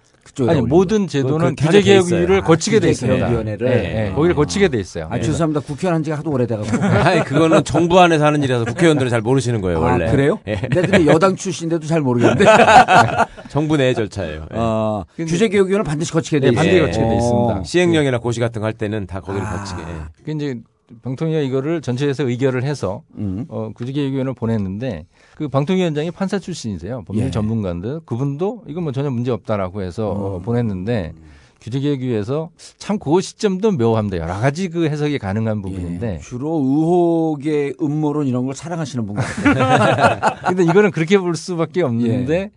아니 0.47 0.61
모든 0.61 1.07
제도는 1.07 1.55
규제 1.55 1.81
개혁위를 1.81 2.41
거치게 2.41 2.79
돼 2.79 2.89
있습니다. 2.91 3.15
규제개혁위원회를 3.15 3.67
예, 3.67 4.07
예, 4.07 4.11
거기를 4.13 4.35
거치게 4.35 4.67
돼 4.67 4.79
있어요. 4.79 5.07
아, 5.09 5.17
예. 5.17 5.21
죄송합니다. 5.21 5.61
국회의원 5.61 5.95
한 5.95 6.03
지가 6.03 6.17
하도 6.17 6.29
오래돼가지고. 6.31 6.77
아니 6.85 7.23
그거는 7.23 7.63
정부 7.63 7.99
안에서 7.99 8.25
하는 8.25 8.43
일이라서 8.43 8.65
국회의원들은 8.65 9.09
잘 9.09 9.21
모르시는 9.21 9.61
거예요 9.61 9.79
원래. 9.81 10.07
아, 10.07 10.11
그래요? 10.11 10.39
예. 10.47 10.55
내가 10.69 11.05
여당 11.07 11.35
출신인데도 11.35 11.87
잘 11.87 12.01
모르겠는데. 12.01 12.45
정부 13.49 13.77
내 13.77 13.93
절차예요. 13.93 14.41
예. 14.53 14.57
어, 14.57 15.05
규제 15.17 15.47
개혁위원회 15.49 15.83
반드시 15.83 16.11
거치게 16.11 16.39
돼 16.41 16.47
네, 16.47 16.51
있어요. 16.51 16.63
반드시 16.63 16.81
거치게 16.81 17.05
돼 17.05 17.11
어. 17.11 17.17
있습니다. 17.17 17.63
시행령이나 17.63 18.19
고시 18.19 18.39
같은 18.39 18.61
거 18.61 18.67
할 18.67 18.73
때는 18.73 19.07
다 19.07 19.21
거기를 19.21 19.47
아. 19.47 19.59
거치게. 19.59 19.81
예. 19.81 20.23
그 20.25 20.31
이제 20.31 20.55
방통위가 21.01 21.39
이거를 21.41 21.81
전체에서 21.81 22.27
의결을 22.27 22.63
해서 22.63 23.03
음. 23.17 23.45
어, 23.49 23.71
구직개혁위원회를 23.73 24.33
보냈는데 24.33 25.05
그 25.35 25.47
방통위원장이 25.47 26.11
판사 26.11 26.39
출신이세요. 26.39 27.03
법률 27.05 27.25
예. 27.27 27.31
전문가인데 27.31 27.99
그분도 28.05 28.63
이건 28.67 28.83
뭐 28.83 28.91
전혀 28.91 29.09
문제 29.09 29.31
없다라고 29.31 29.81
해서 29.81 30.13
음. 30.13 30.17
어, 30.21 30.39
보냈는데 30.39 31.13
규제개혁위에서 31.61 32.49
참 32.77 32.99
그 32.99 33.19
시점도 33.19 33.71
묘합니다. 33.73 34.17
여러 34.17 34.33
가지 34.39 34.69
그 34.69 34.85
해석이 34.85 35.17
가능한 35.19 35.61
부분인데 35.61 36.15
예. 36.15 36.17
주로 36.19 36.61
의혹의 36.63 37.75
음모론 37.81 38.27
이런 38.27 38.45
걸 38.45 38.55
사랑하시는 38.55 39.05
분 39.05 39.15
같아요. 39.15 40.19
근데 40.47 40.63
이거는 40.63 40.91
그렇게 40.91 41.17
볼 41.17 41.35
수밖에 41.35 41.81
없는데 41.81 42.51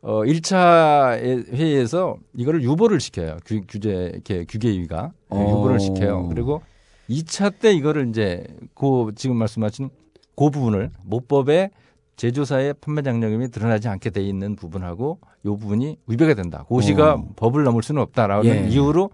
어 0.00 0.22
1차 0.22 1.18
회의에서 1.52 2.16
이거를 2.36 2.62
유보를 2.62 3.00
시켜요. 3.00 3.36
규, 3.44 3.60
규제 3.68 4.10
이렇게 4.14 4.44
규계위가 4.48 5.12
어. 5.28 5.46
유보를 5.50 5.80
시켜요. 5.80 6.28
그리고 6.28 6.62
2차 7.08 7.58
때 7.58 7.72
이거를 7.72 8.08
이제 8.08 8.44
그 8.74 9.12
지금 9.16 9.36
말씀하신 9.36 9.90
그 10.36 10.50
부분을 10.50 10.90
모법에 11.02 11.70
제조사의 12.16 12.74
판매 12.80 13.02
장려금이 13.02 13.50
드러나지 13.50 13.88
않게 13.88 14.10
돼 14.10 14.22
있는 14.22 14.56
부분하고 14.56 15.18
요 15.46 15.56
부분이 15.56 15.98
위배가 16.06 16.34
된다. 16.34 16.64
고시가 16.68 17.14
어. 17.14 17.28
법을 17.36 17.62
넘을 17.64 17.82
수는 17.82 18.02
없다라는 18.02 18.44
예. 18.46 18.68
이유로 18.68 19.10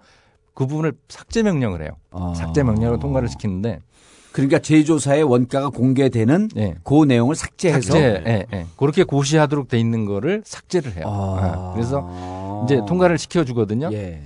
그 0.55 0.67
부분을 0.67 0.95
삭제 1.09 1.43
명령을 1.43 1.83
해요. 1.83 1.91
아. 2.11 2.33
삭제 2.35 2.63
명령으로 2.63 2.99
통과를 2.99 3.29
시키는데 3.29 3.81
그러니까 4.33 4.59
제조사의 4.59 5.23
원가가 5.23 5.69
공개되는 5.69 6.49
예. 6.57 6.75
그 6.83 7.05
내용을 7.05 7.37
삭제해서 7.37 7.93
삭제, 7.93 8.23
예, 8.27 8.47
예. 8.53 8.67
그렇게 8.77 9.05
고시하도록 9.05 9.69
돼 9.69 9.79
있는 9.79 10.07
거를 10.07 10.43
삭제를 10.45 10.97
해요. 10.97 11.05
아. 11.07 11.71
예. 11.71 11.75
그래서 11.75 12.65
이제 12.65 12.81
통과를 12.89 13.19
시켜 13.19 13.45
주거든요. 13.45 13.91
예. 13.93 14.21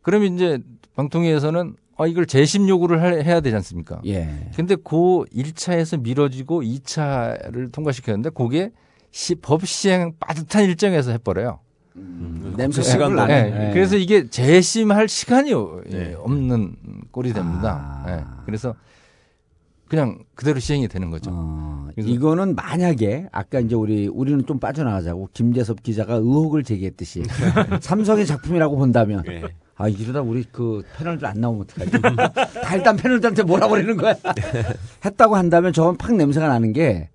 그러면 0.00 0.34
이제 0.34 0.58
방통위에서는 0.96 1.76
아, 2.02 2.06
이걸 2.06 2.26
재심 2.26 2.68
요구를 2.68 3.00
할- 3.00 3.22
해야 3.24 3.40
되지 3.40 3.54
않습니까? 3.56 4.00
예. 4.06 4.48
근데 4.56 4.74
그 4.76 5.24
1차에서 5.34 6.00
미뤄지고 6.00 6.62
2차를 6.62 7.70
통과시켰는데 7.72 8.30
그게 8.30 8.72
시, 9.10 9.34
법 9.36 9.64
시행 9.66 10.14
빠듯한 10.18 10.64
일정에서 10.64 11.12
해버려요. 11.12 11.60
냄새 12.56 12.80
예, 12.80 12.84
시간을 12.84 13.16
나네. 13.16 13.34
예, 13.34 13.68
예. 13.68 13.72
그래서 13.74 13.96
이게 13.96 14.26
재심할 14.28 15.08
시간이 15.08 15.50
예, 15.50 15.90
네. 15.90 16.14
없는 16.14 16.76
꼴이 17.10 17.32
됩니다. 17.34 18.02
아. 18.06 18.10
예, 18.10 18.24
그래서 18.46 18.74
그냥 19.88 20.20
그대로 20.34 20.58
시행이 20.58 20.88
되는 20.88 21.10
거죠. 21.10 21.30
어, 21.34 21.88
이거는 21.98 22.54
만약에 22.54 23.28
아까 23.30 23.60
이제 23.60 23.74
우리 23.74 24.08
우리는 24.08 24.46
좀 24.46 24.58
빠져나가자고 24.58 25.28
김재섭 25.34 25.82
기자가 25.82 26.14
의혹을 26.14 26.64
제기했듯이 26.64 27.22
삼성의 27.82 28.24
작품이라고 28.24 28.74
본다면 28.76 29.22
예. 29.28 29.42
아 29.82 29.88
이러다 29.88 30.20
우리 30.22 30.44
그 30.44 30.82
패널들 30.96 31.26
안 31.26 31.40
나오면 31.40 31.62
어떡하지? 31.62 31.90
다 32.62 32.76
일단 32.76 32.96
패널들한테 32.96 33.42
그러는 33.42 33.96
거야? 33.96 34.14
했다고 35.04 35.34
한다면 35.36 35.72
저건 35.72 35.96
팍 35.96 36.14
냄새가 36.14 36.48
나는 36.48 36.72
게 36.72 37.08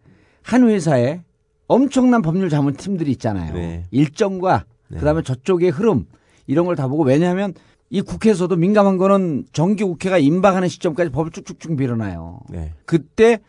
한 0.48 0.68
회사에 0.70 1.22
엄청난 1.68 2.22
법률 2.22 2.50
자문 2.50 2.74
팀들이 2.74 3.12
있잖아요. 3.12 3.54
네. 3.54 3.84
일정과 3.92 4.64
네. 4.88 4.98
그다음에 5.00 5.22
저쪽의 5.22 5.72
흐름 5.72 6.06
이런 6.48 6.66
걸 6.66 6.76
다 6.78 6.88
보고 6.88 7.04
왜냐하면 7.04 7.54
이 7.90 8.02
국회에서도 8.02 8.56
민감한 8.56 8.98
거는 8.98 9.46
정기 9.52 9.84
국회가 9.84 10.18
임박하는 10.18 10.70
시점까지 10.70 11.12
법을 11.12 11.32
쭉쭉쭉 11.32 11.74
밀어놔요. 11.76 12.40
네. 12.50 12.72
그때 12.86 13.40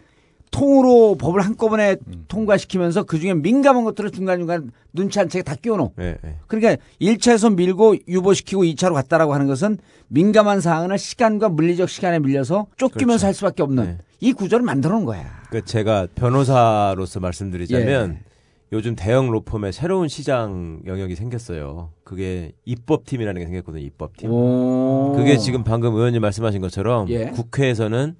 통으로 0.51 1.17
법을 1.17 1.41
한꺼번에 1.41 1.97
통과시키면서 2.29 3.05
그중에 3.05 3.35
민감한 3.35 3.85
것들을 3.85 4.11
중간중간 4.11 4.71
눈치 4.93 5.19
한 5.19 5.29
채 5.29 5.43
다 5.43 5.55
끼워놓어. 5.55 5.93
네, 5.97 6.17
네. 6.23 6.37
그러니까 6.47 6.83
1차에서 7.01 7.55
밀고 7.55 7.97
유보시키고 8.09 8.63
2차로 8.65 8.95
갔다라고 8.95 9.35
하는 9.35 9.47
것은 9.47 9.79
민감한 10.09 10.61
사항을 10.61 10.99
시간과 10.99 11.49
물리적 11.51 11.89
시간에 11.89 12.19
밀려서 12.19 12.67
쫓기면서 12.77 13.27
할 13.27 13.35
수밖에 13.35 13.63
없는 13.63 13.99
이 14.21 14.33
구조를 14.33 14.65
만들어 14.65 14.95
놓은 14.95 15.05
거야. 15.05 15.25
그 15.51 15.65
제가 15.65 16.09
변호사로서 16.15 17.21
말씀드리자면 17.21 18.19
예. 18.21 18.29
요즘 18.73 18.97
대형 18.97 19.31
로펌에 19.31 19.73
새로운 19.73 20.09
시장 20.09 20.81
영역이 20.87 21.15
생겼어요. 21.15 21.91
그게 22.05 22.53
입법팀이라는 22.67 23.41
게 23.41 23.47
생겼거든요. 23.47 23.83
입법팀. 23.85 24.31
오. 24.31 25.15
그게 25.17 25.39
지금 25.39 25.65
방금 25.65 25.95
의원님 25.95 26.21
말씀하신 26.21 26.61
것처럼 26.61 27.09
예. 27.09 27.27
국회에서는 27.27 28.17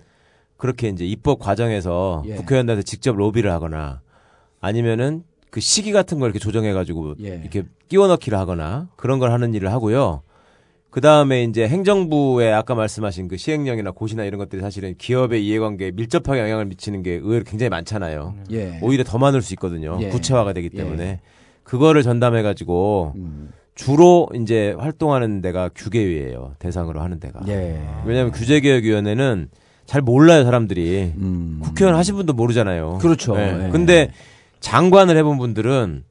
그렇게 0.59 0.89
이제 0.89 1.07
입법 1.07 1.39
과정에서 1.39 2.23
예. 2.27 2.35
국회의원들한테 2.35 2.83
직접 2.83 3.17
로비를 3.17 3.51
하거나 3.51 4.03
아니면은 4.61 5.23
그 5.51 5.61
시기 5.61 5.93
같은 5.93 6.19
걸 6.19 6.29
이렇게 6.29 6.39
조정해 6.39 6.73
가지고 6.75 7.15
예. 7.23 7.41
이렇게 7.41 7.63
끼워 7.89 8.09
넣기를 8.09 8.37
하거나 8.37 8.89
그런 8.97 9.19
걸 9.19 9.33
하는 9.33 9.55
일을 9.55 9.73
하고요. 9.73 10.23
그 10.91 11.01
다음에 11.01 11.45
이제 11.45 11.69
행정부의 11.69 12.53
아까 12.53 12.75
말씀하신 12.75 13.29
그 13.29 13.37
시행령이나 13.37 13.93
고시나 13.93 14.25
이런 14.25 14.39
것들이 14.39 14.61
사실은 14.61 14.95
기업의 14.99 15.47
이해관계에 15.47 15.93
밀접하게 15.93 16.41
영향을 16.41 16.65
미치는 16.67 17.03
게 17.03 17.13
의외로 17.13 17.45
굉장히 17.45 17.71
많잖아요. 17.71 18.35
예. 18.51 18.79
오히려 18.83 19.05
더 19.05 19.17
많을 19.19 19.41
수 19.43 19.55
있거든요. 19.55 19.97
예. 20.01 20.09
구체화가 20.09 20.53
되기 20.55 20.71
예. 20.73 20.77
때문에. 20.77 21.21
그거를 21.63 22.03
전담해 22.03 22.43
가지고 22.43 23.13
음. 23.17 23.51
주로 23.75 24.29
이제 24.35 24.75
활동하는 24.79 25.41
데가 25.41 25.69
규계위예요. 25.75 26.55
대상으로 26.59 27.01
하는 27.01 27.21
데가. 27.21 27.41
예. 27.47 27.79
왜냐하면 28.05 28.33
규제개혁위원회는 28.33 29.51
잘 29.89 30.03
몰라요 30.03 30.45
사람들이. 30.45 31.15
국회의원 31.63 31.97
하신 31.99 32.15
분도 32.17 32.35
모르잖아요. 32.35 32.97
음. 32.97 32.99
그렇죠. 32.99 33.35
네. 33.35 33.65
예. 33.65 33.69
근데 33.71 34.11
장관을 34.61 35.17
해본 35.17 35.39
분들은 35.39 36.05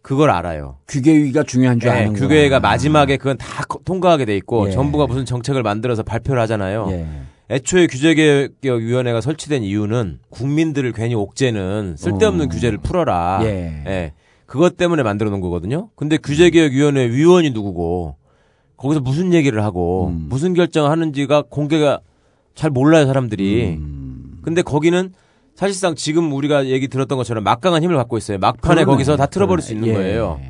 그걸 0.00 0.30
알아요. 0.30 0.78
규계위가 0.88 1.42
중요한 1.42 1.78
줄 1.78 1.90
네, 1.90 1.98
아는 2.04 2.14
규계가 2.14 2.58
마지막에 2.60 3.18
그건 3.18 3.36
다 3.36 3.64
거- 3.68 3.80
통과하게 3.84 4.24
돼 4.24 4.34
있고 4.38 4.68
예. 4.68 4.70
정부가 4.72 5.06
무슨 5.06 5.26
정책을 5.26 5.62
만들어서 5.62 6.02
발표를 6.04 6.40
하잖아요. 6.42 6.86
예. 6.90 7.06
애초에 7.50 7.86
규제개혁위원회가 7.86 9.20
설치된 9.20 9.62
이유는 9.62 10.20
국민들을 10.30 10.92
괜히 10.92 11.14
옥죄는 11.14 11.96
쓸데없는 11.98 12.46
어. 12.46 12.48
규제를 12.48 12.78
풀어라. 12.78 13.40
예. 13.42 14.12
그것 14.46 14.78
때문에 14.78 15.02
만들어 15.02 15.28
놓은 15.28 15.42
거거든요. 15.42 15.90
근데 15.96 16.16
규제개혁위원회 16.16 17.10
위원이 17.10 17.50
누구고 17.50 18.16
거기서 18.78 19.00
무슨 19.00 19.34
얘기를 19.34 19.62
하고 19.62 20.06
음. 20.08 20.28
무슨 20.30 20.54
결정을 20.54 20.90
하는지가 20.90 21.42
공개가 21.50 22.00
잘 22.58 22.70
몰라요 22.70 23.06
사람들이. 23.06 23.76
음. 23.78 24.40
근데 24.42 24.62
거기는 24.62 25.12
사실상 25.54 25.94
지금 25.94 26.32
우리가 26.32 26.66
얘기 26.66 26.88
들었던 26.88 27.16
것처럼 27.16 27.44
막강한 27.44 27.84
힘을 27.84 27.94
갖고 27.96 28.18
있어요. 28.18 28.38
막판에 28.38 28.80
그러네. 28.82 28.84
거기서 28.84 29.16
다 29.16 29.26
틀어버릴 29.26 29.62
수 29.62 29.72
있는 29.74 29.86
예. 29.88 29.92
거예요. 29.92 30.40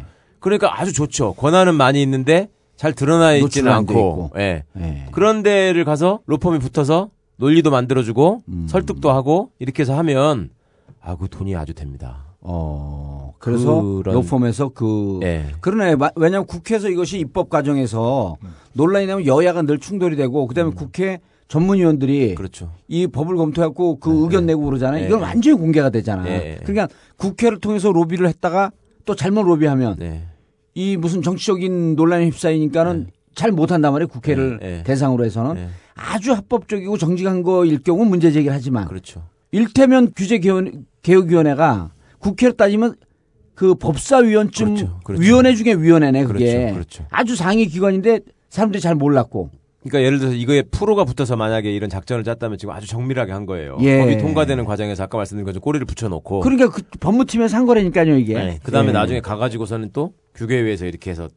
그러니까 0.40 0.80
아주 0.80 0.94
좋죠. 0.94 1.34
권한은 1.34 1.74
많이 1.74 2.00
있는데 2.02 2.48
잘 2.76 2.94
드러나 2.94 3.34
있지는 3.34 3.70
않고. 3.72 4.30
예. 4.38 4.64
예. 4.78 5.06
그런 5.12 5.42
데를 5.42 5.84
가서 5.84 6.20
로펌이 6.24 6.60
붙어서 6.60 7.10
논리도 7.36 7.70
만들어주고 7.70 8.42
음. 8.48 8.66
설득도 8.70 9.10
하고 9.10 9.50
이렇게 9.58 9.82
해서 9.82 9.94
하면 9.98 10.48
아, 11.02 11.14
그 11.16 11.28
돈이 11.28 11.54
아주 11.56 11.74
됩니다. 11.74 12.24
어. 12.40 13.34
그래서 13.38 13.82
그런- 13.82 14.14
로펌에서 14.14 14.70
그 14.70 15.20
예. 15.24 15.44
그러네. 15.60 15.96
마- 15.96 16.10
왜냐하면 16.16 16.46
국회에서 16.46 16.88
이것이 16.88 17.18
입법 17.18 17.50
과정에서 17.50 18.36
논란이 18.72 19.06
나면 19.06 19.26
여야가 19.26 19.60
늘 19.62 19.78
충돌이 19.78 20.16
되고 20.16 20.46
그다음에 20.46 20.70
국회 20.74 21.20
전문위원들이 21.48 22.30
음. 22.30 22.34
그렇죠. 22.34 22.72
이 22.86 23.06
법을 23.06 23.36
검토하고 23.36 23.98
그 23.98 24.22
의견 24.22 24.46
내고 24.46 24.62
그러잖아요. 24.62 25.00
네, 25.00 25.06
이건 25.08 25.20
네. 25.20 25.26
완전히 25.26 25.56
공개가 25.56 25.90
되잖아. 25.90 26.22
네. 26.22 26.58
그러니까 26.62 26.88
국회를 27.16 27.58
통해서 27.58 27.90
로비를 27.90 28.28
했다가 28.28 28.70
또 29.06 29.14
잘못 29.14 29.44
로비하면 29.44 29.96
네. 29.98 30.26
이 30.74 30.96
무슨 30.96 31.22
정치적인 31.22 31.96
논란에 31.96 32.26
휩싸이니까는 32.26 33.08
잘 33.34 33.50
못한단 33.50 33.92
말이에요. 33.92 34.08
국회를 34.08 34.58
네, 34.60 34.68
네. 34.68 34.82
대상으로 34.82 35.24
해서는 35.24 35.54
네. 35.54 35.68
아주 35.94 36.32
합법적이고 36.32 36.98
정직한 36.98 37.42
거일 37.42 37.82
경우 37.82 38.04
문제 38.04 38.30
제기를 38.30 38.54
하지만 38.54 38.86
그렇죠. 38.86 39.24
일테면 39.50 40.12
규제개혁위원회가 40.14 41.92
국회로 42.18 42.52
따지면 42.52 42.94
그 43.54 43.74
법사위원쯤 43.74 44.74
그렇죠, 44.74 45.00
그렇죠. 45.02 45.22
위원회 45.22 45.54
중에 45.54 45.72
위원회네 45.74 46.24
그게 46.24 46.54
그렇죠, 46.54 46.74
그렇죠. 46.74 47.06
아주 47.10 47.34
상위 47.34 47.66
기관인데 47.66 48.20
사람들이 48.50 48.80
잘 48.80 48.94
몰랐고 48.94 49.50
그러니까 49.82 50.02
예를 50.04 50.18
들어서 50.18 50.34
이거에 50.36 50.62
프로가 50.62 51.04
붙어서 51.04 51.36
만약에 51.36 51.72
이런 51.72 51.88
작전을 51.88 52.24
짰다면 52.24 52.58
지금 52.58 52.74
아주 52.74 52.86
정밀하게 52.88 53.32
한 53.32 53.46
거예요. 53.46 53.78
예. 53.80 54.00
법이 54.00 54.18
통과되는 54.18 54.64
과정에서 54.64 55.04
아까 55.04 55.16
말씀드린 55.18 55.44
것처럼 55.44 55.62
꼬리를 55.62 55.86
붙여놓고. 55.86 56.40
그러니까 56.40 56.70
그 56.70 56.82
법무팀에서 57.00 57.56
한 57.56 57.64
거라니까요 57.66 58.16
이게 58.16 58.34
네. 58.34 58.58
그 58.62 58.72
다음에 58.72 58.88
예. 58.88 58.92
나중에 58.92 59.20
가가지고서는 59.20 59.90
또 59.92 60.12
규계위에서 60.34 60.86
이렇게 60.86 61.10
해서 61.10 61.28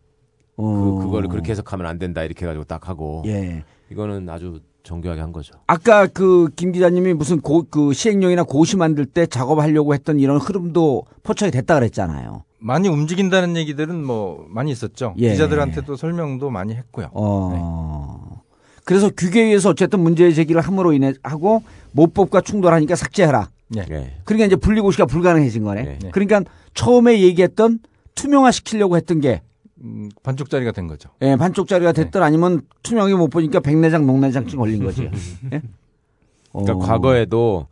어. 0.58 0.98
그, 1.00 1.06
그거를 1.06 1.30
그렇게 1.30 1.52
해석하면 1.52 1.86
안 1.86 2.00
된다 2.00 2.24
이렇게 2.24 2.46
해가지고 2.46 2.66
딱 2.66 2.89
하고. 2.89 3.24
예. 3.28 3.64
이거는 3.92 4.28
아주 4.30 4.60
정교하게 4.84 5.22
한 5.22 5.32
거죠. 5.32 5.54
아까 5.68 6.08
그 6.08 6.50
김 6.56 6.72
기자님이 6.72 7.14
무슨 7.14 7.39
고, 7.42 7.64
그 7.70 7.94
시행령이나 7.94 8.44
고시 8.44 8.76
만들 8.76 9.06
때 9.06 9.28
작업하려고 9.28 9.94
했던 9.94 10.20
이런 10.20 10.38
흐름도 10.38 11.04
포착이 11.24 11.52
됐다 11.52 11.76
그랬잖아요. 11.76 12.44
많이 12.58 12.88
움직인다는 12.89 13.56
얘기들은 13.58 14.04
뭐 14.04 14.46
많이 14.50 14.72
있었죠. 14.72 15.14
예. 15.18 15.32
기자들한테도 15.32 15.96
설명도 15.96 16.50
많이 16.50 16.74
했고요. 16.74 17.10
어. 17.14 18.20
그래서 18.86 19.09
규계위에서 19.09 19.69
어쨌든 19.69 19.99
문제 19.99 20.32
제기를 20.32 20.61
함으로 20.61 20.93
인해 20.93 21.13
하고 21.23 21.63
모법과 21.91 22.41
충돌하니까 22.41 22.95
삭제해라. 22.95 23.49
예. 23.77 24.13
그러니까 24.25 24.45
이제 24.45 24.55
분리고시가 24.55 25.05
불가능해진 25.05 25.63
거네. 25.63 25.97
네. 26.01 26.09
그러니까 26.11 26.43
처음에 26.73 27.21
얘기했던 27.21 27.79
투명화 28.15 28.51
시키려고 28.51 28.97
했던 28.97 29.21
게 29.21 29.41
음, 29.84 30.09
반쪽짜리가 30.23 30.71
된 30.71 30.88
거죠. 30.88 31.09
예, 31.21 31.36
반쪽짜리가 31.36 31.91
됐든 31.93 32.21
아니면 32.21 32.61
투명하게 32.84 33.15
못 33.15 33.29
보니까 33.29 33.59
백내장 33.59 34.05
농내장증 34.05 34.59
걸린 34.59 34.84
거지. 34.84 35.03
예? 35.53 35.61
그러니까 36.51 36.73
어. 36.73 36.77
과거에도 36.79 37.67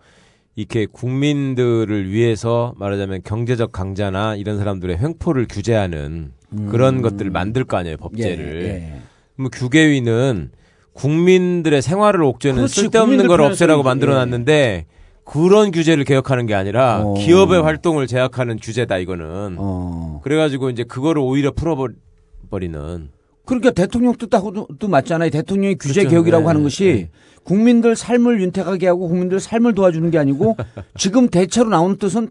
이렇게 0.55 0.85
국민들을 0.85 2.09
위해서 2.09 2.73
말하자면 2.77 3.21
경제적 3.23 3.71
강자나 3.71 4.35
이런 4.35 4.57
사람들의 4.57 4.97
횡포를 4.97 5.47
규제하는 5.49 6.31
그런 6.69 7.01
것들을 7.01 7.29
만들 7.29 7.63
거 7.63 7.77
아니에요 7.77 7.97
법제를. 7.97 8.45
음. 8.45 8.61
예, 8.61 8.67
예. 8.67 9.01
그럼 9.35 9.51
규계위는 9.51 10.51
국민들의 10.99 11.81
생활을 11.81 12.23
옥죄는 12.23 12.57
그렇지, 12.57 12.81
쓸데없는 12.81 13.27
걸 13.27 13.41
없애라고 13.41 13.83
만들어놨는데 13.83 14.85
그런 15.23 15.71
규제를 15.71 16.03
개혁하는 16.03 16.45
게 16.45 16.55
아니라 16.55 17.03
어. 17.05 17.13
기업의 17.13 17.61
활동을 17.61 18.05
제약하는 18.05 18.57
규제다 18.57 18.97
이거는. 18.97 19.55
어. 19.57 20.19
그래가지고 20.23 20.69
이제 20.71 20.83
그거를 20.83 21.21
오히려 21.21 21.51
풀어버리는. 21.51 23.09
그러니까 23.45 23.71
대통령 23.71 24.15
뜻하고도 24.15 24.67
또 24.77 24.87
맞잖아요. 24.89 25.29
대통령이 25.29 25.75
규제 25.75 26.01
그렇죠. 26.01 26.09
개혁이라고 26.09 26.41
네, 26.43 26.47
하는 26.47 26.63
것이 26.63 27.07
국민들 27.43 27.95
삶을 27.95 28.41
윤택하게 28.41 28.87
하고 28.87 29.07
국민들 29.07 29.39
삶을 29.39 29.73
도와주는 29.73 30.11
게 30.11 30.17
아니고 30.19 30.57
지금 30.97 31.29
대체로 31.29 31.69
나오는 31.69 31.97
뜻은 31.97 32.29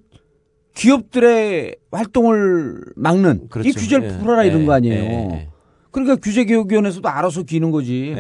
기업들의 0.75 1.75
활동을 1.91 2.83
막는 2.95 3.41
이 3.45 3.49
그렇죠. 3.49 3.81
규제를 3.81 4.11
예, 4.11 4.19
풀어라 4.19 4.45
이런 4.45 4.63
예, 4.63 4.67
거 4.67 4.73
아니에요. 4.75 5.03
예, 5.03 5.29
예. 5.33 5.49
그러니까 5.91 6.17
규제개혁위원회에서도 6.17 7.09
알아서 7.09 7.43
기는 7.43 7.71
거지. 7.71 8.15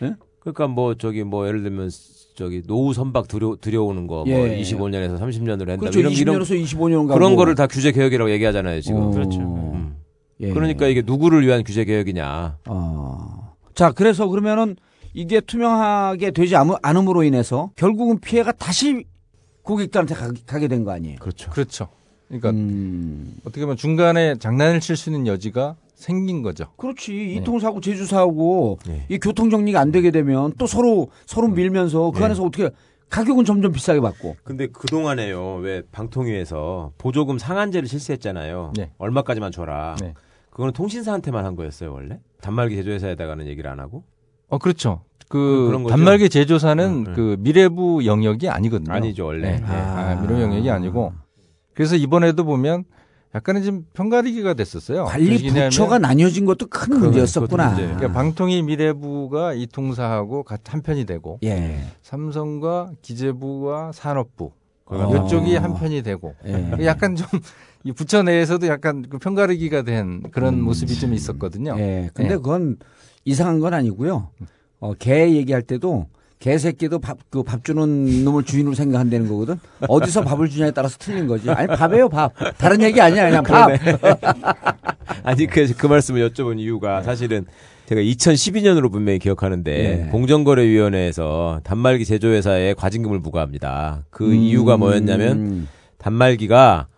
네. 0.00 0.08
예? 0.08 0.14
그러니까 0.40 0.66
뭐 0.68 0.94
저기 0.94 1.24
뭐 1.24 1.46
예를 1.46 1.62
들면 1.62 1.90
저기 2.36 2.62
노후 2.66 2.92
선박 2.92 3.28
들여, 3.28 3.56
들여오는 3.60 4.06
거뭐 4.06 4.24
예. 4.28 4.60
25년에서 4.60 5.18
30년으로 5.18 5.68
한다. 5.68 5.76
그렇죠. 5.76 6.00
이런 6.00 6.12
20년에서 6.12 6.60
25년 6.64 7.06
가고. 7.06 7.14
그런 7.14 7.36
거를 7.36 7.54
다 7.54 7.66
규제 7.66 7.92
개혁이라고 7.92 8.30
얘기하잖아요, 8.32 8.80
지금. 8.80 9.00
어. 9.02 9.10
그렇죠. 9.10 9.40
음. 9.40 9.96
예. 10.40 10.50
그러니까 10.52 10.86
이게 10.88 11.02
누구를 11.02 11.46
위한 11.46 11.62
규제 11.64 11.84
개혁이냐. 11.84 12.58
어. 12.68 13.54
자, 13.74 13.92
그래서 13.92 14.26
그러면은 14.28 14.76
이게 15.14 15.40
투명하게 15.40 16.32
되지 16.32 16.56
않- 16.56 16.68
않음으로 16.82 17.22
인해서 17.22 17.70
결국은 17.76 18.18
피해가 18.20 18.52
다시 18.52 19.04
고객들한테 19.62 20.14
가, 20.14 20.58
게 20.58 20.68
된 20.68 20.84
거 20.84 20.90
아니에요. 20.90 21.18
그렇죠. 21.20 21.50
그렇죠. 21.50 21.88
그러니까 22.28 22.50
음. 22.50 23.34
어떻게 23.44 23.60
보면 23.62 23.76
중간에 23.76 24.34
장난을 24.38 24.80
칠 24.80 24.96
수 24.96 25.08
있는 25.10 25.26
여지가 25.28 25.76
생긴 25.94 26.42
거죠. 26.42 26.66
그렇지. 26.76 27.36
이통사고 27.36 27.80
제주사하고 27.80 28.78
이 29.08 29.18
교통 29.18 29.50
정리가 29.50 29.80
안 29.80 29.92
되게 29.92 30.10
되면 30.10 30.52
또 30.58 30.66
서로 30.66 31.08
서로 31.26 31.48
밀면서 31.48 32.10
그 32.10 32.18
네. 32.18 32.24
안에서 32.26 32.42
어떻게 32.44 32.70
가격은 33.10 33.44
점점 33.44 33.72
비싸게 33.72 34.00
받고. 34.00 34.36
근데 34.42 34.66
그 34.66 34.86
동안에요, 34.88 35.56
왜 35.56 35.82
방통위에서 35.92 36.92
보조금 36.98 37.38
상한제를 37.38 37.88
실시했잖아요. 37.88 38.72
네. 38.76 38.90
얼마까지만 38.98 39.52
줘라. 39.52 39.96
네. 40.00 40.14
그거는 40.50 40.72
통신사한테만 40.72 41.44
한 41.44 41.54
거였어요, 41.56 41.92
원래? 41.92 42.18
단말기 42.40 42.74
제조회사에다가는 42.76 43.46
얘기를 43.46 43.70
안 43.70 43.78
하고? 43.80 44.04
어 44.48 44.58
그렇죠. 44.58 45.02
그- 45.28 45.70
그? 45.84 45.88
단말기 45.90 46.28
제조사는 46.28 46.84
음, 46.84 47.06
음. 47.08 47.14
그 47.14 47.36
미래부 47.40 48.04
영역이 48.04 48.48
아니거든요. 48.48 48.92
아니죠, 48.92 49.26
원래. 49.26 49.52
네. 49.52 49.58
네. 49.58 49.64
아, 49.66 50.20
미래부 50.20 50.40
영역이 50.42 50.70
아니고 50.70 51.12
그래서 51.72 51.96
이번에도 51.96 52.44
보면 52.44 52.84
약간은 53.34 53.62
좀 53.62 53.86
편가르기가 53.94 54.54
됐었어요. 54.54 55.04
관리 55.06 55.32
얘기냐면 55.32 55.70
부처가 55.70 55.98
나뉘어진 55.98 56.44
것도 56.44 56.66
큰 56.68 56.98
문제였었구나. 57.00 57.74
그러니까 57.74 58.12
방통위 58.12 58.62
미래부가 58.62 59.54
이 59.54 59.66
통사하고 59.66 60.44
같- 60.44 60.72
한편이 60.72 61.04
되고 61.04 61.38
예. 61.42 61.80
삼성과 62.02 62.92
기재부와 63.02 63.92
산업부 63.92 64.52
어. 64.86 65.26
이쪽이 65.26 65.56
한편이 65.56 66.02
되고 66.02 66.34
예. 66.46 66.84
약간 66.84 67.16
좀 67.16 67.26
이 67.86 67.92
부처 67.92 68.22
내에서도 68.22 68.66
약간 68.66 69.04
그 69.10 69.18
편가르기가 69.18 69.82
된 69.82 70.22
그런 70.30 70.58
모습이 70.62 70.94
좀 70.94 71.12
있었거든요. 71.12 71.74
음. 71.74 71.78
예. 71.80 72.10
근데 72.14 72.30
예. 72.32 72.36
그건 72.36 72.78
이상한 73.26 73.60
건 73.60 73.74
아니고요. 73.74 74.30
어, 74.80 74.94
개 74.94 75.34
얘기할 75.34 75.60
때도 75.60 76.06
개새끼도 76.44 76.98
밥, 76.98 77.16
그 77.30 77.42
밥 77.42 77.64
주는 77.64 78.22
놈을 78.22 78.42
주인으로 78.44 78.74
생각한다는 78.74 79.28
거거든. 79.28 79.58
어디서 79.88 80.20
밥을 80.24 80.50
주냐에 80.50 80.72
따라서 80.72 80.98
틀린 80.98 81.26
거지. 81.26 81.48
아니, 81.48 81.66
밥이에요, 81.66 82.10
밥. 82.10 82.32
다른 82.58 82.82
얘기 82.82 83.00
아니야, 83.00 83.30
그냥 83.30 83.42
밥. 83.42 83.70
아니 85.24 85.46
그, 85.46 85.72
그 85.74 85.86
말씀을 85.86 86.28
여쭤본 86.28 86.60
이유가 86.60 87.02
사실은 87.02 87.46
제가 87.86 88.02
2012년으로 88.02 88.92
분명히 88.92 89.18
기억하는데 89.20 89.72
예. 90.06 90.10
공정거래위원회에서 90.10 91.60
단말기 91.64 92.04
제조회사에 92.04 92.74
과징금을 92.74 93.22
부과합니다. 93.22 94.04
그 94.10 94.26
음. 94.26 94.34
이유가 94.34 94.76
뭐였냐면 94.76 95.66
단말기가 95.96 96.88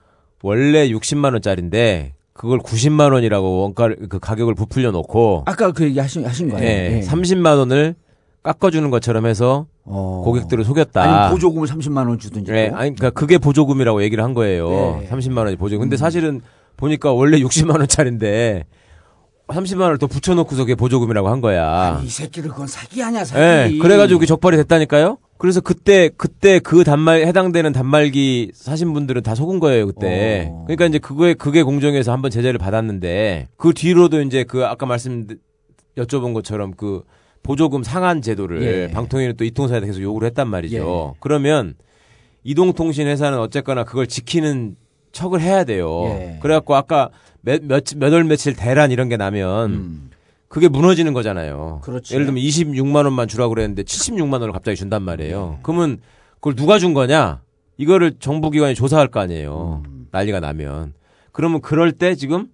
원래 0.42 0.88
60만 0.88 1.32
원짜리인데 1.34 2.14
그걸 2.32 2.58
90만 2.58 3.12
원이라고 3.12 3.62
원가 3.62 3.94
그 4.08 4.18
가격을 4.18 4.56
부풀려 4.56 4.90
놓고 4.90 5.44
아까 5.46 5.70
그 5.70 5.84
얘기 5.84 6.00
하신, 6.00 6.26
하신 6.26 6.48
거예요. 6.50 6.64
예, 6.66 6.96
예. 6.96 7.00
30만 7.00 7.58
원을 7.58 7.94
깎아주는 8.46 8.88
것처럼 8.90 9.26
해서 9.26 9.66
고객들을 9.84 10.64
속였다. 10.64 11.02
아니, 11.02 11.32
보조금을 11.32 11.66
30만 11.66 12.08
원 12.08 12.18
주든지. 12.18 12.52
예, 12.52 12.68
뭐. 12.68 12.78
아니 12.78 12.94
그러니까 12.94 13.10
그게 13.10 13.38
보조금이라고 13.38 14.02
얘기를 14.02 14.22
한 14.22 14.34
거예요. 14.34 15.00
예. 15.02 15.08
30만 15.08 15.38
원이 15.38 15.56
보조금. 15.56 15.82
근데 15.82 15.96
음. 15.96 15.98
사실은 15.98 16.40
보니까 16.76 17.12
원래 17.12 17.38
60만 17.40 17.78
원짜리인데 17.78 18.64
30만 19.48 19.80
원을 19.82 19.98
더 19.98 20.06
붙여놓고서 20.06 20.62
그게 20.62 20.74
보조금이라고 20.74 21.28
한 21.28 21.40
거야. 21.40 22.00
이 22.04 22.08
새끼들 22.08 22.50
그건 22.50 22.66
사기 22.66 23.02
아니야, 23.02 23.24
사기. 23.24 23.40
예, 23.40 23.78
그래가지고 23.78 24.24
적발이 24.26 24.56
됐다니까요. 24.58 25.18
그래서 25.38 25.60
그때 25.60 26.08
그때 26.16 26.60
그 26.60 26.84
단말 26.84 27.22
해당되는 27.26 27.72
단말기 27.72 28.52
사신 28.54 28.92
분들은 28.94 29.22
다 29.22 29.34
속은 29.34 29.60
거예요 29.60 29.86
그때. 29.86 30.48
어. 30.50 30.64
그러니까 30.66 30.86
이제 30.86 30.98
그거에 30.98 31.34
그게 31.34 31.62
공정에서 31.62 32.12
한번 32.12 32.30
제재를 32.30 32.58
받았는데 32.58 33.48
그 33.56 33.74
뒤로도 33.74 34.22
이제 34.22 34.44
그 34.44 34.64
아까 34.64 34.86
말씀 34.86 35.26
여쭤본 35.98 36.32
것처럼 36.32 36.72
그 36.74 37.02
보조금 37.46 37.84
상한 37.84 38.22
제도를 38.22 38.62
예. 38.62 38.90
방통위는 38.90 39.36
또 39.36 39.44
이통사에 39.44 39.80
계속 39.80 40.02
요구를 40.02 40.26
했단 40.26 40.48
말이죠. 40.48 41.14
그러면 41.20 41.74
이동통신 42.42 43.06
회사는 43.06 43.38
어쨌거나 43.38 43.84
그걸 43.84 44.08
지키는 44.08 44.74
척을 45.12 45.40
해야 45.40 45.62
돼요. 45.62 46.04
예. 46.06 46.38
그래갖고 46.42 46.74
아까 46.74 47.10
몇몇월 47.42 48.24
며칠 48.24 48.56
대란 48.56 48.90
이런 48.90 49.08
게 49.08 49.16
나면 49.16 50.10
그게 50.48 50.68
무너지는 50.68 51.12
거잖아요. 51.12 51.80
음. 51.80 51.84
그렇지. 51.84 52.14
예를 52.14 52.26
들면 52.26 52.42
26만 52.42 53.04
원만 53.04 53.28
주라고 53.28 53.50
그랬는데 53.54 53.84
76만 53.84 54.32
원을 54.32 54.52
갑자기 54.52 54.76
준단 54.76 55.02
말이에요. 55.02 55.60
그러면 55.62 55.98
그걸 56.34 56.56
누가 56.56 56.78
준 56.78 56.94
거냐? 56.94 57.42
이거를 57.76 58.14
정부기관이 58.18 58.74
조사할 58.74 59.08
거 59.08 59.20
아니에요. 59.20 59.82
음. 59.86 60.08
난리가 60.10 60.40
나면. 60.40 60.94
그러면 61.30 61.60
그럴 61.60 61.92
때 61.92 62.14
지금 62.16 62.48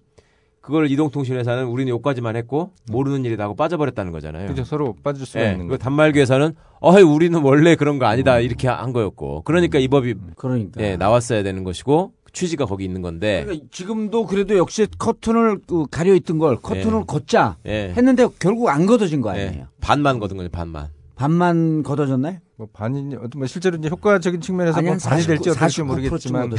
그걸 0.63 0.89
이동통신회사는 0.89 1.65
우리는 1.65 1.89
요까지만 1.89 2.37
했고 2.37 2.71
모르는 2.89 3.25
일이다 3.25 3.43
하고 3.43 3.53
빠져버렸다는 3.53 4.13
거잖아요. 4.13 4.47
그죠 4.47 4.63
서로 4.63 4.95
빠질 5.03 5.25
수가 5.25 5.45
예, 5.45 5.51
있는 5.51 5.67
그 5.67 5.73
거죠. 5.73 5.83
단말기 5.83 6.19
회사는 6.21 6.55
어이 6.79 7.01
우리는 7.03 7.37
원래 7.41 7.75
그런 7.75 7.99
거 7.99 8.05
아니다 8.05 8.39
이렇게 8.39 8.69
한 8.69 8.93
거였고 8.93 9.41
그러니까 9.41 9.77
이 9.77 9.89
법이 9.89 10.15
그러니까. 10.37 10.81
예, 10.81 10.95
나왔어야 10.95 11.43
되는 11.43 11.65
것이고 11.65 12.13
취지가 12.31 12.65
거기 12.65 12.85
있는 12.85 13.01
건데 13.01 13.41
그러니까 13.43 13.67
지금도 13.71 14.25
그래도 14.25 14.57
역시 14.57 14.87
커튼을 14.97 15.59
그 15.67 15.85
가려 15.91 16.13
있던 16.15 16.37
걸 16.37 16.55
커튼을 16.55 16.99
예. 17.01 17.03
걷자 17.07 17.57
예. 17.65 17.93
했는데 17.97 18.25
결국 18.39 18.69
안 18.69 18.85
걷어진 18.85 19.19
거 19.19 19.31
아니에요. 19.31 19.49
예, 19.49 19.65
반만 19.81 20.17
거둔 20.17 20.37
거죠 20.37 20.49
반만. 20.49 20.87
반만 21.15 21.83
걷어졌나요? 21.83 22.37
뭐 22.63 22.69
반이 22.71 23.15
어떤 23.15 23.39
뭐 23.39 23.47
실제로 23.47 23.77
이제 23.77 23.89
효과적인 23.89 24.39
측면에서 24.39 24.77
아니, 24.77 24.85
뭐한 24.85 24.99
반이 24.99 25.21
49, 25.23 25.27
될지 25.27 25.49
어떨지 25.49 25.81
49% 25.81 25.85
모르겠지만 25.85 26.51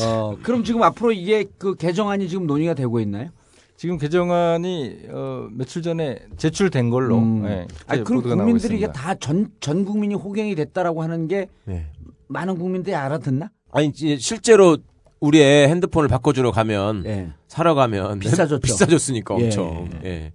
어, 0.00 0.36
그럼 0.42 0.64
지금 0.64 0.82
앞으로 0.82 1.12
이게 1.12 1.44
그 1.58 1.74
개정안이 1.74 2.28
지금 2.28 2.46
논의가 2.46 2.74
되고 2.74 3.00
있나요? 3.00 3.28
지금 3.76 3.98
개정안이 3.98 4.98
어, 5.10 5.48
며칠 5.52 5.82
전에 5.82 6.18
제출된 6.36 6.90
걸로 6.90 7.18
음. 7.18 7.44
예, 7.46 7.66
아니, 7.86 8.02
그럼 8.02 8.22
국민들이 8.22 8.76
이게. 8.76 8.90
다 8.92 9.14
전 9.14 9.50
전 9.60 9.84
국민이 9.84 10.14
호갱이 10.14 10.54
됐다라고 10.54 11.02
하는 11.02 11.28
게 11.28 11.48
네. 11.64 11.86
많은 12.28 12.58
국민들이 12.58 12.94
알아듣나? 12.96 13.50
아니 13.72 13.88
이제 13.88 14.16
실제로 14.18 14.78
우리 15.20 15.42
애 15.42 15.68
핸드폰을 15.68 16.08
바꿔주러 16.08 16.52
가면 16.52 17.04
예. 17.06 17.32
사러 17.48 17.74
가면 17.74 18.18
비싸졌죠. 18.20 18.60
비싸졌으니까 18.64 19.36
예. 19.38 19.44
엄청. 19.44 19.88
예. 20.04 20.32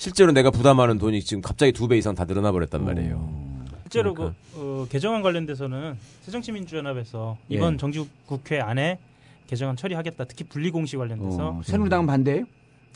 실제로 0.00 0.32
내가 0.32 0.50
부담하는 0.50 0.96
돈이 0.96 1.20
지금 1.22 1.42
갑자기 1.42 1.72
두 1.72 1.86
배 1.86 1.98
이상 1.98 2.14
다 2.14 2.24
늘어나 2.24 2.50
버렸단 2.52 2.82
말이에요. 2.86 3.28
실제로 3.82 4.14
그러니까. 4.14 4.34
그 4.54 4.58
어, 4.58 4.86
개정안 4.88 5.20
관련돼서는 5.20 5.94
새정치민주연합에서 6.22 7.36
예. 7.50 7.56
이번 7.56 7.76
정기국회 7.76 8.60
안에 8.60 8.98
개정안 9.46 9.76
처리하겠다. 9.76 10.24
특히 10.24 10.44
분리공시 10.44 10.96
관련돼서 10.96 11.48
어, 11.48 11.60
새누리당은 11.62 12.06
반대예요? 12.06 12.44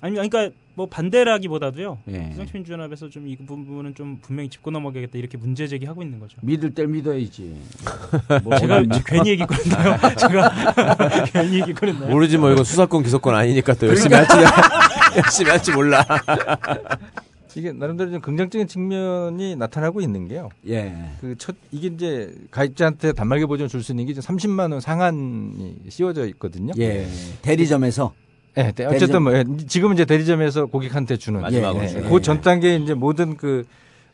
아니 0.00 0.14
그러니까 0.14 0.48
뭐 0.76 0.86
반대라기보다도요. 0.86 1.98
예. 2.08 2.30
새정치민주연합에서 2.30 3.10
좀 3.10 3.26
이 3.26 3.36
부분은 3.36 3.94
좀 3.94 4.18
분명히 4.22 4.48
짚고 4.48 4.70
넘어가겠다 4.70 5.18
이렇게 5.18 5.36
문제 5.36 5.66
제기하고 5.68 6.02
있는 6.02 6.18
거죠. 6.20 6.38
믿을 6.40 6.72
때 6.74 6.86
믿어야지. 6.86 7.54
뭐 8.44 8.56
제가 8.58 8.82
괜히 9.04 9.28
얘기 9.30 9.44
꺼냈나요? 9.44 9.98
제가 10.16 11.24
괜히 11.34 11.60
얘기 11.60 11.74
꺼냈나요? 11.74 12.08
모르지 12.10 12.38
뭐 12.38 12.50
이건 12.50 12.64
수사권 12.64 13.02
기소권 13.02 13.34
아니니까 13.34 13.74
또 13.74 13.88
열심히 13.88 14.14
할지 14.16 14.32
열심히 15.16 15.50
할지 15.50 15.72
몰라. 15.72 16.04
이게 17.56 17.72
나름대로 17.72 18.10
좀 18.10 18.20
긍정적인 18.20 18.66
측면이 18.66 19.54
나타나고 19.56 20.00
있는 20.00 20.26
게요. 20.26 20.48
예. 20.68 20.92
그 21.20 21.36
첫 21.38 21.54
이게 21.70 21.86
이제 21.86 22.34
가입자한테 22.50 23.12
단말기 23.12 23.46
보증을 23.46 23.68
줄수 23.68 23.92
있는 23.92 24.06
게 24.06 24.12
이제 24.12 24.20
30만 24.20 24.72
원 24.72 24.80
상한이 24.80 25.76
씌워져 25.88 26.26
있거든요. 26.30 26.72
예. 26.78 27.06
대리점에서. 27.42 28.12
예, 28.56 28.72
네, 28.72 28.84
어쨌든 28.86 29.22
뭐 29.22 29.34
예, 29.36 29.44
지금은 29.68 29.94
이제 29.94 30.04
대리점에서 30.04 30.66
고객한테 30.66 31.16
주는 31.16 31.40
마지막으로 31.40 31.84
예. 31.84 31.94
예. 31.96 32.00
그전 32.08 32.40
단계에 32.40 32.76
이제 32.76 32.94
모든 32.94 33.36
그 33.36 33.64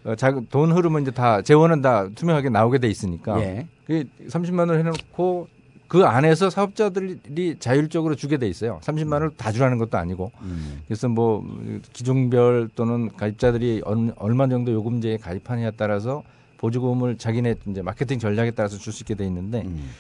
어, 0.05 0.14
자, 0.14 0.34
돈 0.51 0.72
흐름은 0.72 1.03
이제 1.03 1.11
다 1.11 1.40
재원은 1.42 1.82
다 1.82 2.09
투명하게 2.14 2.48
나오게 2.51 2.78
돼 2.78 2.88
있으니까 2.88 3.38
예. 3.40 3.66
그 3.86 4.05
30만 4.28 4.68
원 4.70 4.78
해놓고 4.78 5.48
그 5.91 6.05
안에서 6.05 6.51
사업자들이 6.51 7.57
자율적으로 7.59 8.14
주게 8.14 8.36
돼 8.38 8.47
있어요. 8.47 8.78
30만 8.84 9.14
원을 9.14 9.30
다 9.36 9.51
주라는 9.51 9.76
것도 9.76 9.99
아니고 9.99 10.30
음. 10.43 10.82
그래서 10.86 11.09
뭐 11.09 11.45
기종별 11.93 12.70
또는 12.76 13.11
가입자들이 13.16 13.82
얼- 13.84 14.12
얼마 14.16 14.47
정도 14.47 14.70
요금제에 14.70 15.16
가입하느냐에 15.16 15.72
따라서 15.76 16.22
보조금을 16.59 17.18
자기네 17.18 17.57
이제 17.66 17.82
마케팅 17.82 18.20
전략에 18.20 18.53
따라서 18.53 18.78
줄 18.78 18.93
수 18.93 19.03
있게 19.03 19.16
돼 19.16 19.26
있는데 19.26 19.62
음. 19.62 19.91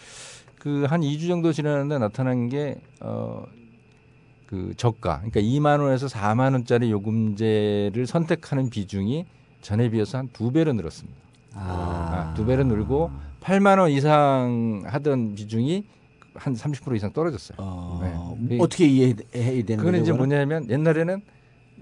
그한 0.60 1.00
2주 1.00 1.26
정도 1.26 1.52
지났는데 1.52 1.98
나타난 1.98 2.48
게 2.48 2.76
어. 3.00 3.42
그 4.46 4.72
저가, 4.76 5.22
그러니까 5.28 5.40
2만 5.40 5.80
원에서 5.80 6.06
4만 6.06 6.52
원짜리 6.52 6.90
요금제를 6.92 8.06
선택하는 8.06 8.68
비중이 8.70 9.24
전에 9.60 9.88
비해서 9.90 10.18
한 10.18 10.28
두 10.32 10.52
배로 10.52 10.72
늘었습니다. 10.72 11.18
아, 11.54 12.32
두 12.36 12.44
배로 12.46 12.62
늘고 12.64 13.10
8만 13.40 13.78
원 13.78 13.90
이상 13.90 14.82
하던 14.86 15.34
비중이 15.34 15.84
한 16.34 16.54
30% 16.54 16.94
이상 16.96 17.12
떨어졌어요. 17.12 18.38
네. 18.40 18.58
어떻게 18.60 18.86
이해해야 18.86 19.64
되는 19.64 19.76
그건 19.76 19.92
거죠? 19.92 20.02
이제 20.02 20.12
그거는? 20.12 20.16
뭐냐면 20.16 20.70
옛날에는 20.70 21.22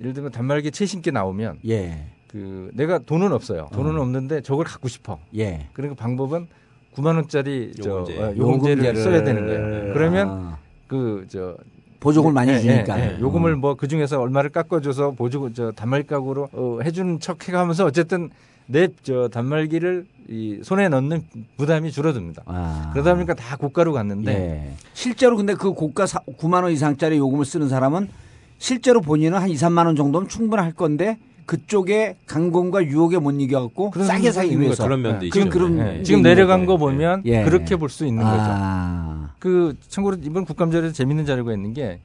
예를 0.00 0.12
들면 0.12 0.32
단말기 0.32 0.70
최신 0.70 1.02
게 1.02 1.10
나오면 1.10 1.58
예. 1.68 2.06
그 2.28 2.70
내가 2.74 2.98
돈은 2.98 3.32
없어요. 3.32 3.68
돈은 3.72 3.98
어. 3.98 4.02
없는데 4.02 4.40
저걸 4.42 4.64
갖고 4.64 4.88
싶어. 4.88 5.18
예. 5.36 5.66
그러니까 5.72 6.00
방법은 6.00 6.46
9만 6.94 7.16
원짜리 7.16 7.72
저 7.80 7.90
요금제. 7.90 8.18
어, 8.22 8.36
요금제를 8.36 8.84
요금제를. 8.84 8.96
써야 9.02 9.24
되는 9.24 9.46
거예요. 9.46 9.94
그러면 9.94 10.28
아. 10.30 10.58
그저 10.86 11.56
보조금을 12.00 12.32
많이 12.32 12.52
예, 12.52 12.58
주니까. 12.60 12.98
예, 13.00 13.16
예. 13.16 13.20
요금을 13.20 13.56
뭐 13.56 13.74
그 13.74 13.88
중에서 13.88 14.20
얼마를 14.20 14.50
깎아줘서 14.50 15.12
보조 15.12 15.52
저 15.52 15.72
단말 15.72 16.04
가구로 16.04 16.48
어, 16.52 16.78
해주는 16.82 17.18
척 17.20 17.46
해가면서 17.48 17.84
어쨌든 17.84 18.30
내 18.70 18.88
저 19.02 19.28
단말기를 19.28 20.06
이 20.28 20.60
손에 20.62 20.88
넣는 20.90 21.22
부담이 21.56 21.90
줄어듭니다. 21.90 22.42
아. 22.46 22.90
그러다 22.92 23.14
보니까 23.14 23.32
다 23.34 23.56
고가로 23.56 23.92
갔는데 23.94 24.32
예. 24.32 24.72
실제로 24.92 25.36
근데 25.36 25.54
그 25.54 25.72
고가 25.72 26.06
사, 26.06 26.20
9만 26.38 26.62
원 26.64 26.70
이상짜리 26.72 27.16
요금을 27.16 27.46
쓰는 27.46 27.68
사람은 27.70 28.08
실제로 28.58 29.00
본인은 29.00 29.38
한 29.38 29.48
2, 29.48 29.54
3만 29.54 29.86
원 29.86 29.96
정도면 29.96 30.28
충분할 30.28 30.72
건데 30.72 31.16
그쪽에 31.46 32.16
강공과 32.26 32.84
유혹에 32.84 33.18
못 33.18 33.30
이겨갖고 33.30 33.90
그런 33.90 34.06
싸게 34.06 34.30
상황이 34.30 34.32
사기 34.34 34.48
있는 34.48 34.60
위해서. 34.66 34.82
거죠. 34.82 34.84
그런 34.88 35.02
면도 35.02 35.18
그- 35.30 35.38
있죠. 35.38 35.48
그런 35.48 35.78
예, 35.78 35.96
게 35.98 36.02
지금 36.02 36.20
내려간 36.22 36.66
거죠. 36.66 36.72
거 36.72 36.76
보면 36.76 37.22
예. 37.24 37.44
그렇게 37.44 37.76
볼 37.76 37.88
수 37.88 38.04
있는 38.04 38.22
거죠. 38.22 38.36
아. 38.38 39.30
그 39.38 39.74
참고로 39.88 40.18
이번 40.24 40.44
국감절에서 40.44 40.92
재밌는 40.92 41.24
자료가 41.24 41.54
있는 41.54 41.72
게 41.72 42.00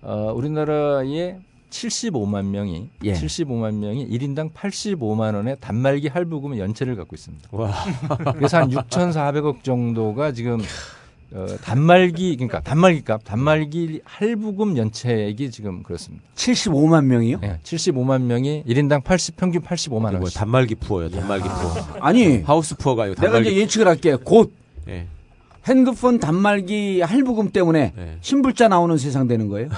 어, 0.00 0.32
우리나라의 0.34 1.36
75만 1.70 2.46
명이 2.46 2.90
예. 3.04 3.12
75만 3.14 3.74
명이 3.76 4.08
1인당 4.08 4.52
85만 4.52 5.34
원의 5.34 5.56
단말기 5.60 6.08
할부금 6.08 6.58
연체를 6.58 6.96
갖고 6.96 7.16
있습니다. 7.16 7.48
와. 7.52 7.72
그래서 8.34 8.58
한 8.58 8.70
6,400억 8.70 9.62
정도가 9.62 10.32
지금 10.32 10.60
어, 11.32 11.46
단말기 11.62 12.34
그러니까 12.36 12.60
단말기 12.60 13.04
값 13.04 13.22
단말기 13.24 14.00
할부금 14.04 14.76
연체액이 14.76 15.50
지금 15.52 15.82
그렇습니다. 15.84 16.24
75만 16.34 17.04
명이요? 17.04 17.38
네, 17.40 17.58
75만 17.62 18.22
명이 18.22 18.64
1인당 18.66 19.04
80 19.04 19.36
평균 19.36 19.62
85만 19.62 20.04
원. 20.06 20.20
뭐 20.20 20.28
단말기 20.28 20.74
푸어요. 20.74 21.08
단말기 21.08 21.48
푸어. 21.48 21.98
아니 22.00 22.42
하우스 22.42 22.76
푸어가 22.76 23.04
아니고 23.04 23.20
내가 23.20 23.32
단말기. 23.34 23.52
이제 23.52 23.60
예측을 23.60 23.86
할게. 23.86 24.16
곧 24.16 24.52
예. 24.88 25.06
핸드폰 25.66 26.18
단말기 26.18 27.02
할부금 27.02 27.50
때문에 27.50 27.92
네. 27.96 28.16
신불자 28.20 28.68
나오는 28.68 28.96
세상 28.96 29.28
되는 29.28 29.48
거예요. 29.48 29.68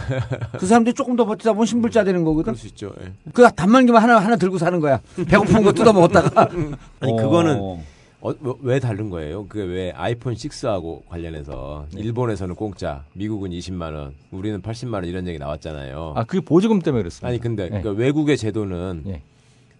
그 0.59 0.66
사람들이 0.66 0.95
조금 0.95 1.16
더 1.16 1.24
버티다 1.24 1.53
보면 1.53 1.66
신불자 1.66 2.05
되는 2.05 2.24
거거든. 2.24 2.53
그럴 2.53 2.57
수 2.57 2.66
있죠. 2.68 2.93
예. 3.03 3.12
그 3.33 3.49
단말기만 3.55 4.03
하나 4.03 4.18
하나 4.18 4.37
들고 4.37 4.59
사는 4.59 4.78
거야. 4.80 5.01
배고픈 5.28 5.62
거 5.62 5.72
뜯어 5.72 5.93
먹었다가. 5.93 6.49
아니 7.01 7.12
어. 7.12 7.16
그거는 7.16 7.83
어, 8.22 8.33
뭐, 8.39 8.57
왜 8.62 8.78
다른 8.78 9.11
거예요? 9.11 9.47
그게 9.49 9.64
왜 9.64 9.91
아이폰 9.97 10.35
6하고 10.35 11.05
관련해서 11.09 11.87
네. 11.93 12.03
일본에서는 12.03 12.55
공짜, 12.55 13.03
미국은 13.14 13.51
20만 13.51 13.95
원, 13.95 14.14
우리는 14.30 14.62
80만 14.62 14.95
원 14.95 15.05
이런 15.07 15.26
얘기 15.26 15.39
나왔잖아요. 15.41 16.12
아, 16.14 16.22
그게 16.22 16.41
보조금 16.41 16.80
때문에 16.80 17.03
그렇습니다. 17.03 17.26
아니 17.26 17.41
근데 17.41 17.64
네. 17.64 17.80
그러니까 17.80 17.91
외국의 18.01 18.37
제도는 18.37 19.03
예. 19.09 19.22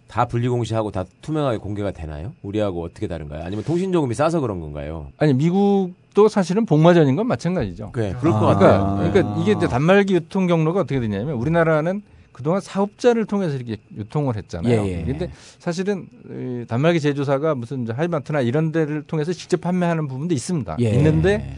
다 0.07 0.25
분리공시하고 0.25 0.91
다 0.91 1.05
투명하게 1.21 1.57
공개가 1.57 1.91
되나요? 1.91 2.33
우리하고 2.43 2.83
어떻게 2.83 3.07
다른가요? 3.07 3.43
아니면 3.43 3.63
통신 3.63 3.93
요금이 3.93 4.13
싸서 4.13 4.39
그런 4.41 4.59
건가요? 4.59 5.07
아니 5.17 5.33
미국도 5.33 6.27
사실은 6.27 6.65
복마전인 6.65 7.15
건 7.15 7.27
마찬가지죠. 7.27 7.91
그래, 7.91 8.15
그럴 8.19 8.33
것 8.33 8.39
그러니까, 8.39 8.67
같아요. 8.67 9.11
그러니까 9.11 9.41
이게 9.41 9.53
이제 9.53 9.67
단말기 9.67 10.13
유통 10.13 10.47
경로가 10.47 10.81
어떻게 10.81 10.99
되냐면 10.99 11.35
우리나라는 11.35 12.01
그동안 12.31 12.61
사업자를 12.61 13.25
통해서 13.25 13.55
이렇게 13.55 13.77
유통을 13.95 14.35
했잖아요. 14.35 14.81
예, 14.85 14.99
예. 14.99 15.03
근데 15.05 15.31
사실은 15.59 16.07
이 16.29 16.65
단말기 16.67 16.99
제조사가 16.99 17.55
무슨 17.55 17.87
하이마트나 17.89 18.41
이런 18.41 18.71
데를 18.71 19.03
통해서 19.03 19.31
직접 19.31 19.61
판매하는 19.61 20.07
부분도 20.07 20.33
있습니다. 20.33 20.77
예. 20.81 20.89
있는데 20.89 21.55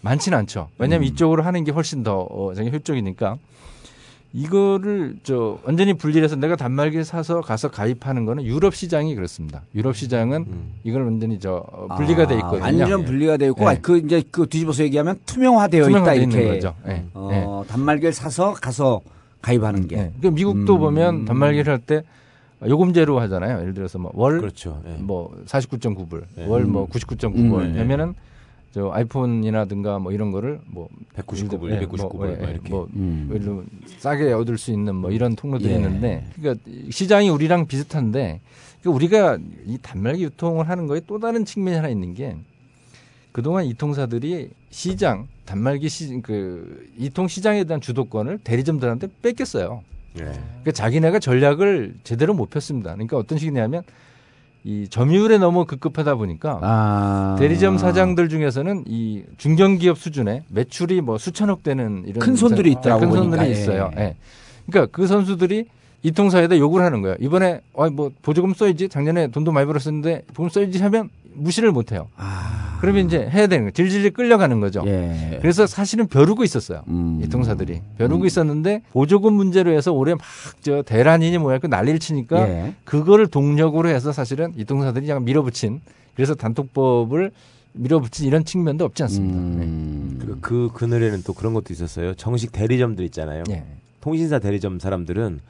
많지는 0.00 0.36
않죠. 0.38 0.68
왜냐하면 0.78 1.06
음. 1.08 1.12
이쪽으로 1.12 1.42
하는 1.42 1.64
게 1.64 1.72
훨씬 1.72 2.02
더 2.02 2.20
어, 2.20 2.52
효율적이니까 2.52 3.38
이거를 4.40 5.16
저 5.22 5.58
완전히 5.64 5.94
분리해서 5.94 6.36
내가 6.36 6.56
단말기를 6.56 7.06
사서 7.06 7.40
가서 7.40 7.70
가입하는 7.70 8.26
거는 8.26 8.44
유럽 8.44 8.74
시장이 8.74 9.14
그렇습니다. 9.14 9.62
유럽 9.74 9.96
시장은 9.96 10.44
음. 10.46 10.72
이걸 10.84 11.04
완전히 11.04 11.40
저 11.40 11.64
어, 11.72 11.88
분리가 11.96 12.26
돼 12.26 12.34
있거든요. 12.34 12.62
아, 12.62 12.66
완전 12.66 13.04
분리가 13.06 13.38
되어 13.38 13.48
있고 13.50 13.62
예. 13.64 13.66
아, 13.68 13.76
그 13.80 13.96
이제 13.96 14.22
그 14.30 14.46
뒤집어서 14.46 14.82
얘기하면 14.84 15.18
투명화되어 15.24 15.88
있다 15.88 16.14
이렇게. 16.14 16.48
거죠. 16.48 16.74
예. 16.86 17.04
어, 17.14 17.64
단말기를 17.66 18.12
사서 18.12 18.52
가서 18.52 19.00
가입하는 19.40 19.88
게. 19.88 19.96
네. 19.96 20.12
그 20.20 20.26
미국도 20.26 20.74
음. 20.74 20.80
보면 20.80 21.24
단말기를 21.24 21.72
할 21.72 21.80
때 21.86 22.02
요금제로 22.66 23.18
하잖아요. 23.20 23.60
예를 23.60 23.72
들어서 23.72 23.98
뭐월 23.98 24.40
그렇죠. 24.40 24.82
예. 24.86 24.96
뭐 24.98 25.34
49.9불, 25.46 26.24
네. 26.36 26.46
월 26.46 26.62
음. 26.62 26.72
뭐 26.72 26.86
99.9불 26.88 27.36
음. 27.36 27.78
하면은 27.78 28.14
저 28.76 28.90
아이폰이라든가 28.90 29.98
뭐 29.98 30.12
이런 30.12 30.32
거를 30.32 30.60
뭐 30.66 30.90
199불, 31.16 31.70
예, 31.70 31.86
299불 31.86 32.14
뭐, 32.14 32.30
예, 32.30 32.36
뭐 32.36 32.48
이렇게. 32.50 32.68
뭐 32.68 32.86
음. 32.94 33.26
예를 33.30 33.40
들면 33.40 33.66
싸게 33.96 34.30
얻을 34.34 34.58
수 34.58 34.70
있는 34.70 34.96
뭐 34.96 35.10
이런 35.10 35.34
통로들이 35.34 35.70
예. 35.70 35.76
있는데 35.76 36.26
그러니까 36.34 36.62
시장이 36.90 37.30
우리랑 37.30 37.68
비슷한데 37.68 38.42
그러니까 38.82 38.94
우리가 38.94 39.38
이 39.64 39.78
단말기 39.80 40.24
유통을 40.24 40.68
하는 40.68 40.86
거에 40.86 41.00
또 41.06 41.18
다른 41.18 41.46
측면이 41.46 41.74
하나 41.74 41.88
있는 41.88 42.12
게 42.12 42.36
그동안 43.32 43.64
이 43.64 43.72
통사들이 43.72 44.50
시장 44.68 45.26
단말기 45.46 45.88
시, 45.88 46.20
그 46.20 46.86
이통 46.98 47.28
시장에 47.28 47.64
대한 47.64 47.80
주도권을 47.80 48.40
대리점들한테 48.44 49.08
뺏겼어요. 49.22 49.84
예. 50.18 50.20
그러니까 50.20 50.72
자기네가 50.72 51.18
전략을 51.18 51.94
제대로 52.04 52.34
못 52.34 52.50
폈습니다. 52.50 52.92
그러니까 52.92 53.16
어떤 53.16 53.38
식이냐면 53.38 53.84
이 54.66 54.88
점유율에 54.88 55.38
너무 55.38 55.64
급급하다 55.64 56.16
보니까 56.16 56.58
아. 56.60 57.36
대리점 57.38 57.78
사장들 57.78 58.28
중에서는 58.28 58.82
이 58.88 59.22
중견기업 59.36 59.96
수준의 59.96 60.42
매출이 60.48 61.02
뭐 61.02 61.18
수천억 61.18 61.62
되는 61.62 62.02
이런 62.04 62.18
큰 62.18 62.34
손들이 62.34 62.72
사- 62.72 62.80
있더라고 62.80 63.08
큰. 63.08 63.12
손들이 63.12 63.46
예. 63.46 63.50
있어요. 63.52 63.92
예. 63.96 64.16
그러니까 64.68 64.90
그 64.90 65.06
선수들이 65.06 65.66
이 66.02 66.12
통사에다 66.12 66.58
욕을 66.58 66.82
하는 66.82 67.02
거예요. 67.02 67.16
이번에 67.20 67.60
어, 67.72 67.90
뭐 67.90 68.10
보조금 68.22 68.54
써야지. 68.54 68.88
작년에 68.88 69.28
돈도 69.28 69.52
많이 69.52 69.66
벌었었는데 69.66 70.22
보금 70.34 70.48
써야지 70.48 70.78
하면 70.78 71.10
무시를 71.34 71.72
못 71.72 71.92
해요. 71.92 72.08
그러면 72.80 73.06
이제 73.06 73.18
해야 73.18 73.46
되는 73.46 73.64
거예요. 73.64 73.70
질질 73.72 74.10
끌려가는 74.12 74.60
거죠. 74.60 74.80
아. 74.80 74.86
예. 74.86 75.38
그래서 75.40 75.66
사실은 75.66 76.06
벼르고 76.06 76.44
있었어요. 76.44 76.82
음. 76.88 77.20
이 77.22 77.28
통사들이 77.28 77.80
벼르고 77.98 78.24
있었는데 78.26 78.82
보조금 78.92 79.34
문제로 79.34 79.72
해서 79.72 79.92
올해 79.92 80.14
막 80.14 80.22
저 80.62 80.82
대란이니 80.82 81.38
뭐야 81.38 81.58
그 81.58 81.66
난리를 81.66 81.98
치니까 82.00 82.48
예. 82.48 82.74
그거를 82.84 83.26
동력으로 83.28 83.88
해서 83.88 84.12
사실은 84.12 84.52
이 84.56 84.64
통사들이 84.64 85.08
약간 85.08 85.24
밀어붙인 85.24 85.80
그래서 86.14 86.34
단톡법을 86.34 87.30
밀어붙인 87.74 88.26
이런 88.26 88.44
측면도 88.44 88.84
없지 88.84 89.02
않습니다. 89.04 89.38
음. 89.38 90.18
그, 90.20 90.38
그 90.40 90.70
그늘에는 90.72 91.22
또 91.24 91.32
그런 91.34 91.54
것도 91.54 91.72
있었어요. 91.72 92.14
정식 92.14 92.52
대리점들 92.52 93.04
있잖아요. 93.06 93.44
네. 93.48 93.54
예. 93.54 93.64
통신사 94.00 94.38
대리점 94.38 94.78
사람들은 94.78 95.40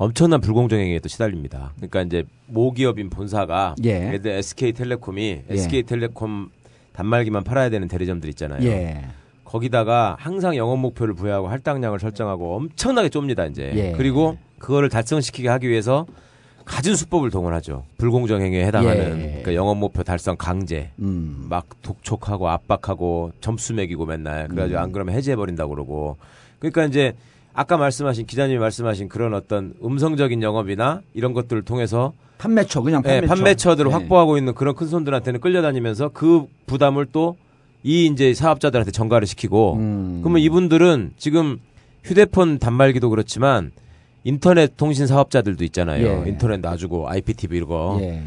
엄청난 0.00 0.40
불공정 0.40 0.80
행위에 0.80 0.98
또 0.98 1.10
시달립니다. 1.10 1.72
그러니까 1.76 2.00
이제 2.00 2.24
모기업인 2.46 3.10
본사가 3.10 3.74
예. 3.84 4.06
예를 4.06 4.22
들어 4.22 4.34
SK텔레콤이 4.36 5.42
SK텔레콤 5.50 6.48
단말기만 6.94 7.44
팔아야 7.44 7.68
되는 7.68 7.86
대리점들 7.86 8.30
있잖아요. 8.30 8.66
예. 8.66 9.04
거기다가 9.44 10.16
항상 10.18 10.56
영업 10.56 10.78
목표를 10.78 11.12
부여하고 11.12 11.48
할당량을 11.48 12.00
설정하고 12.00 12.56
엄청나게 12.56 13.10
좁니다 13.10 13.44
이제. 13.44 13.72
예. 13.74 13.92
그리고 13.92 14.38
그거를 14.58 14.88
달성시키게 14.88 15.50
하기 15.50 15.68
위해서 15.68 16.06
갖은 16.64 16.96
수법을 16.96 17.30
동원하죠. 17.30 17.84
불공정 17.98 18.40
행위에 18.40 18.64
해당하는 18.64 19.20
예. 19.20 19.24
그러니까 19.26 19.54
영업 19.54 19.76
목표 19.76 20.02
달성 20.02 20.34
강제. 20.38 20.92
음. 21.00 21.44
막 21.50 21.66
독촉하고 21.82 22.48
압박하고 22.48 23.32
점수 23.42 23.74
매기고 23.74 24.06
맨날 24.06 24.48
그래가지고 24.48 24.78
음. 24.78 24.82
안 24.82 24.92
그러면 24.92 25.14
해지해 25.14 25.36
버린다고 25.36 25.74
그러고 25.74 26.16
그러니까 26.58 26.86
이제 26.86 27.12
아까 27.60 27.76
말씀하신 27.76 28.26
기자님이 28.26 28.58
말씀하신 28.58 29.08
그런 29.08 29.34
어떤 29.34 29.74
음성적인 29.84 30.42
영업이나 30.42 31.00
이런 31.14 31.32
것들을 31.32 31.62
통해서 31.62 32.12
판매처 32.38 32.82
그냥 32.82 33.02
예, 33.04 33.20
판매처. 33.20 33.34
판매처들을 33.34 33.90
예. 33.90 33.94
확보하고 33.94 34.38
있는 34.38 34.54
그런 34.54 34.74
큰 34.74 34.86
손들한테는 34.86 35.40
끌려다니면서 35.40 36.10
그 36.10 36.46
부담을 36.66 37.06
또 37.06 37.36
이 37.82 38.06
이제 38.06 38.34
사업자들한테 38.34 38.90
전가를 38.90 39.26
시키고 39.26 39.74
음. 39.76 40.20
그러면 40.22 40.42
이분들은 40.42 41.12
지금 41.16 41.58
휴대폰 42.04 42.58
단말기도 42.58 43.08
그렇지만 43.10 43.72
인터넷 44.24 44.76
통신 44.76 45.06
사업자들도 45.06 45.64
있잖아요. 45.64 46.24
예. 46.24 46.28
인터넷 46.28 46.60
놔주고 46.60 47.08
IPTV 47.08 47.58
이거 47.58 47.98
예. 48.02 48.22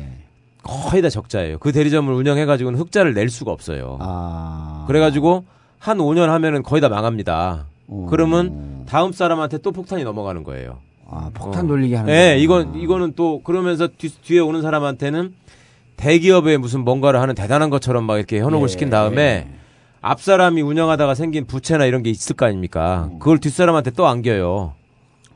거의 0.64 1.02
다 1.02 1.10
적자예요. 1.10 1.60
그 1.60 1.72
대리점을 1.72 2.12
운영해가지고는 2.12 2.80
흑자를 2.80 3.14
낼 3.14 3.30
수가 3.30 3.52
없어요. 3.52 3.98
아. 4.00 4.86
그래가지고 4.88 5.44
한 5.78 5.98
5년 5.98 6.28
하면은 6.28 6.64
거의 6.64 6.82
다 6.82 6.90
망합니다. 6.90 7.68
어. 7.88 8.08
그러면 8.10 8.86
다음 8.88 9.12
사람한테 9.12 9.60
또 9.60 9.72
폭탄이 9.72 10.04
넘어가는 10.04 10.44
거예요. 10.44 10.78
아, 11.10 11.30
폭탄 11.34 11.68
돌리게 11.68 11.96
하는 11.96 12.12
네. 12.12 12.38
이건 12.40 12.76
이거는 12.76 13.14
또 13.16 13.42
그러면서 13.44 13.88
뒤, 13.88 14.10
뒤에 14.10 14.40
오는 14.40 14.62
사람한테는 14.62 15.34
대기업에 15.98 16.58
무슨 16.58 16.82
뭔가를 16.82 17.22
하는 17.22 17.36
대단한 17.36 17.70
것처럼 17.70 18.06
막 18.06 18.18
이렇게 18.18 18.40
현혹을 18.40 18.68
예. 18.68 18.72
시킨 18.72 18.90
다음에 18.90 19.48
앞 20.02 20.22
사람이 20.22 20.62
운영하다가 20.62 21.14
생긴 21.16 21.46
부채나 21.46 21.86
이런 21.86 22.04
게 22.04 22.10
있을 22.10 22.36
거 22.36 22.46
아닙니까? 22.46 23.10
음. 23.12 23.20
그걸 23.20 23.38
뒷 23.40 23.52
사람한테 23.52 23.92
또 23.92 24.08
안겨요. 24.08 24.74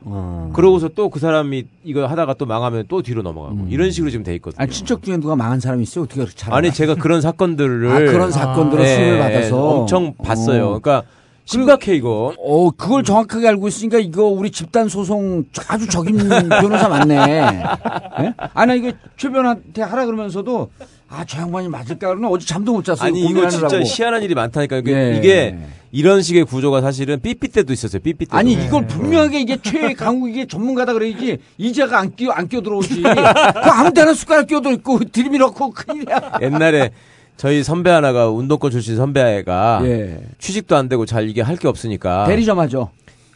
어. 0.04 0.50
그러고서 0.54 0.88
또 0.88 1.08
그 1.10 1.18
사람이 1.20 1.64
이거 1.84 2.06
하다가 2.06 2.34
또 2.34 2.46
망하면 2.46 2.84
또 2.88 3.02
뒤로 3.02 3.22
넘어가고 3.22 3.66
이런 3.68 3.90
식으로 3.90 4.10
지금 4.10 4.24
돼 4.24 4.34
있거든요. 4.36 4.60
음. 4.60 4.62
아니, 4.62 4.70
친척 4.72 5.02
중에 5.02 5.16
누가 5.18 5.36
망한 5.36 5.60
사람이 5.60 5.82
있어요? 5.82 6.04
어떻게 6.04 6.20
그렇게 6.20 6.36
잘 6.36 6.52
아니? 6.54 6.72
제가 6.72 6.96
그런 6.96 7.20
사건들을 7.20 7.90
아, 7.90 7.98
그런 7.98 8.30
사건들을 8.30 8.84
예, 8.84 8.94
수를 8.94 9.18
받아서 9.18 9.68
엄청 9.68 10.14
봤어요. 10.14 10.64
어. 10.66 10.80
그러니까 10.80 11.02
심각해 11.52 11.94
이거. 11.94 12.34
어, 12.38 12.70
그걸 12.72 13.02
정확하게 13.02 13.48
알고 13.48 13.68
있으니까 13.68 13.98
이거 13.98 14.24
우리 14.24 14.50
집단 14.50 14.88
소송 14.88 15.44
아주 15.68 15.88
적임 15.88 16.16
변호사 16.48 16.88
맞네. 16.88 17.16
예? 17.16 18.34
아니, 18.52 18.76
이거 18.78 18.92
최 19.16 19.30
변호한테 19.30 19.80
하라 19.82 20.04
그러면서도 20.04 20.70
아, 21.08 21.24
저 21.26 21.40
양반이 21.40 21.68
맞을까? 21.68 22.08
그러면 22.08 22.30
어제 22.30 22.44
잠도 22.46 22.72
못 22.74 22.84
잤어요. 22.84 23.06
아니 23.08 23.20
이거 23.20 23.48
진짜 23.48 23.66
고민하느라고. 23.66 23.84
희한한 23.86 24.22
일이 24.22 24.34
많다니까 24.34 24.76
이게, 24.76 24.92
예. 24.92 25.16
이게 25.16 25.58
이런 25.90 26.20
식의 26.20 26.44
구조가 26.44 26.82
사실은 26.82 27.18
삐삐 27.22 27.48
때도 27.48 27.72
있었어요. 27.72 28.02
삐삐 28.02 28.26
때. 28.26 28.36
아니 28.36 28.52
이걸 28.52 28.86
분명하게 28.86 29.40
이게 29.40 29.56
최강욱 29.56 30.28
이게 30.28 30.46
전문가다 30.46 30.92
그래야지 30.92 31.38
이자가 31.56 31.98
안 31.98 32.14
끼어 32.14 32.32
안 32.32 32.46
끼어 32.46 32.60
들어오지. 32.60 33.00
그 33.00 33.08
아무 33.10 33.90
데나 33.94 34.12
숟가락 34.12 34.48
끼어도 34.48 34.70
있고 34.72 34.98
들이밀었고 34.98 35.70
큰일이야. 35.70 36.40
옛날에 36.42 36.90
저희 37.38 37.62
선배 37.62 37.88
하나가 37.90 38.28
운동권 38.28 38.70
출신 38.72 38.96
선배가 38.96 39.80
예. 39.84 40.18
취직도 40.38 40.76
안 40.76 40.88
되고 40.88 41.06
잘 41.06 41.28
이게 41.30 41.40
할 41.40 41.56
게 41.56 41.68
없으니까 41.68 42.26
대리점 42.26 42.58
하죠. 42.58 42.90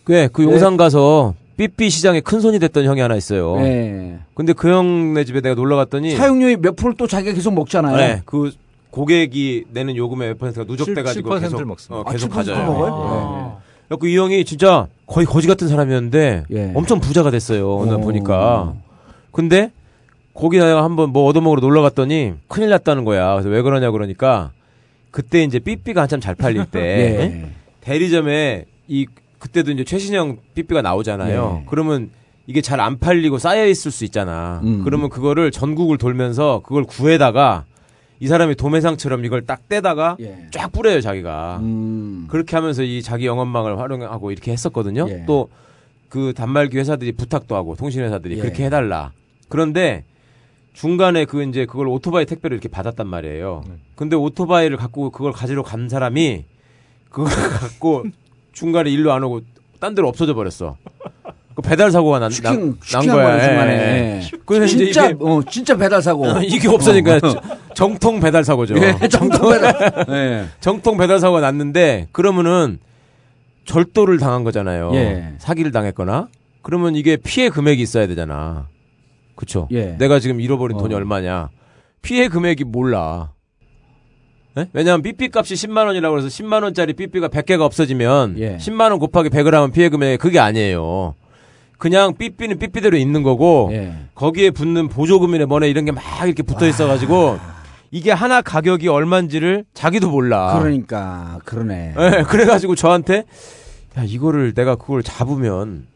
그, 0.05 0.29
그 0.33 0.43
용산 0.43 0.77
가서 0.77 1.35
삐삐 1.57 1.89
시장에 1.89 2.21
큰 2.21 2.41
손이 2.41 2.59
됐던 2.59 2.85
형이 2.85 3.01
하나 3.01 3.15
있어요. 3.15 3.57
예. 3.61 4.19
근데 4.35 4.53
그 4.53 4.69
형네 4.71 5.25
집에 5.25 5.41
내가 5.41 5.55
놀러 5.55 5.77
갔더니 5.77 6.17
사용료의 6.17 6.57
몇 6.57 6.75
프로 6.77 6.95
또 6.99 7.07
자기가 7.07 7.33
계속 7.33 7.55
먹잖아요. 7.55 7.97
네, 7.97 8.23
그 8.27 8.51
고객이 8.91 9.67
내는 9.71 9.97
요금의 9.97 10.31
몇 10.31 10.39
퍼센트가 10.39 10.65
누적돼 10.69 11.03
가지고 11.05 11.31
7%를 11.31 11.41
계속 11.41 11.65
먹습니다. 11.65 11.97
어, 11.97 12.05
아, 12.07 12.13
계속 12.13 12.31
7% 12.31 12.35
가져요. 12.35 12.65
먹어요? 12.65 12.91
네. 12.91 13.63
그래갖고 13.89 14.07
이 14.09 14.17
형이 14.17 14.45
진짜 14.45 14.89
거의 15.07 15.27
거지 15.27 15.47
같은 15.47 15.69
사람이었는데 15.69 16.45
예. 16.53 16.73
엄청 16.75 16.99
부자가 16.99 17.31
됐어요. 17.31 17.77
오늘 17.77 17.95
어. 17.95 17.99
보니까. 17.99 18.75
근데 19.31 19.71
거기 20.35 20.59
내가 20.59 20.83
한번 20.85 21.11
뭐 21.11 21.24
얻어먹으러 21.26 21.61
놀러 21.61 21.83
갔더니 21.83 22.35
큰일 22.49 22.70
났다는 22.70 23.05
거야. 23.05 23.33
그래서 23.33 23.49
왜 23.49 23.62
그러냐 23.62 23.91
그러니까 23.91 24.51
그때 25.11 25.43
이제 25.45 25.59
삐삐가 25.59 26.03
한참 26.03 26.20
잘 26.20 26.35
팔릴 26.35 26.64
때 26.66 26.80
예. 27.45 27.51
대리점에 27.80 28.64
이 28.89 29.07
그때도 29.39 29.72
이제 29.72 29.85
최신형 29.85 30.39
삐삐가 30.55 30.83
나오잖아요. 30.83 31.61
예. 31.62 31.66
그러면 31.68 32.11
이게 32.47 32.61
잘 32.61 32.80
안 32.80 32.99
팔리고 32.99 33.39
쌓여 33.39 33.66
있을 33.66 33.91
수 33.91 34.05
있잖아. 34.05 34.61
음. 34.64 34.83
그러면 34.85 35.11
그거를 35.11 35.51
전국을 35.51 35.99
돌면서 35.99 36.62
그걸 36.64 36.85
구해다가 36.85 37.64
이 38.18 38.26
사람이 38.28 38.55
도매상처럼 38.55 39.24
이걸 39.24 39.43
딱 39.43 39.68
떼다가 39.68 40.16
예. 40.20 40.47
쫙 40.51 40.70
뿌려요 40.72 41.01
자기가. 41.01 41.59
음. 41.61 42.26
그렇게 42.30 42.57
하면서 42.57 42.83
이 42.83 43.03
자기 43.03 43.26
영업망을 43.26 43.78
활용하고 43.78 44.30
이렇게 44.30 44.53
했었거든요. 44.53 45.07
예. 45.11 45.24
또그 45.26 46.33
단말기 46.35 46.78
회사들이 46.78 47.12
부탁도 47.12 47.55
하고 47.55 47.76
통신 47.76 48.03
회사들이 48.03 48.37
예. 48.39 48.41
그렇게 48.41 48.64
해달라. 48.64 49.12
그런데 49.49 50.05
중간에 50.73 51.25
그 51.25 51.43
이제 51.45 51.66
그걸 51.66 51.89
오토바이 51.89 52.27
택배를 52.27 52.57
이렇게 52.57 52.68
받았단 52.68 53.07
말이에요. 53.07 53.64
네. 53.68 53.75
근데 53.95 54.16
오토바이를 54.16 54.77
갖고 54.77 55.11
그걸 55.11 55.33
가지러 55.33 55.62
간 55.62 55.89
사람이 55.89 56.45
그걸 57.11 57.27
갖고 57.61 58.05
중간에 58.53 58.91
일로 58.91 59.12
안 59.12 59.23
오고 59.23 59.43
딴 59.81 59.95
데로 59.95 60.09
없어져 60.09 60.35
버렸어. 60.35 60.77
그 61.55 61.61
배달 61.61 61.91
사고가 61.91 62.18
난, 62.18 62.31
슈킹, 62.31 62.51
난, 62.51 62.79
난 62.93 63.07
거야. 63.07 63.25
거야, 63.27 63.41
중간에. 63.47 63.73
예. 63.73 64.31
그래서 64.47 64.64
이제 64.64 64.85
진짜, 64.87 65.11
이게 65.11 65.16
어, 65.20 65.43
진짜 65.51 65.77
배달 65.77 66.01
사고. 66.01 66.27
어, 66.27 66.41
이게 66.43 66.66
없어지니까 66.68 67.16
어. 67.16 67.35
정통 67.75 68.20
배달 68.20 68.43
사고죠. 68.45 68.75
예, 68.79 69.09
정통 69.09 69.51
배달. 69.51 70.07
예. 70.09 70.47
정통 70.61 70.97
배달 70.97 71.20
사고가 71.20 71.41
났는데 71.43 72.09
그러면은 72.12 72.79
절도를 73.66 74.18
당한 74.18 74.45
거잖아요. 74.45 74.93
예. 74.95 75.35
사기를 75.39 75.73
당했거나 75.73 76.29
그러면 76.62 76.97
이게 76.97 77.16
피해 77.16 77.51
금액이 77.51 77.83
있어야 77.83 78.07
되잖아. 78.07 78.68
그쵸? 79.43 79.66
예. 79.72 79.97
내가 79.99 80.20
지금 80.20 80.40
잃어버린 80.40 80.78
돈이 80.78 80.95
어. 80.95 80.97
얼마냐? 80.99 81.49
피해 82.01 82.28
금액이 82.28 82.62
몰라. 82.62 83.32
예? 84.57 84.68
왜냐하면 84.72 85.03
삐삐 85.03 85.30
값이 85.34 85.55
10만 85.55 85.86
원이라고 85.86 86.16
해서 86.18 86.28
10만 86.28 86.62
원짜리 86.62 86.93
삐삐가 86.93 87.26
100개가 87.26 87.62
없어지면 87.62 88.36
예. 88.38 88.57
10만 88.59 88.90
원 88.90 89.01
곱하기 89.01 89.30
100을 89.30 89.51
하면 89.51 89.72
피해 89.72 89.88
금액이 89.88 90.18
그게 90.18 90.38
아니에요. 90.38 91.16
그냥 91.76 92.14
삐삐는 92.16 92.61
삐삐대로 92.61 92.97
있는 92.97 93.24
거고 93.24 93.70
예. 93.72 93.95
거기에 94.14 94.51
붙는 94.53 94.86
보조금이나 94.88 95.47
뭐네 95.47 95.68
이런 95.68 95.84
게 95.86 95.90
막 95.90 96.05
이렇게 96.24 96.45
붙어 96.45 96.68
있어 96.68 96.86
가지고 96.86 97.40
이게 97.90 98.12
하나 98.12 98.43
가격이 98.43 98.86
얼마인지를 98.86 99.64
자기도 99.74 100.09
몰라. 100.09 100.57
그러니까, 100.61 101.40
그러네. 101.45 101.95
예, 101.99 102.22
그래 102.28 102.45
가지고 102.45 102.76
저한테 102.76 103.24
야 103.99 104.05
이거를 104.05 104.55
내가 104.55 104.76
그걸 104.76 105.03
잡으면 105.03 105.88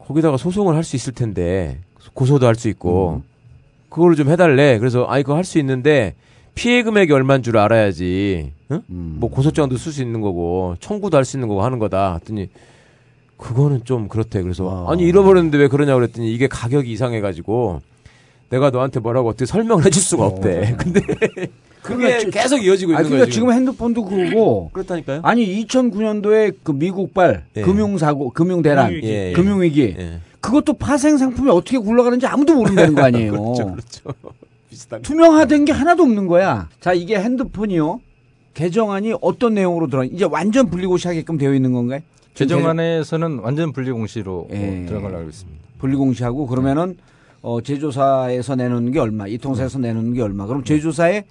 거기다가 0.00 0.36
소송을 0.36 0.74
할 0.74 0.82
수 0.82 0.96
있을 0.96 1.12
텐데 1.12 1.78
고소도 2.14 2.46
할 2.46 2.54
수 2.54 2.68
있고 2.68 3.22
그거를 3.88 4.16
좀 4.16 4.28
해달래. 4.28 4.78
그래서 4.78 5.06
아이 5.08 5.22
그거 5.22 5.36
할 5.36 5.44
수 5.44 5.58
있는데 5.58 6.14
피해 6.54 6.82
금액이 6.82 7.12
얼마인 7.12 7.42
줄 7.42 7.56
알아야지. 7.58 8.52
응? 8.70 8.82
뭐 8.86 9.30
고소장도 9.30 9.76
쓸 9.76 9.92
수 9.92 10.02
있는 10.02 10.20
거고 10.20 10.76
청구도 10.80 11.16
할 11.16 11.24
수 11.24 11.36
있는 11.36 11.48
거고 11.48 11.62
하는 11.62 11.78
거다. 11.78 12.14
했더니 12.14 12.48
그거는 13.36 13.84
좀 13.84 14.08
그렇대. 14.08 14.42
그래서 14.42 14.86
아니 14.88 15.02
잃어버렸는데 15.04 15.58
왜 15.58 15.68
그러냐 15.68 15.94
그랬더니 15.94 16.32
이게 16.32 16.46
가격이 16.48 16.90
이상해가지고 16.92 17.80
내가 18.50 18.70
너한테 18.70 19.00
뭐라고 19.00 19.28
어떻게 19.30 19.46
설명을 19.46 19.84
해줄 19.86 20.02
수가 20.02 20.26
없대. 20.26 20.76
근데 20.78 21.00
그게 21.82 22.18
지- 22.18 22.30
계속 22.30 22.64
이어지고 22.64 22.92
아, 22.92 23.00
있는 23.00 23.10
그러니까 23.10 23.24
거예요. 23.26 23.26
지금 23.32 23.52
핸드폰도 23.52 24.04
그거고. 24.04 24.70
그렇다니까요. 24.74 25.20
아니 25.22 25.64
2009년도에 25.64 26.54
그 26.62 26.72
미국발 26.72 27.44
예. 27.56 27.62
금융 27.62 27.98
사고, 27.98 28.30
금융 28.30 28.62
대란, 28.62 28.86
금융위기. 28.86 29.08
예, 29.08 29.28
예. 29.28 29.32
금융위기. 29.32 29.96
예. 29.98 30.20
그것도 30.40 30.74
파생 30.74 31.18
상품이 31.18 31.50
어떻게 31.50 31.78
굴러가는지 31.78 32.26
아무도 32.26 32.54
모른다는 32.54 32.94
거 32.94 33.02
아니에요. 33.02 33.30
그렇죠, 33.32 33.64
그렇죠. 33.72 34.14
비슷한. 34.70 35.02
투명화된 35.02 35.64
게 35.64 35.72
하나도 35.72 36.02
없는 36.04 36.26
거야. 36.26 36.68
자, 36.80 36.92
이게 36.92 37.18
핸드폰이요. 37.18 38.00
개정안이 38.54 39.14
어떤 39.20 39.54
내용으로 39.54 39.86
들어? 39.88 40.04
이제 40.04 40.24
완전 40.24 40.68
분리고시하게끔 40.68 41.38
되어 41.38 41.54
있는 41.54 41.72
건가요? 41.72 42.00
개정안에서는 42.34 43.38
완전 43.40 43.72
분리 43.72 43.90
공시로 43.90 44.48
예. 44.52 44.84
들어가려고 44.86 45.18
알고 45.18 45.30
있습니다. 45.30 45.58
분리공시하고 45.78 46.46
그러면은 46.46 46.96
어, 47.42 47.60
제조사에서 47.60 48.54
내놓는 48.56 48.92
게 48.92 49.00
얼마, 49.00 49.26
이 49.26 49.36
통사에서 49.38 49.78
내놓는 49.78 50.14
게 50.14 50.22
얼마. 50.22 50.46
그럼 50.46 50.64
제조사의 50.64 51.24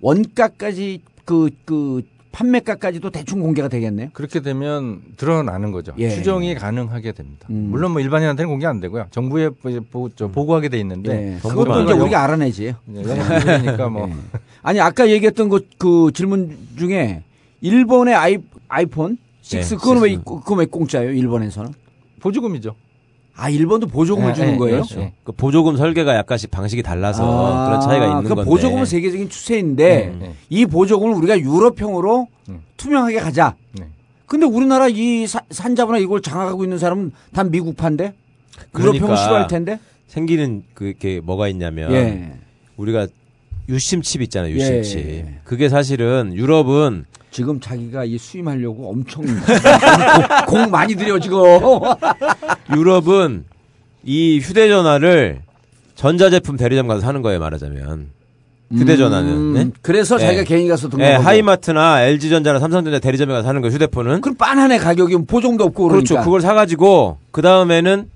원가까지 0.00 1.00
그, 1.24 1.50
그 1.64 2.02
판매가까지도 2.32 3.10
대충 3.10 3.40
공개가 3.40 3.68
되겠네요. 3.68 4.10
그렇게 4.12 4.40
되면 4.40 5.00
드러나는 5.16 5.72
거죠. 5.72 5.94
예. 5.98 6.10
추정이 6.10 6.54
가능하게 6.54 7.12
됩니다. 7.12 7.46
음. 7.48 7.68
물론 7.70 7.92
뭐 7.92 8.00
일반인한테는 8.02 8.50
공개 8.50 8.66
안 8.66 8.78
되고요. 8.78 9.06
정부에 9.10 9.48
보, 9.48 10.10
저 10.10 10.28
보고하게 10.28 10.68
돼 10.68 10.78
있는데 10.80 11.36
예, 11.36 11.38
그것도 11.40 11.84
이제 11.84 11.92
우리가 11.94 12.22
알아내지. 12.24 12.74
영업이니까 12.94 13.88
뭐 13.88 14.08
예. 14.10 14.14
아니 14.62 14.80
아까 14.80 15.08
얘기했던 15.08 15.48
그, 15.48 15.66
그 15.78 16.10
질문 16.12 16.58
중에 16.76 17.22
일본의 17.62 18.14
아이, 18.14 18.38
아이폰 18.68 19.16
6 19.52 19.60
네, 19.60 19.76
그건 19.76 20.02
왜. 20.02 20.16
그건 20.16 20.58
왜 20.58 20.66
공짜예요? 20.66 21.12
일본에서는? 21.12 21.72
보조금이죠. 22.20 22.74
아 23.36 23.50
일본도 23.50 23.88
보조금을 23.88 24.30
예, 24.30 24.34
주는 24.34 24.54
예, 24.54 24.56
거예요? 24.56 24.76
그렇죠. 24.82 25.12
그 25.24 25.32
보조금 25.32 25.76
설계가 25.76 26.14
약간씩 26.16 26.50
방식이 26.50 26.82
달라서 26.82 27.54
아, 27.54 27.66
그런 27.66 27.80
차이가 27.82 28.06
있는 28.06 28.22
그 28.22 28.28
건데. 28.34 28.44
보조금은 28.50 28.84
세계적인 28.86 29.28
추세인데 29.28 30.06
네, 30.18 30.26
네. 30.28 30.34
이 30.48 30.64
보조금을 30.64 31.14
우리가 31.14 31.38
유럽형으로 31.38 32.28
투명하게 32.78 33.20
가자. 33.20 33.54
네. 33.72 33.86
근데 34.26 34.46
우리나라 34.46 34.88
이 34.88 35.26
사- 35.26 35.42
산자부나 35.50 35.98
이걸 35.98 36.22
장악하고 36.22 36.64
있는 36.64 36.78
사람은 36.78 37.12
다 37.32 37.44
미국판데 37.44 38.14
그러니까 38.72 38.96
유럽형은 38.96 39.16
싫어할 39.16 39.46
텐데. 39.48 39.78
생기는 40.08 40.62
그게 40.72 41.20
뭐가 41.20 41.48
있냐면 41.48 41.92
예. 41.92 42.32
우리가 42.76 43.06
유심 43.68 44.02
칩 44.02 44.22
있잖아요. 44.22 44.52
유심 44.54 44.74
예. 44.74 44.82
칩. 44.82 45.24
그게 45.44 45.68
사실은 45.68 46.32
유럽은 46.34 47.04
지금 47.30 47.60
자기가 47.60 48.04
이 48.04 48.16
수임하려고 48.16 48.90
엄청 48.90 49.24
공, 49.26 49.34
공 50.46 50.70
많이 50.70 50.94
들여 50.94 51.18
지금. 51.18 51.38
유럽은 52.76 53.44
이 54.04 54.38
휴대전화를 54.40 55.40
전자제품 55.96 56.56
대리점 56.56 56.86
가서 56.86 57.00
사는 57.00 57.20
거예요 57.22 57.40
말하자면 57.40 58.10
휴대전화는 58.72 59.30
음, 59.32 59.52
네? 59.54 59.70
그래서 59.82 60.18
자기가 60.18 60.42
개인이 60.44 60.68
가서 60.68 60.88
등록하고. 60.88 61.18
네, 61.18 61.22
하이마트나 61.24 62.02
LG전자나 62.02 62.58
삼성전자 62.58 62.98
대리점에 62.98 63.32
가서 63.32 63.46
사는 63.46 63.60
거 63.60 63.68
휴대폰은 63.68 64.20
그럼 64.20 64.36
빤한해 64.36 64.78
가격이 64.78 65.16
보정도 65.26 65.64
없고 65.64 65.88
그렇죠 65.88 66.14
그러니까. 66.14 66.24
그걸 66.24 66.40
사가지고 66.40 67.18
그 67.30 67.42
다음에는 67.42 68.10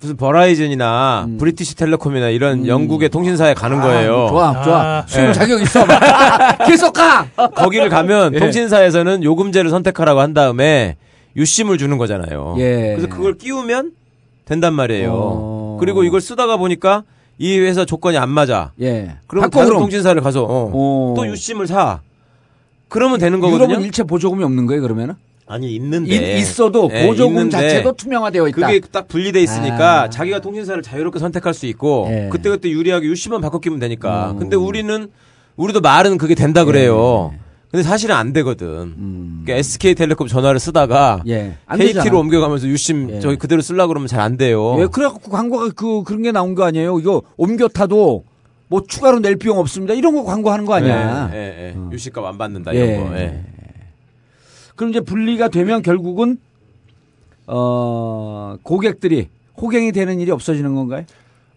무슨 0.00 0.16
버라이즌이나 0.16 1.28
브리티시 1.38 1.74
텔레콤이나 1.74 2.28
이런 2.28 2.66
영국의 2.68 3.08
통신사에 3.08 3.54
가는 3.54 3.80
거예요 3.80 4.26
음. 4.26 4.28
좋아, 4.28 4.62
좋아. 4.62 5.04
수임 5.08 5.26
네. 5.26 5.32
자격 5.32 5.60
있어. 5.60 5.84
계속 6.66 6.92
가. 6.92 7.26
거기를 7.56 7.88
가면 7.88 8.34
예. 8.36 8.38
통신사에서는 8.38 9.24
요금제를 9.24 9.70
선택하라고 9.70 10.20
한 10.20 10.34
다음에 10.34 10.96
유심을 11.36 11.78
주는 11.78 11.98
거잖아요. 11.98 12.54
예. 12.58 12.94
그래서 12.96 13.08
그걸 13.08 13.36
끼우면 13.38 13.92
된단 14.44 14.72
말이에요. 14.74 15.10
어. 15.12 15.76
그리고 15.80 16.04
이걸 16.04 16.20
쓰다가 16.20 16.56
보니까 16.56 17.02
이 17.38 17.58
회사 17.58 17.84
조건이 17.84 18.16
안 18.18 18.30
맞아. 18.30 18.72
예. 18.80 19.16
그럼 19.26 19.50
다른 19.50 19.66
그럼. 19.68 19.80
통신사를 19.82 20.20
가서 20.22 20.44
어, 20.44 20.70
어. 20.72 21.14
또 21.16 21.26
유심을 21.26 21.66
사. 21.66 22.00
그러면 22.88 23.18
되는 23.18 23.40
거거든요. 23.40 23.64
유럽은 23.70 23.84
일체 23.84 24.04
보조금이 24.04 24.42
없는 24.44 24.66
거예요, 24.66 24.80
그러면은? 24.80 25.14
아니 25.48 25.74
있는데 25.74 26.14
이- 26.36 26.38
있어도 26.40 26.90
예, 26.92 27.06
보조금 27.06 27.32
있는데 27.32 27.50
자체도 27.50 27.92
투명화되어 27.92 28.48
있다. 28.48 28.66
그게 28.66 28.80
딱 28.92 29.08
분리돼 29.08 29.42
있으니까 29.42 30.02
아. 30.02 30.10
자기가 30.10 30.40
통신사를 30.40 30.80
자유롭게 30.82 31.18
선택할 31.18 31.54
수 31.54 31.66
있고 31.66 32.06
예. 32.10 32.28
그때 32.30 32.50
그때 32.50 32.68
유리하게 32.70 33.06
유심만 33.08 33.40
바꿔 33.40 33.58
끼면 33.58 33.78
되니까. 33.78 34.32
음. 34.32 34.38
근데 34.38 34.56
우리는 34.56 35.08
우리도 35.56 35.80
말은 35.80 36.18
그게 36.18 36.34
된다 36.34 36.64
그래요. 36.64 37.30
예. 37.34 37.38
근데 37.70 37.82
사실은 37.82 38.14
안 38.14 38.32
되거든. 38.32 38.94
그러니까 39.44 39.54
SK텔레콤 39.54 40.26
전화를 40.26 40.58
쓰다가 40.60 41.22
음. 41.26 41.30
예. 41.30 41.54
안 41.66 41.78
KT로 41.78 42.02
되잖아. 42.02 42.18
옮겨가면서 42.18 42.66
유심 42.66 43.10
예. 43.10 43.20
저기 43.20 43.36
그대로 43.36 43.60
쓰려고 43.62 43.88
그러면 43.88 44.06
잘 44.06 44.20
안 44.20 44.36
돼요. 44.36 44.76
예, 44.80 44.86
그래갖고 44.86 45.30
광고가 45.30 45.70
그, 45.74 46.02
그런 46.02 46.22
게 46.22 46.32
나온 46.32 46.54
거 46.54 46.64
아니에요? 46.64 46.98
이거 46.98 47.22
옮겨 47.36 47.68
타도 47.68 48.24
뭐 48.68 48.82
추가로 48.86 49.20
낼 49.20 49.36
비용 49.36 49.58
없습니다. 49.58 49.94
이런 49.94 50.14
거 50.14 50.24
광고하는 50.24 50.64
거 50.66 50.74
아니야? 50.74 51.30
예, 51.32 51.38
예, 51.38 51.68
예. 51.68 51.74
유심값 51.92 52.22
안 52.24 52.36
받는다 52.38 52.74
예. 52.74 52.78
이런 52.96 53.10
거. 53.10 53.16
예. 53.18 53.40
그럼 54.78 54.90
이제 54.90 55.00
분리가 55.00 55.48
되면 55.48 55.82
결국은, 55.82 56.38
어, 57.48 58.56
고객들이 58.62 59.28
호갱이 59.60 59.90
되는 59.90 60.20
일이 60.20 60.30
없어지는 60.30 60.72
건가요? 60.76 61.04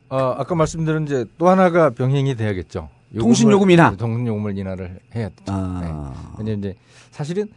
어, 0.10 0.18
아까 0.40 0.56
말씀드린 0.56 1.04
이제 1.04 1.26
또 1.38 1.48
하나가 1.48 1.92
병행이 1.92 2.36
돼야겠죠. 2.36 2.90
통신 3.20 3.52
요금 3.52 3.70
인하. 3.70 3.96
통신 3.96 4.26
요금을 4.26 4.58
인하를 4.58 4.98
해야 5.16 5.30
되죠. 5.30 5.44
아. 5.48 5.82
네. 5.84 6.34
왜냐면 6.40 6.60
이제 6.60 6.76
사실은 7.12 7.48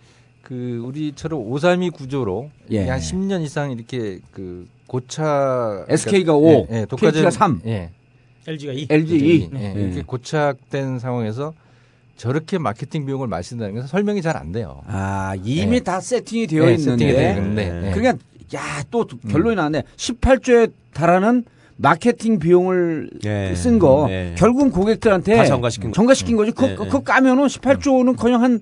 그 0.42 0.82
우리처럼 0.84 1.40
532 1.40 1.90
구조로 1.90 2.50
예. 2.70 2.86
한 2.86 2.98
10년 3.00 3.40
이상 3.42 3.70
이렇게 3.72 4.18
그 4.32 4.68
고착 4.86 5.86
SK가 5.88 6.34
오, 6.34 6.66
예, 6.70 6.80
예, 6.80 6.84
독과점- 6.84 7.12
KT가 7.12 7.30
삼. 7.30 7.62
예. 7.64 7.90
LG가 8.46 8.72
2. 8.74 8.86
LG 8.90 9.16
이. 9.16 9.50
예, 9.54 9.74
예. 9.76 9.80
이렇게 9.80 10.02
고착된 10.02 10.98
상황에서 10.98 11.54
저렇게 12.16 12.58
마케팅 12.58 13.06
비용을 13.06 13.28
쓴다는 13.42 13.74
것은 13.74 13.88
설명이 13.88 14.22
잘 14.22 14.36
안 14.36 14.52
돼요. 14.52 14.82
아, 14.86 15.34
이미 15.44 15.76
예. 15.76 15.80
다 15.80 16.00
세팅이 16.00 16.46
되어 16.46 16.68
예, 16.68 16.74
있는데. 16.74 16.90
세팅이 16.92 17.12
되어 17.12 17.36
있는데, 17.36 17.88
예. 17.88 17.92
그러니까 17.92 18.24
야, 18.54 18.82
또 18.90 19.06
결론이 19.30 19.56
나네. 19.56 19.82
18조에 19.96 20.72
달하는 20.92 21.44
마케팅 21.76 22.38
비용을 22.38 23.10
예. 23.24 23.52
쓴거 23.54 24.06
예. 24.10 24.34
결국은 24.38 24.70
고객들한테 24.70 25.36
다 25.36 25.44
전가시킨 25.44 25.90
거. 25.90 25.94
전가시킨 25.94 26.36
거지. 26.36 26.52
그거, 26.52 26.70
예, 26.70 26.74
그거 26.76 27.00
까면은 27.00 27.46
18조는 27.46 28.16
그냥 28.16 28.42
한 28.42 28.60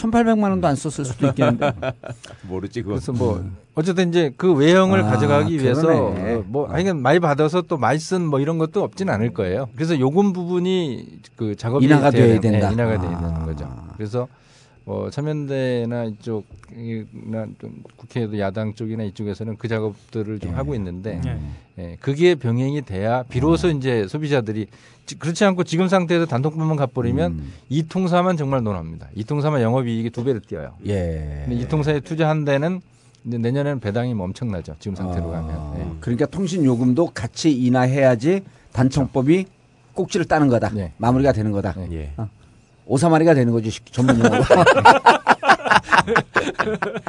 1,800만 0.00 0.42
원도 0.42 0.66
안 0.68 0.76
썼을 0.76 1.04
수도 1.06 1.26
있겠는데. 1.28 1.72
모르지 2.48 2.82
그거. 2.82 2.94
그래서 2.94 3.12
뭐 3.12 3.44
어쨌든 3.74 4.08
이제 4.08 4.32
그 4.36 4.52
외형을 4.52 5.00
아, 5.04 5.10
가져가기 5.10 5.60
위해서 5.60 5.82
그러네. 5.82 6.34
어, 6.34 6.44
뭐 6.46 6.68
하여간 6.68 7.00
많이 7.02 7.20
받아서 7.20 7.62
또 7.62 7.76
많이 7.76 7.98
쓴 7.98 8.26
뭐 8.26 8.40
이런 8.40 8.58
것도 8.58 8.82
없진 8.82 9.08
않을 9.10 9.32
거예요. 9.34 9.68
그래서 9.74 9.98
요금 9.98 10.32
부분이 10.32 11.20
그 11.36 11.54
작업이 11.56 11.84
인하가 11.84 12.10
돼야 12.10 12.26
돼야 12.26 12.34
되는- 12.38 12.40
네, 12.40 12.50
된다. 12.60 12.70
인하가 12.72 12.92
아. 12.94 12.98
돼야 13.00 13.18
되는 13.20 13.44
거죠. 13.46 13.68
그래서 13.96 14.28
뭐 14.90 15.08
참여연대나 15.08 16.02
이쪽이나 16.06 17.46
좀 17.60 17.80
국회도 17.96 18.40
야당 18.40 18.74
쪽이나 18.74 19.04
이쪽에서는 19.04 19.56
그 19.56 19.68
작업들을 19.68 20.40
좀 20.40 20.56
하고 20.56 20.74
있는데 20.74 21.20
네. 21.24 21.38
예, 21.78 21.96
그게 22.00 22.34
병행이 22.34 22.82
돼야 22.82 23.22
비로소 23.22 23.68
이제 23.68 24.08
소비자들이 24.08 24.66
지- 25.06 25.16
그렇지 25.16 25.44
않고 25.44 25.62
지금 25.62 25.86
상태에서 25.86 26.26
단톡방만 26.26 26.76
가버리면 26.76 27.40
이 27.68 27.84
통사만 27.84 28.36
정말 28.36 28.64
논합니다. 28.64 29.06
이 29.14 29.22
통사만 29.22 29.62
영업이익이 29.62 30.10
두 30.10 30.24
배로 30.24 30.40
뛰어요. 30.40 30.74
예. 30.86 31.44
근데 31.46 31.62
이 31.62 31.68
통사에 31.68 32.00
투자한 32.00 32.44
데는 32.44 32.80
이제 33.24 33.38
내년에는 33.38 33.78
배당이 33.78 34.12
뭐 34.14 34.24
엄청나죠. 34.26 34.74
지금 34.80 34.96
상태로 34.96 35.28
아, 35.32 35.40
가면. 35.42 35.74
예. 35.78 35.96
그러니까 36.00 36.26
통신 36.26 36.64
요금도 36.64 37.12
같이 37.14 37.52
인하해야지 37.52 38.42
단청법이 38.72 39.46
꼭지를 39.94 40.26
따는 40.26 40.48
거다. 40.48 40.72
마무리가 40.96 41.30
되는 41.30 41.52
거다. 41.52 41.76
예. 41.92 42.12
어. 42.16 42.28
오사마리가 42.94 43.34
되는 43.34 43.52
거지 43.52 43.70
전문 43.92 44.18
용어로. 44.18 44.42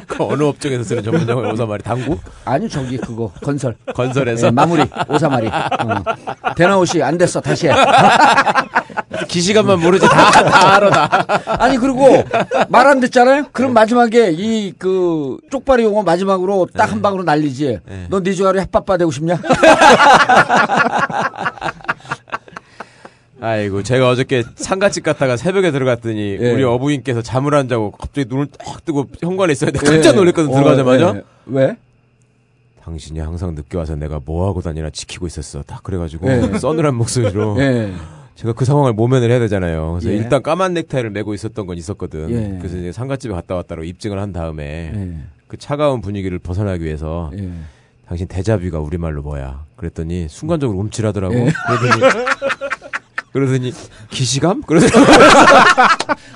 그 0.06 0.24
어느 0.24 0.42
업종에서 0.44 0.84
쓰는 0.84 1.02
전문 1.02 1.28
용어 1.28 1.50
오사마리 1.52 1.82
당구? 1.82 2.16
아니 2.44 2.68
저기 2.68 2.96
그거 2.98 3.32
건설. 3.42 3.74
건설에서? 3.94 4.46
예, 4.46 4.50
마무리 4.52 4.84
오사마리. 5.08 5.48
어. 5.48 5.52
대나오시 6.56 7.02
안 7.02 7.18
됐어 7.18 7.40
다시 7.40 7.66
해. 7.68 7.72
기시간만 9.28 9.80
모르지 9.80 10.06
다 10.08 10.30
다 10.30 10.74
알아 10.76 10.90
다. 10.90 11.26
아니 11.58 11.76
그리고 11.78 12.22
말 12.68 12.86
안 12.86 13.00
듣잖아요. 13.00 13.46
그럼 13.52 13.72
마지막에 13.72 14.30
이 14.32 14.72
그 14.78 15.38
쪽발이 15.50 15.82
용어 15.84 16.02
마지막으로 16.04 16.68
딱한 16.76 17.02
방으로 17.02 17.24
날리지. 17.24 17.80
너네 18.08 18.32
조가리 18.34 18.60
햇빠빠 18.60 18.96
되고 18.96 19.10
싶냐? 19.10 19.38
아이고 23.42 23.82
제가 23.82 24.08
어저께 24.08 24.44
상가집 24.54 25.02
갔다가 25.02 25.36
새벽에 25.36 25.72
들어갔더니 25.72 26.38
예. 26.40 26.52
우리 26.52 26.62
어부인께서 26.62 27.22
잠을 27.22 27.56
안 27.56 27.66
자고 27.68 27.90
갑자기 27.90 28.28
눈을 28.28 28.46
딱 28.46 28.84
뜨고 28.84 29.06
현관에 29.20 29.52
있어야 29.52 29.72
돼. 29.72 29.80
예. 29.82 29.90
깜짝 29.90 30.14
놀랐거든 30.14 30.48
어, 30.50 30.54
들어가자마자. 30.54 31.14
예. 31.16 31.22
왜? 31.46 31.76
당신이 32.84 33.18
항상 33.18 33.56
늦게 33.56 33.76
와서 33.76 33.96
내가 33.96 34.20
뭐 34.24 34.46
하고 34.48 34.60
다니나 34.60 34.90
지키고 34.90 35.26
있었어. 35.26 35.62
딱 35.62 35.82
그래가지고 35.82 36.28
예. 36.30 36.58
서늘한 36.58 36.94
목소리로 36.94 37.56
예. 37.58 37.92
제가 38.36 38.52
그 38.52 38.64
상황을 38.64 38.92
모면을 38.92 39.28
해야 39.28 39.40
되잖아요. 39.40 39.98
그래서 39.98 40.10
예. 40.10 40.18
일단 40.18 40.40
까만 40.40 40.74
넥타이를 40.74 41.10
메고 41.10 41.34
있었던 41.34 41.66
건 41.66 41.76
있었거든. 41.76 42.30
예. 42.30 42.58
그래서 42.58 42.76
이제 42.76 42.92
상가집에 42.92 43.34
갔다 43.34 43.56
왔다고 43.56 43.82
입증을 43.82 44.20
한 44.20 44.32
다음에 44.32 44.92
예. 44.94 45.16
그 45.48 45.56
차가운 45.56 46.00
분위기를 46.00 46.38
벗어나기 46.38 46.84
위해서 46.84 47.32
예. 47.36 47.50
당신 48.06 48.28
대자비가 48.28 48.78
우리말로 48.78 49.22
뭐야? 49.22 49.64
그랬더니 49.76 50.28
순간적으로 50.28 50.78
움찔하더라고. 50.78 51.34
예. 51.34 51.52
그러더니 51.66 52.02
그러더니 53.32 53.72
기시감? 54.10 54.62
그러더니 54.62 54.92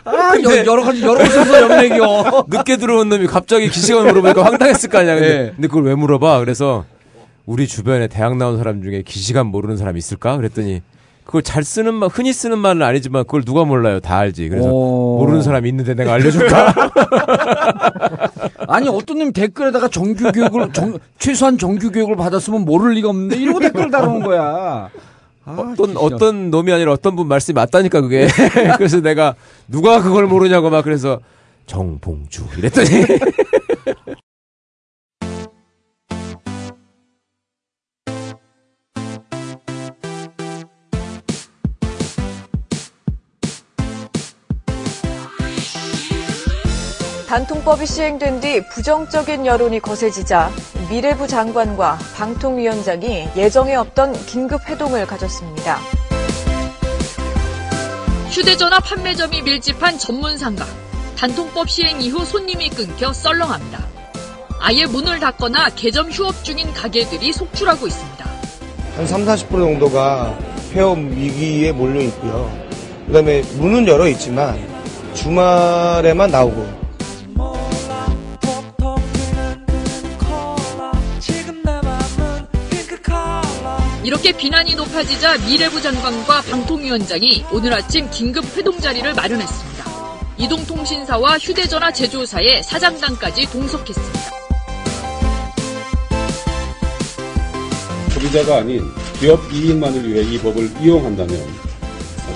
아, 0.04 0.32
여- 0.42 0.64
여러 0.64 0.82
가지 0.82 1.02
여러 1.02 1.18
곳에서 1.18 1.60
영맥이요. 1.62 2.46
늦게 2.48 2.76
들어온 2.78 3.08
놈이 3.08 3.26
갑자기 3.26 3.68
기시감을 3.68 4.12
물어보니까 4.12 4.44
황당했을 4.44 4.88
거 4.88 4.98
아니야. 4.98 5.14
근데, 5.14 5.28
예. 5.28 5.52
근데 5.54 5.68
그걸 5.68 5.84
왜 5.84 5.94
물어봐? 5.94 6.38
그래서 6.40 6.84
우리 7.44 7.66
주변에 7.66 8.08
대학 8.08 8.36
나온 8.36 8.56
사람 8.56 8.82
중에 8.82 9.02
기시감 9.02 9.48
모르는 9.48 9.76
사람 9.76 9.96
있을까? 9.96 10.36
그랬더니 10.36 10.80
그걸 11.24 11.42
잘 11.42 11.64
쓰는 11.64 11.92
말, 11.94 12.08
흔히 12.08 12.32
쓰는 12.32 12.58
말은 12.58 12.82
아니지만 12.82 13.24
그걸 13.24 13.42
누가 13.44 13.64
몰라요? 13.64 13.98
다 14.00 14.16
알지. 14.18 14.48
그래서 14.48 14.68
오. 14.70 15.18
모르는 15.18 15.42
사람이 15.42 15.68
있는데 15.68 15.94
내가 15.94 16.14
알려줄까? 16.14 16.72
아니 18.68 18.88
어떤 18.88 19.18
님 19.18 19.32
댓글에다가 19.32 19.88
정규 19.88 20.30
교육을 20.32 20.72
정- 20.72 20.98
최소한 21.18 21.58
정규 21.58 21.90
교육을 21.90 22.16
받았으면 22.16 22.64
모를 22.64 22.92
리가 22.94 23.08
없는데 23.10 23.36
이러고 23.36 23.60
댓글 23.60 23.90
달아놓은 23.90 24.22
거야. 24.22 24.88
어떤 25.46 25.96
어떤 25.96 26.50
놈이 26.50 26.72
아니라 26.72 26.92
어떤 26.92 27.14
분 27.14 27.28
말씀이 27.28 27.54
맞다니까 27.54 28.00
그게. 28.00 28.26
그래서 28.76 29.00
내가 29.00 29.34
누가 29.68 30.02
그걸 30.02 30.26
모르냐고 30.26 30.70
막 30.70 30.82
그래서 30.82 31.20
정봉주 31.66 32.46
이랬더니 32.58 32.88
단통법이 47.36 47.84
시행된 47.84 48.40
뒤 48.40 48.66
부정적인 48.66 49.44
여론이 49.44 49.80
거세지자 49.80 50.50
미래부 50.88 51.26
장관과 51.26 51.98
방통위원장이 52.16 53.28
예정에 53.36 53.74
없던 53.74 54.14
긴급 54.24 54.66
회동을 54.66 55.06
가졌습니다. 55.06 55.76
휴대전화 58.30 58.80
판매점이 58.80 59.42
밀집한 59.42 59.98
전문상가. 59.98 60.64
단통법 61.18 61.68
시행 61.68 62.00
이후 62.00 62.24
손님이 62.24 62.70
끊겨 62.70 63.12
썰렁합니다. 63.12 63.84
아예 64.58 64.86
문을 64.86 65.20
닫거나 65.20 65.68
개점 65.76 66.10
휴업 66.10 66.42
중인 66.42 66.72
가게들이 66.72 67.34
속출하고 67.34 67.86
있습니다. 67.86 68.24
한 68.96 69.06
3, 69.06 69.26
40% 69.26 69.50
정도가 69.50 70.38
폐업 70.72 70.96
위기에 70.96 71.72
몰려 71.72 72.00
있고요. 72.00 72.50
그다음에 73.08 73.42
문은 73.58 73.86
열어 73.86 74.08
있지만 74.08 74.58
주말에만 75.12 76.30
나오고 76.30 76.85
이렇게 84.06 84.30
비난이 84.30 84.76
높아지자 84.76 85.38
미래부 85.38 85.82
장관과 85.82 86.42
방통위원장이 86.42 87.44
오늘 87.52 87.74
아침 87.74 88.08
긴급 88.08 88.44
회동 88.56 88.78
자리를 88.78 89.12
마련했습니다. 89.14 89.84
이동통신사와 90.38 91.38
휴대전화 91.38 91.90
제조사의 91.90 92.62
사장단까지 92.62 93.50
동석했습니다. 93.50 94.20
소비자가 98.10 98.58
아닌 98.58 98.84
기업 99.18 99.40
이익만을 99.52 100.08
위해 100.08 100.22
이 100.22 100.38
법을 100.38 100.70
이용한다면 100.80 101.36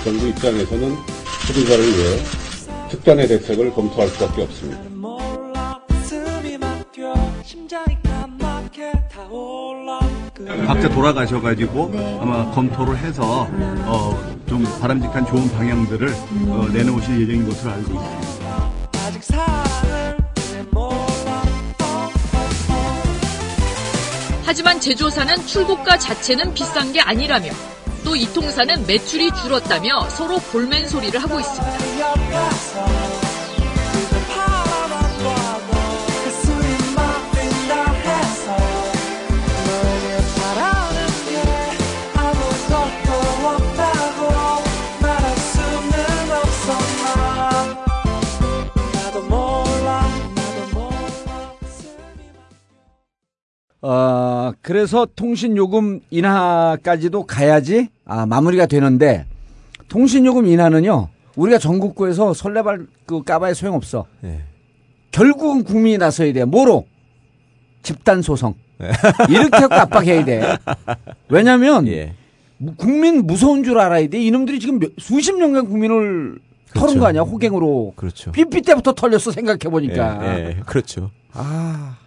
정부 0.03 0.27
입장에서는 0.27 0.93
소비자를 1.47 1.85
위해 1.85 2.17
특단의 2.89 3.29
대책을 3.29 3.71
검토할 3.71 4.09
수밖에 4.09 4.41
없습니다. 4.41 4.91
각자 10.65 10.89
돌아가셔가지고 10.89 11.91
아마 12.21 12.49
검토를 12.51 12.97
해서 12.97 13.47
어, 13.51 14.35
좀 14.47 14.63
바람직한 14.79 15.25
좋은 15.25 15.49
방향들을 15.51 16.09
어, 16.49 16.67
내놓으실 16.73 17.21
예정인 17.21 17.47
것으로 17.47 17.71
알고 17.71 17.93
있습니다. 17.93 18.41
하지만 24.43 24.79
제조사는 24.81 25.45
출고가 25.47 25.97
자체는 25.97 26.53
비싼 26.53 26.91
게 26.91 26.99
아니라며 26.99 27.51
또 28.03 28.15
이통사는 28.15 28.85
매출이 28.85 29.31
줄었다며 29.31 30.09
서로 30.09 30.37
볼멘 30.37 30.89
소리를 30.89 31.17
하고 31.21 31.39
있습니다. 31.39 33.00
어, 53.81 54.51
그래서 54.61 55.07
통신요금 55.15 56.01
인하까지도 56.11 57.25
가야지 57.25 57.89
아, 58.05 58.25
마무리가 58.25 58.65
되는데 58.67 59.25
통신요금 59.87 60.45
인하는요. 60.47 61.09
우리가 61.35 61.57
전국구에서 61.57 62.33
설레발 62.33 62.85
그 63.05 63.23
까봐야 63.23 63.53
소용없어. 63.53 64.05
예. 64.23 64.41
결국은 65.11 65.63
국민이 65.63 65.97
나서야 65.97 66.31
돼. 66.33 66.45
뭐로? 66.45 66.85
집단 67.83 68.21
소송. 68.21 68.53
이렇게 69.29 69.57
하고 69.57 69.75
압박해야 69.75 70.25
돼. 70.25 70.57
왜냐면 71.29 71.87
예. 71.87 72.13
무- 72.57 72.75
국민 72.75 73.25
무서운 73.25 73.63
줄 73.63 73.79
알아야 73.79 74.07
돼. 74.07 74.21
이놈들이 74.21 74.59
지금 74.59 74.79
몇- 74.79 74.91
수십 74.99 75.35
년간 75.35 75.65
국민을 75.67 76.37
털은 76.73 76.99
거 76.99 77.07
아니야 77.07 77.21
호갱으로. 77.23 77.93
그렇죠. 77.95 78.31
삐삐 78.31 78.61
때부터 78.61 78.93
털렸어 78.93 79.31
생각해 79.31 79.59
보니까. 79.59 80.19
예, 80.37 80.45
예, 80.49 80.59
그렇죠. 80.65 81.09
아. 81.33 81.97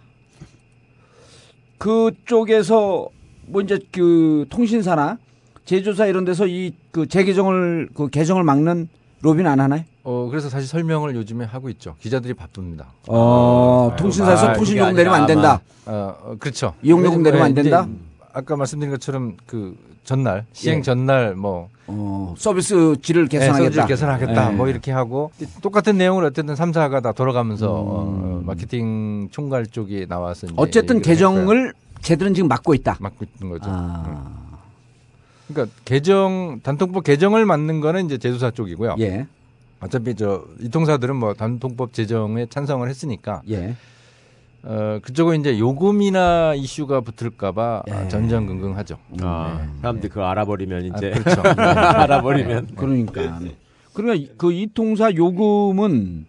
그쪽에서 1.77 3.09
뭐 3.47 3.61
이제 3.61 3.79
그 3.91 4.45
통신사나 4.49 5.17
제조사 5.65 6.05
이런 6.07 6.25
데서 6.25 6.47
이 6.47 6.73
그 6.95 7.05
재개정을 7.07 7.89
그 7.93 8.07
개정을 8.07 8.43
막는 8.43 8.87
로비는 9.21 9.51
안 9.51 9.59
하나요? 9.59 9.83
어 10.03 10.29
그래서 10.31 10.47
사실 10.49 10.65
설명을 10.69 11.13
요즘에 11.13 11.43
하고 11.43 11.67
있죠. 11.71 11.95
기자들이 11.99 12.33
바쁩니다. 12.33 12.87
어, 13.07 13.93
통신사에서 13.99 14.53
통신 14.53 14.77
요금 14.77 14.93
내리면 14.95 15.19
안 15.19 15.27
된다. 15.27 15.59
어, 15.85 16.15
어, 16.23 16.35
그렇죠. 16.39 16.73
이용 16.81 17.03
요금 17.03 17.21
내리면 17.21 17.45
안 17.47 17.51
이제 17.51 17.63
된다? 17.63 17.85
아까 18.35 18.57
말씀드린 18.57 18.91
것처럼 18.91 19.37
그 19.47 19.77
전날 20.03 20.45
시행 20.51 20.79
예. 20.79 20.81
전날 20.81 21.35
뭐 21.35 21.69
어, 21.87 22.35
서비스 22.37 22.97
질을 23.01 23.27
개선하겠다. 23.27 23.69
네, 23.69 23.75
서비스 23.75 23.87
개선하겠다. 23.87 24.51
예. 24.51 24.55
뭐 24.55 24.67
이렇게 24.67 24.91
하고 24.91 25.31
똑같은 25.61 25.97
내용을 25.97 26.25
어쨌든 26.25 26.53
3사가 26.53 27.01
다 27.01 27.13
돌아가면서 27.13 27.81
음. 27.81 27.87
어, 27.87 28.41
마케팅 28.45 29.29
총괄 29.31 29.65
쪽이 29.65 30.07
나와서 30.09 30.47
어쨌든. 30.57 31.01
개정을 31.01 31.73
쟤들은 32.01 32.33
지금 32.33 32.49
막고 32.49 32.73
있다. 32.73 32.97
막고 32.99 33.25
있는 33.25 33.57
거죠. 33.57 33.71
아. 33.71 34.21
그러니까 35.47 35.73
개정 35.85 36.59
단통법 36.61 37.05
개정을 37.05 37.45
맡는 37.45 37.79
거는 37.79 38.05
이제 38.05 38.17
제조사 38.17 38.51
쪽이고요. 38.51 38.97
예. 38.99 39.27
어차피 39.79 40.13
저 40.15 40.43
이통사들은 40.59 41.15
뭐 41.15 41.33
단통법 41.33 41.93
제정에 41.93 42.47
찬성을 42.47 42.87
했으니까 42.89 43.41
예. 43.49 43.75
어 44.67 44.99
그쪽은 45.03 45.41
이제 45.41 45.59
요금이나 45.59 46.55
이슈가 46.55 47.01
붙을까봐 47.01 47.83
예. 47.87 47.91
아, 47.93 48.07
전전긍긍하죠. 48.07 48.97
아, 49.21 49.59
네. 49.61 49.69
사람들이 49.81 50.09
그거 50.09 50.25
알아버리면 50.25 50.91
아, 50.93 50.97
이제 50.97 51.11
그렇죠. 51.11 51.41
알아버리면 51.61 52.69
그러니까. 52.75 53.39
그러면 53.93 54.27
그 54.37 54.51
이통사 54.51 55.13
요금은 55.13 56.25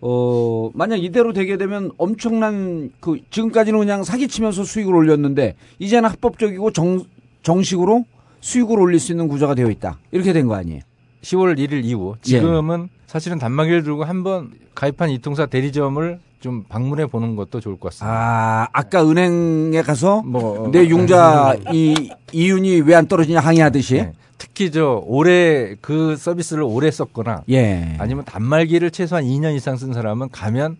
어 0.00 0.70
만약 0.72 0.96
이대로 1.04 1.34
되게 1.34 1.58
되면 1.58 1.90
엄청난 1.98 2.90
그 3.00 3.18
지금까지는 3.28 3.78
그냥 3.78 4.02
사기치면서 4.04 4.64
수익을 4.64 4.94
올렸는데 4.94 5.54
이제는 5.78 6.08
합법적이고 6.08 6.72
정 6.72 7.04
정식으로 7.42 8.06
수익을 8.40 8.78
올릴 8.80 8.98
수 8.98 9.12
있는 9.12 9.28
구조가 9.28 9.54
되어 9.54 9.68
있다. 9.70 9.98
이렇게 10.12 10.32
된 10.32 10.48
거 10.48 10.54
아니에요? 10.54 10.80
10월 11.20 11.58
1일 11.58 11.84
이후 11.84 12.14
지금은 12.22 12.88
사실은 13.06 13.38
단말기를 13.38 13.82
들고 13.82 14.04
한번 14.04 14.52
가입한 14.74 15.10
이통사 15.10 15.44
대리점을 15.44 16.18
좀 16.40 16.64
방문해 16.68 17.06
보는 17.06 17.36
것도 17.36 17.60
좋을 17.60 17.78
것 17.78 17.90
같습니다. 17.90 18.12
아, 18.16 18.68
아까 18.72 19.04
은행에 19.08 19.82
가서 19.82 20.22
뭐 20.22 20.70
내 20.72 20.86
융자 20.88 21.54
이 21.72 22.10
이윤이 22.32 22.80
왜 22.82 22.94
안 22.94 23.06
떨어지냐 23.06 23.40
항의하듯이 23.40 23.94
네. 23.94 24.12
특히 24.38 24.70
저 24.70 25.02
올해 25.06 25.74
그 25.82 26.16
서비스를 26.16 26.62
오래 26.62 26.90
썼거나 26.90 27.42
예. 27.50 27.94
아니면 27.98 28.24
단말기를 28.24 28.90
최소한 28.90 29.24
2년 29.24 29.54
이상 29.54 29.76
쓴 29.76 29.92
사람은 29.92 30.30
가면 30.30 30.76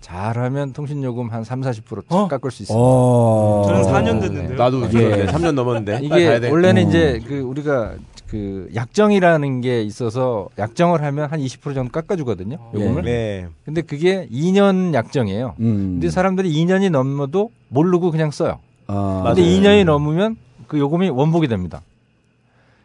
잘하면 0.00 0.72
통신요금 0.72 1.28
한 1.30 1.44
3, 1.44 1.60
40% 1.60 2.28
깎을 2.28 2.50
수 2.50 2.62
있습니다. 2.62 2.80
어. 2.82 3.64
저는 3.66 3.82
4년 3.82 4.20
됐는데요. 4.20 4.56
나도 4.56 4.84
예. 4.84 4.88
그런데 4.88 5.26
3년 5.26 5.52
넘었는데 5.52 6.00
이게 6.02 6.40
돼. 6.40 6.48
원래는 6.50 6.86
어. 6.86 6.88
이제 6.88 7.20
그 7.26 7.40
우리가 7.40 7.94
그 8.30 8.70
약정이라는 8.76 9.60
게 9.60 9.82
있어서 9.82 10.48
약정을 10.56 11.02
하면 11.02 11.28
한 11.28 11.40
20% 11.40 11.74
정도 11.74 11.90
깎아주거든요. 11.90 12.58
요금을. 12.72 13.02
네. 13.02 13.48
근데 13.64 13.82
그게 13.82 14.28
2년 14.32 14.94
약정이에요. 14.94 15.54
음. 15.58 15.76
근데 15.94 16.10
사람들이 16.10 16.52
2년이 16.52 16.90
넘어도 16.90 17.50
모르고 17.68 18.12
그냥 18.12 18.30
써요. 18.30 18.60
아. 18.86 19.22
근데 19.26 19.42
맞아요. 19.42 19.60
2년이 19.60 19.84
넘으면 19.84 20.36
그 20.68 20.78
요금이 20.78 21.08
원복이 21.08 21.48
됩니다. 21.48 21.82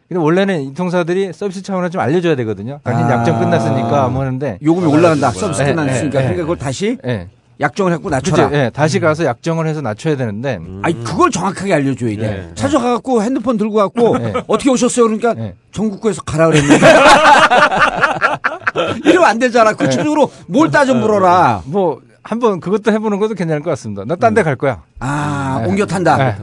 근데 0.08 0.20
원래는 0.20 0.62
이 0.62 0.74
통사들이 0.74 1.32
서비스 1.32 1.62
차원에 1.62 1.90
좀 1.90 2.00
알려줘야 2.00 2.34
되거든요. 2.36 2.80
당신 2.82 3.06
아. 3.06 3.12
약정 3.12 3.38
끝났으니까 3.38 4.08
뭐 4.08 4.22
하는데 4.22 4.58
요금이 4.60 4.92
올라간다. 4.92 5.30
서비스 5.30 5.62
네, 5.62 5.68
끝났으니까. 5.74 6.02
네, 6.02 6.08
그러니까 6.10 6.28
네. 6.30 6.36
그걸 6.36 6.56
다시 6.56 6.98
네. 7.04 7.28
약정을 7.58 7.92
했고? 7.92 8.10
낮춰라. 8.10 8.50
예, 8.52 8.70
다시 8.70 9.00
가서 9.00 9.24
약정을 9.24 9.66
해서 9.66 9.80
낮춰야 9.80 10.16
되는데 10.16 10.58
아니 10.82 11.02
그걸 11.04 11.30
정확하게 11.30 11.72
알려줘야 11.74 12.10
돼. 12.10 12.16
네. 12.16 12.50
찾아가갖고 12.54 13.22
핸드폰 13.22 13.56
들고 13.56 13.74
갖고 13.76 14.18
네. 14.18 14.32
어떻게 14.46 14.70
오셨어요? 14.70 15.06
그러니까 15.06 15.34
네. 15.34 15.54
전국구에서 15.72 16.22
가라 16.22 16.48
그랬는데 16.48 16.86
이러면 19.04 19.28
안 19.30 19.38
되잖아. 19.38 19.72
구체적으로 19.72 20.30
뭘 20.46 20.70
따져 20.70 20.94
물어라. 20.94 21.62
뭐 21.66 22.00
한번 22.22 22.60
그것도 22.60 22.92
해보는 22.92 23.18
것도 23.18 23.34
괜찮을 23.34 23.62
것 23.62 23.70
같습니다. 23.70 24.04
나 24.04 24.16
딴 24.16 24.34
데 24.34 24.42
갈 24.42 24.56
거야. 24.56 24.82
아 24.98 25.60
네. 25.62 25.68
옮겨 25.68 25.86
탄다. 25.86 26.36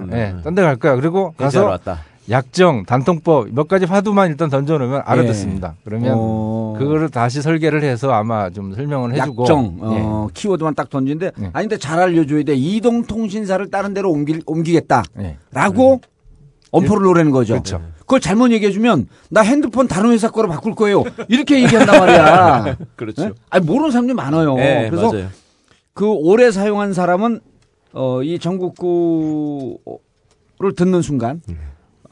딴 0.44 0.56
데 0.56 0.62
갈 0.64 0.76
거야. 0.78 0.96
그리고 0.96 1.34
가서 1.38 1.66
왔다. 1.66 2.00
약정, 2.30 2.86
단통법 2.86 3.50
몇 3.52 3.68
가지 3.68 3.86
화두만 3.86 4.30
일단 4.30 4.50
던져놓으면 4.50 5.02
알아듣습니다. 5.06 5.76
그러면 5.84 6.14
어. 6.16 6.76
그거를 6.78 7.10
다시 7.10 7.42
설계를 7.42 7.84
해서 7.84 8.12
아마 8.12 8.50
좀 8.50 8.74
설명을 8.74 9.14
해주고 9.14 9.44
약정 9.44 9.78
예. 9.82 9.86
어, 10.02 10.30
키워드만 10.34 10.74
딱 10.76 10.90
던지는데 10.90 11.32
네. 11.36 11.50
아니 11.54 11.68
근데 11.68 11.78
잘 11.78 12.00
알려줘야 12.00 12.44
돼. 12.44 12.56
이동통신사를 12.56 13.70
다른 13.70 13.94
데로 13.94 14.12
옮기, 14.12 14.42
옮기겠다라고 14.46 16.02
예. 16.02 16.14
엄포를 16.72 17.04
노리는 17.04 17.32
거죠. 17.32 17.54
그렇죠. 17.56 17.82
그걸 18.00 18.20
잘못 18.20 18.52
얘기해주면 18.52 19.08
나 19.30 19.42
핸드폰 19.42 19.88
다른 19.88 20.12
회사 20.12 20.30
거로 20.30 20.48
바꿀 20.50 20.76
거예요. 20.76 21.04
이렇게 21.28 21.62
얘기한단 21.62 22.00
말이야. 22.00 22.78
그렇죠. 22.96 23.26
네? 23.26 23.32
아니 23.50 23.66
모르는 23.66 23.92
사람들이 23.92 24.16
많아요. 24.16 24.56
네, 24.56 24.90
그래서 24.90 25.12
맞아요. 25.12 25.28
그 25.94 26.08
오래 26.08 26.52
사용한 26.52 26.94
사람은 26.94 27.42
어, 27.94 28.24
이 28.24 28.40
전국구를 28.40 29.78
듣는 30.76 31.02
순간 31.02 31.42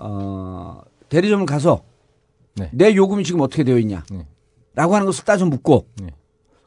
어, 0.02 0.82
대리점을 1.10 1.46
가서 1.46 1.84
네. 2.56 2.70
내 2.74 2.96
요금이 2.96 3.24
지금 3.24 3.42
어떻게 3.42 3.64
되어 3.64 3.78
있냐 3.78 4.04
네. 4.12 4.26
라고 4.74 4.96
하는 4.96 5.06
것을 5.06 5.24
따져 5.24 5.46
묻고 5.46 5.86
네. 6.02 6.10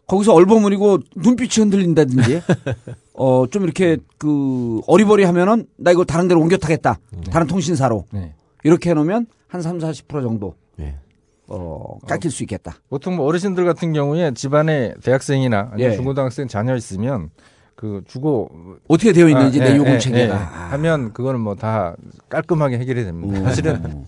거기서 0.06 0.34
얼버무리고 0.34 0.98
눈빛이 1.16 1.64
흔들린다든지 1.64 2.42
어, 3.14 3.46
좀 3.50 3.64
이렇게 3.64 3.96
그 4.18 4.80
어리버리 4.86 5.24
하면은 5.24 5.66
나 5.76 5.92
이거 5.92 6.04
다른 6.04 6.28
데로 6.28 6.40
옮겨 6.40 6.56
타겠다. 6.56 6.98
다른 7.30 7.46
통신사로. 7.46 8.04
네. 8.12 8.34
이렇게 8.64 8.90
해놓으면 8.90 9.26
한 9.48 9.62
3, 9.62 9.78
40% 9.78 10.22
정도 10.22 10.56
네. 10.76 10.98
어, 11.46 11.98
깎일 12.06 12.30
수 12.30 12.42
있겠다. 12.42 12.76
보통 12.88 13.16
뭐 13.16 13.26
어르신들 13.26 13.64
같은 13.64 13.92
경우에 13.92 14.32
집안에 14.34 14.94
대학생이나 15.02 15.70
아니면 15.72 15.92
예. 15.92 15.96
중고등학생 15.96 16.48
자녀 16.48 16.74
있으면 16.76 17.30
그 17.76 18.02
주고 18.06 18.50
어떻게 18.88 19.12
되어 19.12 19.28
있는지 19.28 19.60
아, 19.60 19.64
내 19.64 19.72
예, 19.72 19.76
요금 19.76 19.92
예, 19.92 19.98
체계가. 19.98 20.34
예. 20.34 20.38
아. 20.38 20.68
하면 20.72 21.12
그거는 21.12 21.40
뭐 21.40 21.54
다 21.54 21.96
깔끔하게 22.28 22.78
해결이 22.78 23.04
됩니다. 23.04 23.38
음. 23.38 23.44
사실은 23.44 24.04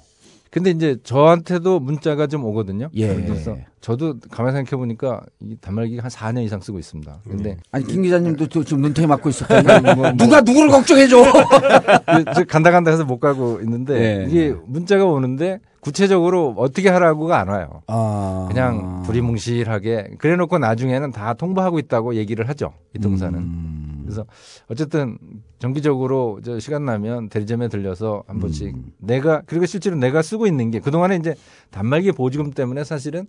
근데 0.50 0.70
이제 0.70 0.96
저한테도 1.02 1.80
문자가 1.80 2.26
좀 2.26 2.44
오거든요. 2.44 2.88
예. 2.94 3.14
그래서 3.14 3.56
저도 3.80 4.14
가만히 4.30 4.56
생각해 4.56 4.78
보니까 4.78 5.20
이 5.40 5.56
단말기 5.60 5.98
한 5.98 6.10
4년 6.10 6.44
이상 6.44 6.60
쓰고 6.60 6.78
있습니다. 6.78 7.18
근데 7.28 7.56
아니 7.72 7.84
김 7.86 8.02
기자님도 8.02 8.46
또 8.48 8.64
지금 8.64 8.82
눈탱이 8.82 9.06
맞고 9.06 9.28
있었다니 9.28 10.16
누가 10.16 10.40
누구를 10.40 10.68
걱정해줘? 10.70 11.22
그, 12.06 12.24
저 12.34 12.44
간다 12.44 12.70
간다 12.70 12.90
해서 12.90 13.04
못 13.04 13.18
가고 13.20 13.60
있는데 13.60 14.22
예. 14.24 14.26
이게 14.30 14.54
문자가 14.66 15.04
오는데 15.04 15.60
구체적으로 15.86 16.52
어떻게 16.56 16.88
하라고가 16.88 17.38
안 17.38 17.46
와요. 17.46 17.82
아. 17.86 18.48
그냥 18.50 19.04
두리뭉실하게 19.06 20.16
그래놓고 20.18 20.58
나중에는 20.58 21.12
다 21.12 21.34
통보하고 21.34 21.78
있다고 21.78 22.16
얘기를 22.16 22.48
하죠 22.48 22.72
이 22.92 22.98
동사는. 22.98 23.38
음. 23.38 24.02
그래서 24.02 24.24
어쨌든 24.68 25.16
정기적으로 25.60 26.40
저 26.44 26.58
시간 26.58 26.84
나면 26.84 27.28
대리점에 27.28 27.68
들려서 27.68 28.24
한 28.26 28.40
번씩 28.40 28.74
음. 28.74 28.92
내가 28.98 29.42
그리고 29.46 29.64
실제로 29.64 29.94
내가 29.94 30.22
쓰고 30.22 30.48
있는 30.48 30.72
게 30.72 30.80
그동안에 30.80 31.14
이제 31.14 31.36
단말기 31.70 32.10
보조금 32.12 32.50
때문에 32.50 32.82
사실은 32.82 33.28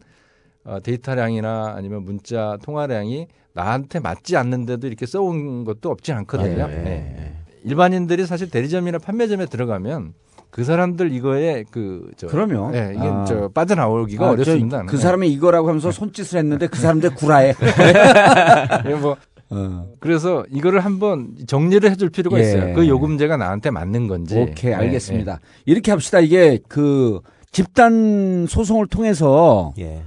어, 0.64 0.80
데이터량이나 0.82 1.76
아니면 1.78 2.06
문자 2.06 2.58
통화량이 2.64 3.28
나한테 3.54 4.00
맞지 4.00 4.36
않는데도 4.36 4.88
이렇게 4.88 5.06
써온 5.06 5.64
것도 5.64 5.92
없지 5.92 6.12
않거든요. 6.12 6.68
예, 6.70 6.74
예, 6.74 6.84
네. 6.84 7.38
일반인들이 7.66 8.26
사실 8.26 8.50
대리점이나 8.50 8.98
판매점에 8.98 9.46
들어가면 9.46 10.16
그 10.50 10.64
사람들 10.64 11.12
이거에 11.12 11.64
그 11.70 12.10
저, 12.18 12.28
그럼요. 12.28 12.72
예, 12.76 12.94
이게 12.96 13.08
아. 13.08 13.26
저 13.28 13.48
빠져나오기가 13.50 14.26
아, 14.26 14.30
어렵습니다. 14.32 14.80
저, 14.80 14.86
그 14.86 14.98
사람이 14.98 15.30
이거라고 15.32 15.68
하면서 15.68 15.92
손짓을 15.92 16.40
했는데 16.40 16.68
그 16.68 16.80
사람들 16.80 17.16
구라해. 17.16 17.54
예, 18.86 18.94
뭐 18.96 19.16
어. 19.50 19.88
그래서 20.00 20.46
이거를 20.52 20.82
한번 20.82 21.30
정리를 21.48 21.90
해줄 21.90 22.10
필요가 22.10 22.38
예. 22.38 22.42
있어요. 22.44 22.74
그 22.74 22.88
요금제가 22.88 23.38
나한테 23.38 23.70
맞는 23.70 24.08
건지. 24.08 24.38
오케이 24.38 24.72
예, 24.72 24.76
알겠습니다. 24.76 25.40
이렇게 25.66 25.92
합시다. 25.92 26.20
이게 26.20 26.60
그 26.68 27.22
집단 27.52 28.46
소송을 28.48 28.88
통해서 28.88 29.74
예. 29.80 30.04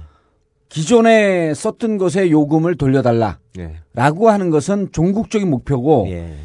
기존에 0.69 1.53
썼던 1.53 1.97
것의 1.97 2.31
요금을 2.31 2.75
돌려달라라고 2.75 3.37
예. 3.59 4.31
하는 4.31 4.49
것은 4.51 4.89
종국적인 4.91 5.49
목표고 5.49 6.07
예. 6.09 6.35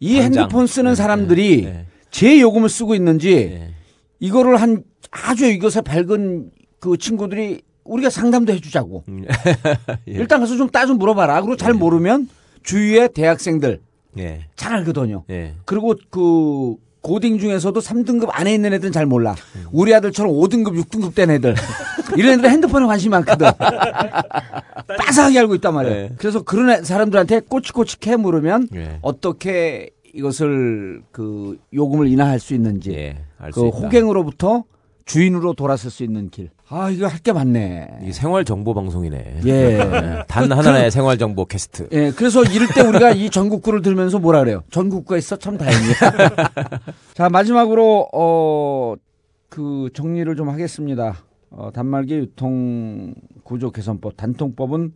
이 0.00 0.16
당장. 0.18 0.42
핸드폰 0.42 0.66
쓰는 0.66 0.92
네, 0.92 0.94
사람들이 0.96 1.62
네, 1.62 1.70
네. 1.70 1.86
제 2.10 2.40
요금을 2.40 2.68
쓰고 2.68 2.94
있는지 2.94 3.32
예. 3.32 3.74
이거를 4.20 4.56
한 4.56 4.82
아주 5.10 5.46
이것에 5.46 5.80
밝은 5.82 6.50
그 6.80 6.96
친구들이 6.96 7.62
우리가 7.84 8.10
상담도 8.10 8.52
해주자고. 8.52 9.04
음. 9.08 9.24
예. 10.08 10.12
일단 10.12 10.40
가서 10.40 10.56
좀 10.56 10.68
따져 10.70 10.94
물어봐라. 10.94 11.40
그리고 11.42 11.56
잘 11.56 11.72
모르면 11.74 12.28
주위의 12.62 13.10
대학생들 13.14 13.80
예. 14.18 14.46
잘 14.56 14.74
알거든요. 14.76 15.24
예. 15.30 15.54
그리고 15.64 15.94
그 16.10 16.74
고딩 17.02 17.38
중에서도 17.38 17.78
3등급 17.78 18.28
안에 18.32 18.52
있는 18.52 18.72
애들은 18.72 18.90
잘 18.90 19.06
몰라. 19.06 19.36
음. 19.54 19.66
우리 19.70 19.94
아들처럼 19.94 20.32
5등급, 20.32 20.76
6등급 20.84 21.14
된 21.14 21.30
애들. 21.30 21.54
이런 22.16 22.32
애들은 22.32 22.50
핸드폰에 22.50 22.84
관심이 22.86 23.10
많거든. 23.10 23.46
빠삭하게 24.98 25.38
알고 25.40 25.54
있단 25.56 25.74
말이에요. 25.74 25.94
네. 25.94 26.10
그래서 26.18 26.42
그런 26.42 26.70
애- 26.70 26.82
사람들한테 26.82 27.40
꼬치꼬치 27.40 28.00
캐 28.00 28.16
물으면 28.16 28.68
예. 28.74 28.98
어떻게 29.02 29.90
이것을 30.16 31.02
그 31.12 31.58
요금을 31.72 32.08
인하할 32.08 32.40
수 32.40 32.54
있는지 32.54 32.90
예, 32.92 33.18
그. 33.52 33.68
호갱으로부터 33.68 34.64
주인으로 35.04 35.52
돌아설 35.54 35.90
수 35.90 36.02
있는 36.02 36.30
길. 36.30 36.50
아 36.68 36.90
이거 36.90 37.06
할 37.06 37.20
게 37.22 37.32
많네. 37.32 37.98
이게 38.02 38.12
생활 38.12 38.44
정보 38.44 38.74
방송이네. 38.74 39.40
예. 39.46 39.78
단 40.26 40.48
그- 40.48 40.54
하나의 40.54 40.84
그- 40.86 40.90
생활 40.90 41.16
정보 41.18 41.44
캐스트. 41.44 41.88
예, 41.92 42.10
그래서 42.10 42.42
이럴 42.42 42.66
때 42.74 42.80
우리가 42.80 43.12
이 43.12 43.30
전국구를 43.30 43.82
들으면서 43.82 44.18
뭐라 44.18 44.40
그래요? 44.40 44.62
전국구가 44.70 45.16
있어 45.18 45.36
참 45.36 45.56
다행이야. 45.58 45.94
자 47.14 47.28
마지막으로 47.28 48.08
어그 48.12 49.90
정리를 49.94 50.34
좀 50.34 50.48
하겠습니다. 50.48 51.16
어, 51.50 51.70
단말기 51.72 52.14
유통 52.14 53.14
구조 53.44 53.70
개선법 53.70 54.16
단통법은 54.16 54.92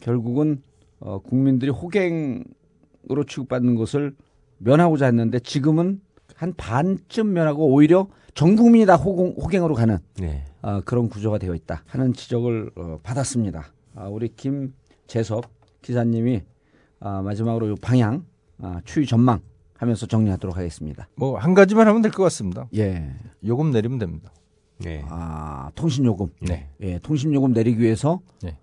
결국은 0.00 0.62
어, 1.00 1.18
국민들이 1.18 1.70
호갱 1.70 2.44
으로 3.10 3.24
취급받는 3.24 3.74
것을 3.76 4.14
면하고자 4.58 5.06
했는데 5.06 5.38
지금은 5.40 6.00
한 6.34 6.54
반쯤 6.56 7.32
면하고 7.32 7.66
오히려 7.72 8.08
전 8.34 8.56
국민이 8.56 8.86
다 8.86 8.96
호갱, 8.96 9.34
호갱으로 9.42 9.74
가는 9.74 9.98
네. 10.18 10.44
어, 10.62 10.80
그런 10.84 11.08
구조가 11.08 11.38
되어 11.38 11.54
있다 11.54 11.82
하는 11.86 12.12
지적을 12.12 12.70
어, 12.76 12.98
받았습니다. 13.02 13.72
아, 13.94 14.08
우리 14.08 14.28
김재섭 14.36 15.44
기자님이 15.82 16.42
아, 17.00 17.22
마지막으로 17.22 17.70
이 17.70 17.74
방향 17.80 18.24
아, 18.58 18.80
추이 18.84 19.06
전망 19.06 19.40
하면서 19.76 20.06
정리하도록 20.06 20.56
하겠습니다. 20.56 21.08
뭐 21.16 21.38
한 21.38 21.54
가지만 21.54 21.88
하면 21.88 22.02
될 22.02 22.12
것 22.12 22.22
같습니다. 22.24 22.68
예. 22.76 23.10
요금 23.44 23.70
내리면 23.70 23.98
됩니다. 23.98 24.30
네. 24.78 25.02
아, 25.08 25.70
통신 25.74 26.04
요금. 26.04 26.28
네. 26.40 26.68
예, 26.80 26.98
통신 27.02 27.32
요금 27.32 27.52
내리기 27.52 27.80
위해서 27.80 28.20
네. 28.42 28.56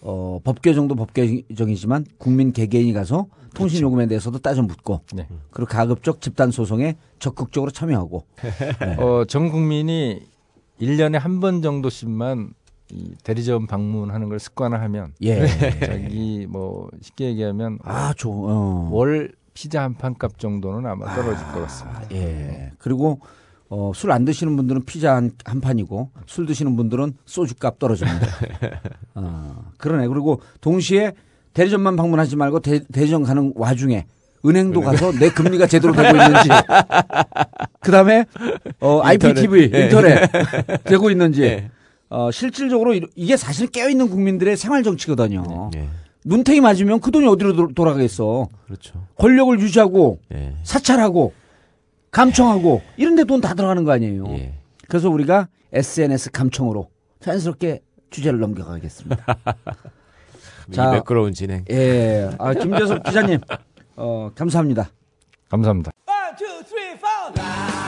어, 0.00 0.38
법 0.44 0.60
개정도 0.62 0.94
법 0.94 1.12
개정이지만 1.14 2.04
국민 2.18 2.52
개개인이 2.52 2.92
가서 2.92 3.26
통신 3.56 3.80
요금에 3.82 4.06
대해서도 4.06 4.38
따져 4.38 4.62
묻고 4.62 5.00
네. 5.14 5.26
그리고 5.50 5.68
가급적 5.68 6.20
집단 6.20 6.50
소송에 6.50 6.96
적극적으로 7.18 7.70
참여하고 7.70 8.24
네. 8.80 8.96
어, 9.00 9.24
전 9.26 9.50
국민이 9.50 10.22
1년에 10.80 11.18
한 11.18 11.40
번 11.40 11.62
정도씩만 11.62 12.52
이 12.92 13.14
대리점 13.24 13.66
방문하는 13.66 14.28
걸 14.28 14.38
습관화하면 14.38 15.14
예. 15.22 15.46
자기 15.84 16.46
뭐 16.48 16.88
쉽게 17.02 17.26
얘기하면 17.30 17.78
아, 17.82 18.12
좋 18.14 18.30
어. 18.48 18.88
월 18.92 19.32
피자 19.54 19.82
한 19.82 19.94
판 19.94 20.14
값 20.14 20.38
정도는 20.38 20.88
아마 20.88 21.12
떨어질 21.14 21.44
것 21.46 21.62
같습니다. 21.62 22.02
예. 22.12 22.70
그리고 22.78 23.20
어, 23.68 23.90
술 23.94 24.12
안 24.12 24.24
드시는 24.24 24.54
분들은 24.56 24.84
피자 24.84 25.16
한, 25.16 25.32
한 25.44 25.60
판이고 25.60 26.10
술 26.26 26.46
드시는 26.46 26.76
분들은 26.76 27.14
소주 27.24 27.56
값 27.56 27.78
떨어집니다. 27.80 28.26
어, 29.16 29.64
그러네. 29.78 30.06
그리고 30.08 30.40
동시에 30.60 31.14
대리점만 31.60 31.96
방문하지 31.96 32.36
말고 32.36 32.60
대, 32.60 32.80
대리점 32.92 33.22
가는 33.22 33.50
와중에 33.56 34.04
은행도 34.44 34.82
가서 34.82 35.10
내 35.12 35.30
금리가 35.30 35.66
제대로 35.66 35.94
되고 35.94 36.08
있는지 36.14 36.50
그 37.80 37.90
다음에 37.90 38.26
어, 38.80 39.00
IPTV 39.02 39.64
인터넷. 39.64 39.74
예. 39.78 39.84
인터넷 39.84 40.84
되고 40.84 41.10
있는지 41.10 41.42
예. 41.44 41.70
어, 42.10 42.30
실질적으로 42.30 42.92
이- 42.94 43.00
이게 43.16 43.38
사실 43.38 43.68
깨어 43.68 43.88
있는 43.88 44.10
국민들의 44.10 44.54
생활 44.58 44.82
정치거든요. 44.82 45.70
예. 45.76 45.88
눈탱이 46.26 46.60
맞으면 46.60 47.00
그 47.00 47.10
돈이 47.10 47.26
어디로 47.26 47.54
도- 47.56 47.68
돌아가겠어. 47.74 48.48
그렇죠. 48.66 49.06
권력을 49.16 49.58
유지하고 49.58 50.18
예. 50.34 50.54
사찰하고 50.62 51.32
감청하고 52.10 52.82
이런 52.98 53.16
데 53.16 53.24
돈 53.24 53.40
다 53.40 53.54
들어가는 53.54 53.82
거 53.84 53.92
아니에요. 53.92 54.26
예. 54.28 54.52
그래서 54.88 55.08
우리가 55.08 55.48
SNS 55.72 56.32
감청으로 56.32 56.90
자연스럽게 57.20 57.80
주제를 58.10 58.40
넘겨가겠습니다. 58.40 59.24
이 60.72 60.76
매끄러운 60.76 61.32
진행. 61.32 61.64
예. 61.70 62.30
아, 62.38 62.52
김재섭 62.54 63.02
기자님, 63.04 63.40
어, 63.96 64.30
감사합니다. 64.34 64.90
감사합니다. 65.48 65.92
One, 66.06 66.36
two, 66.36 66.64
three, 66.64 66.92
four. 66.98 67.85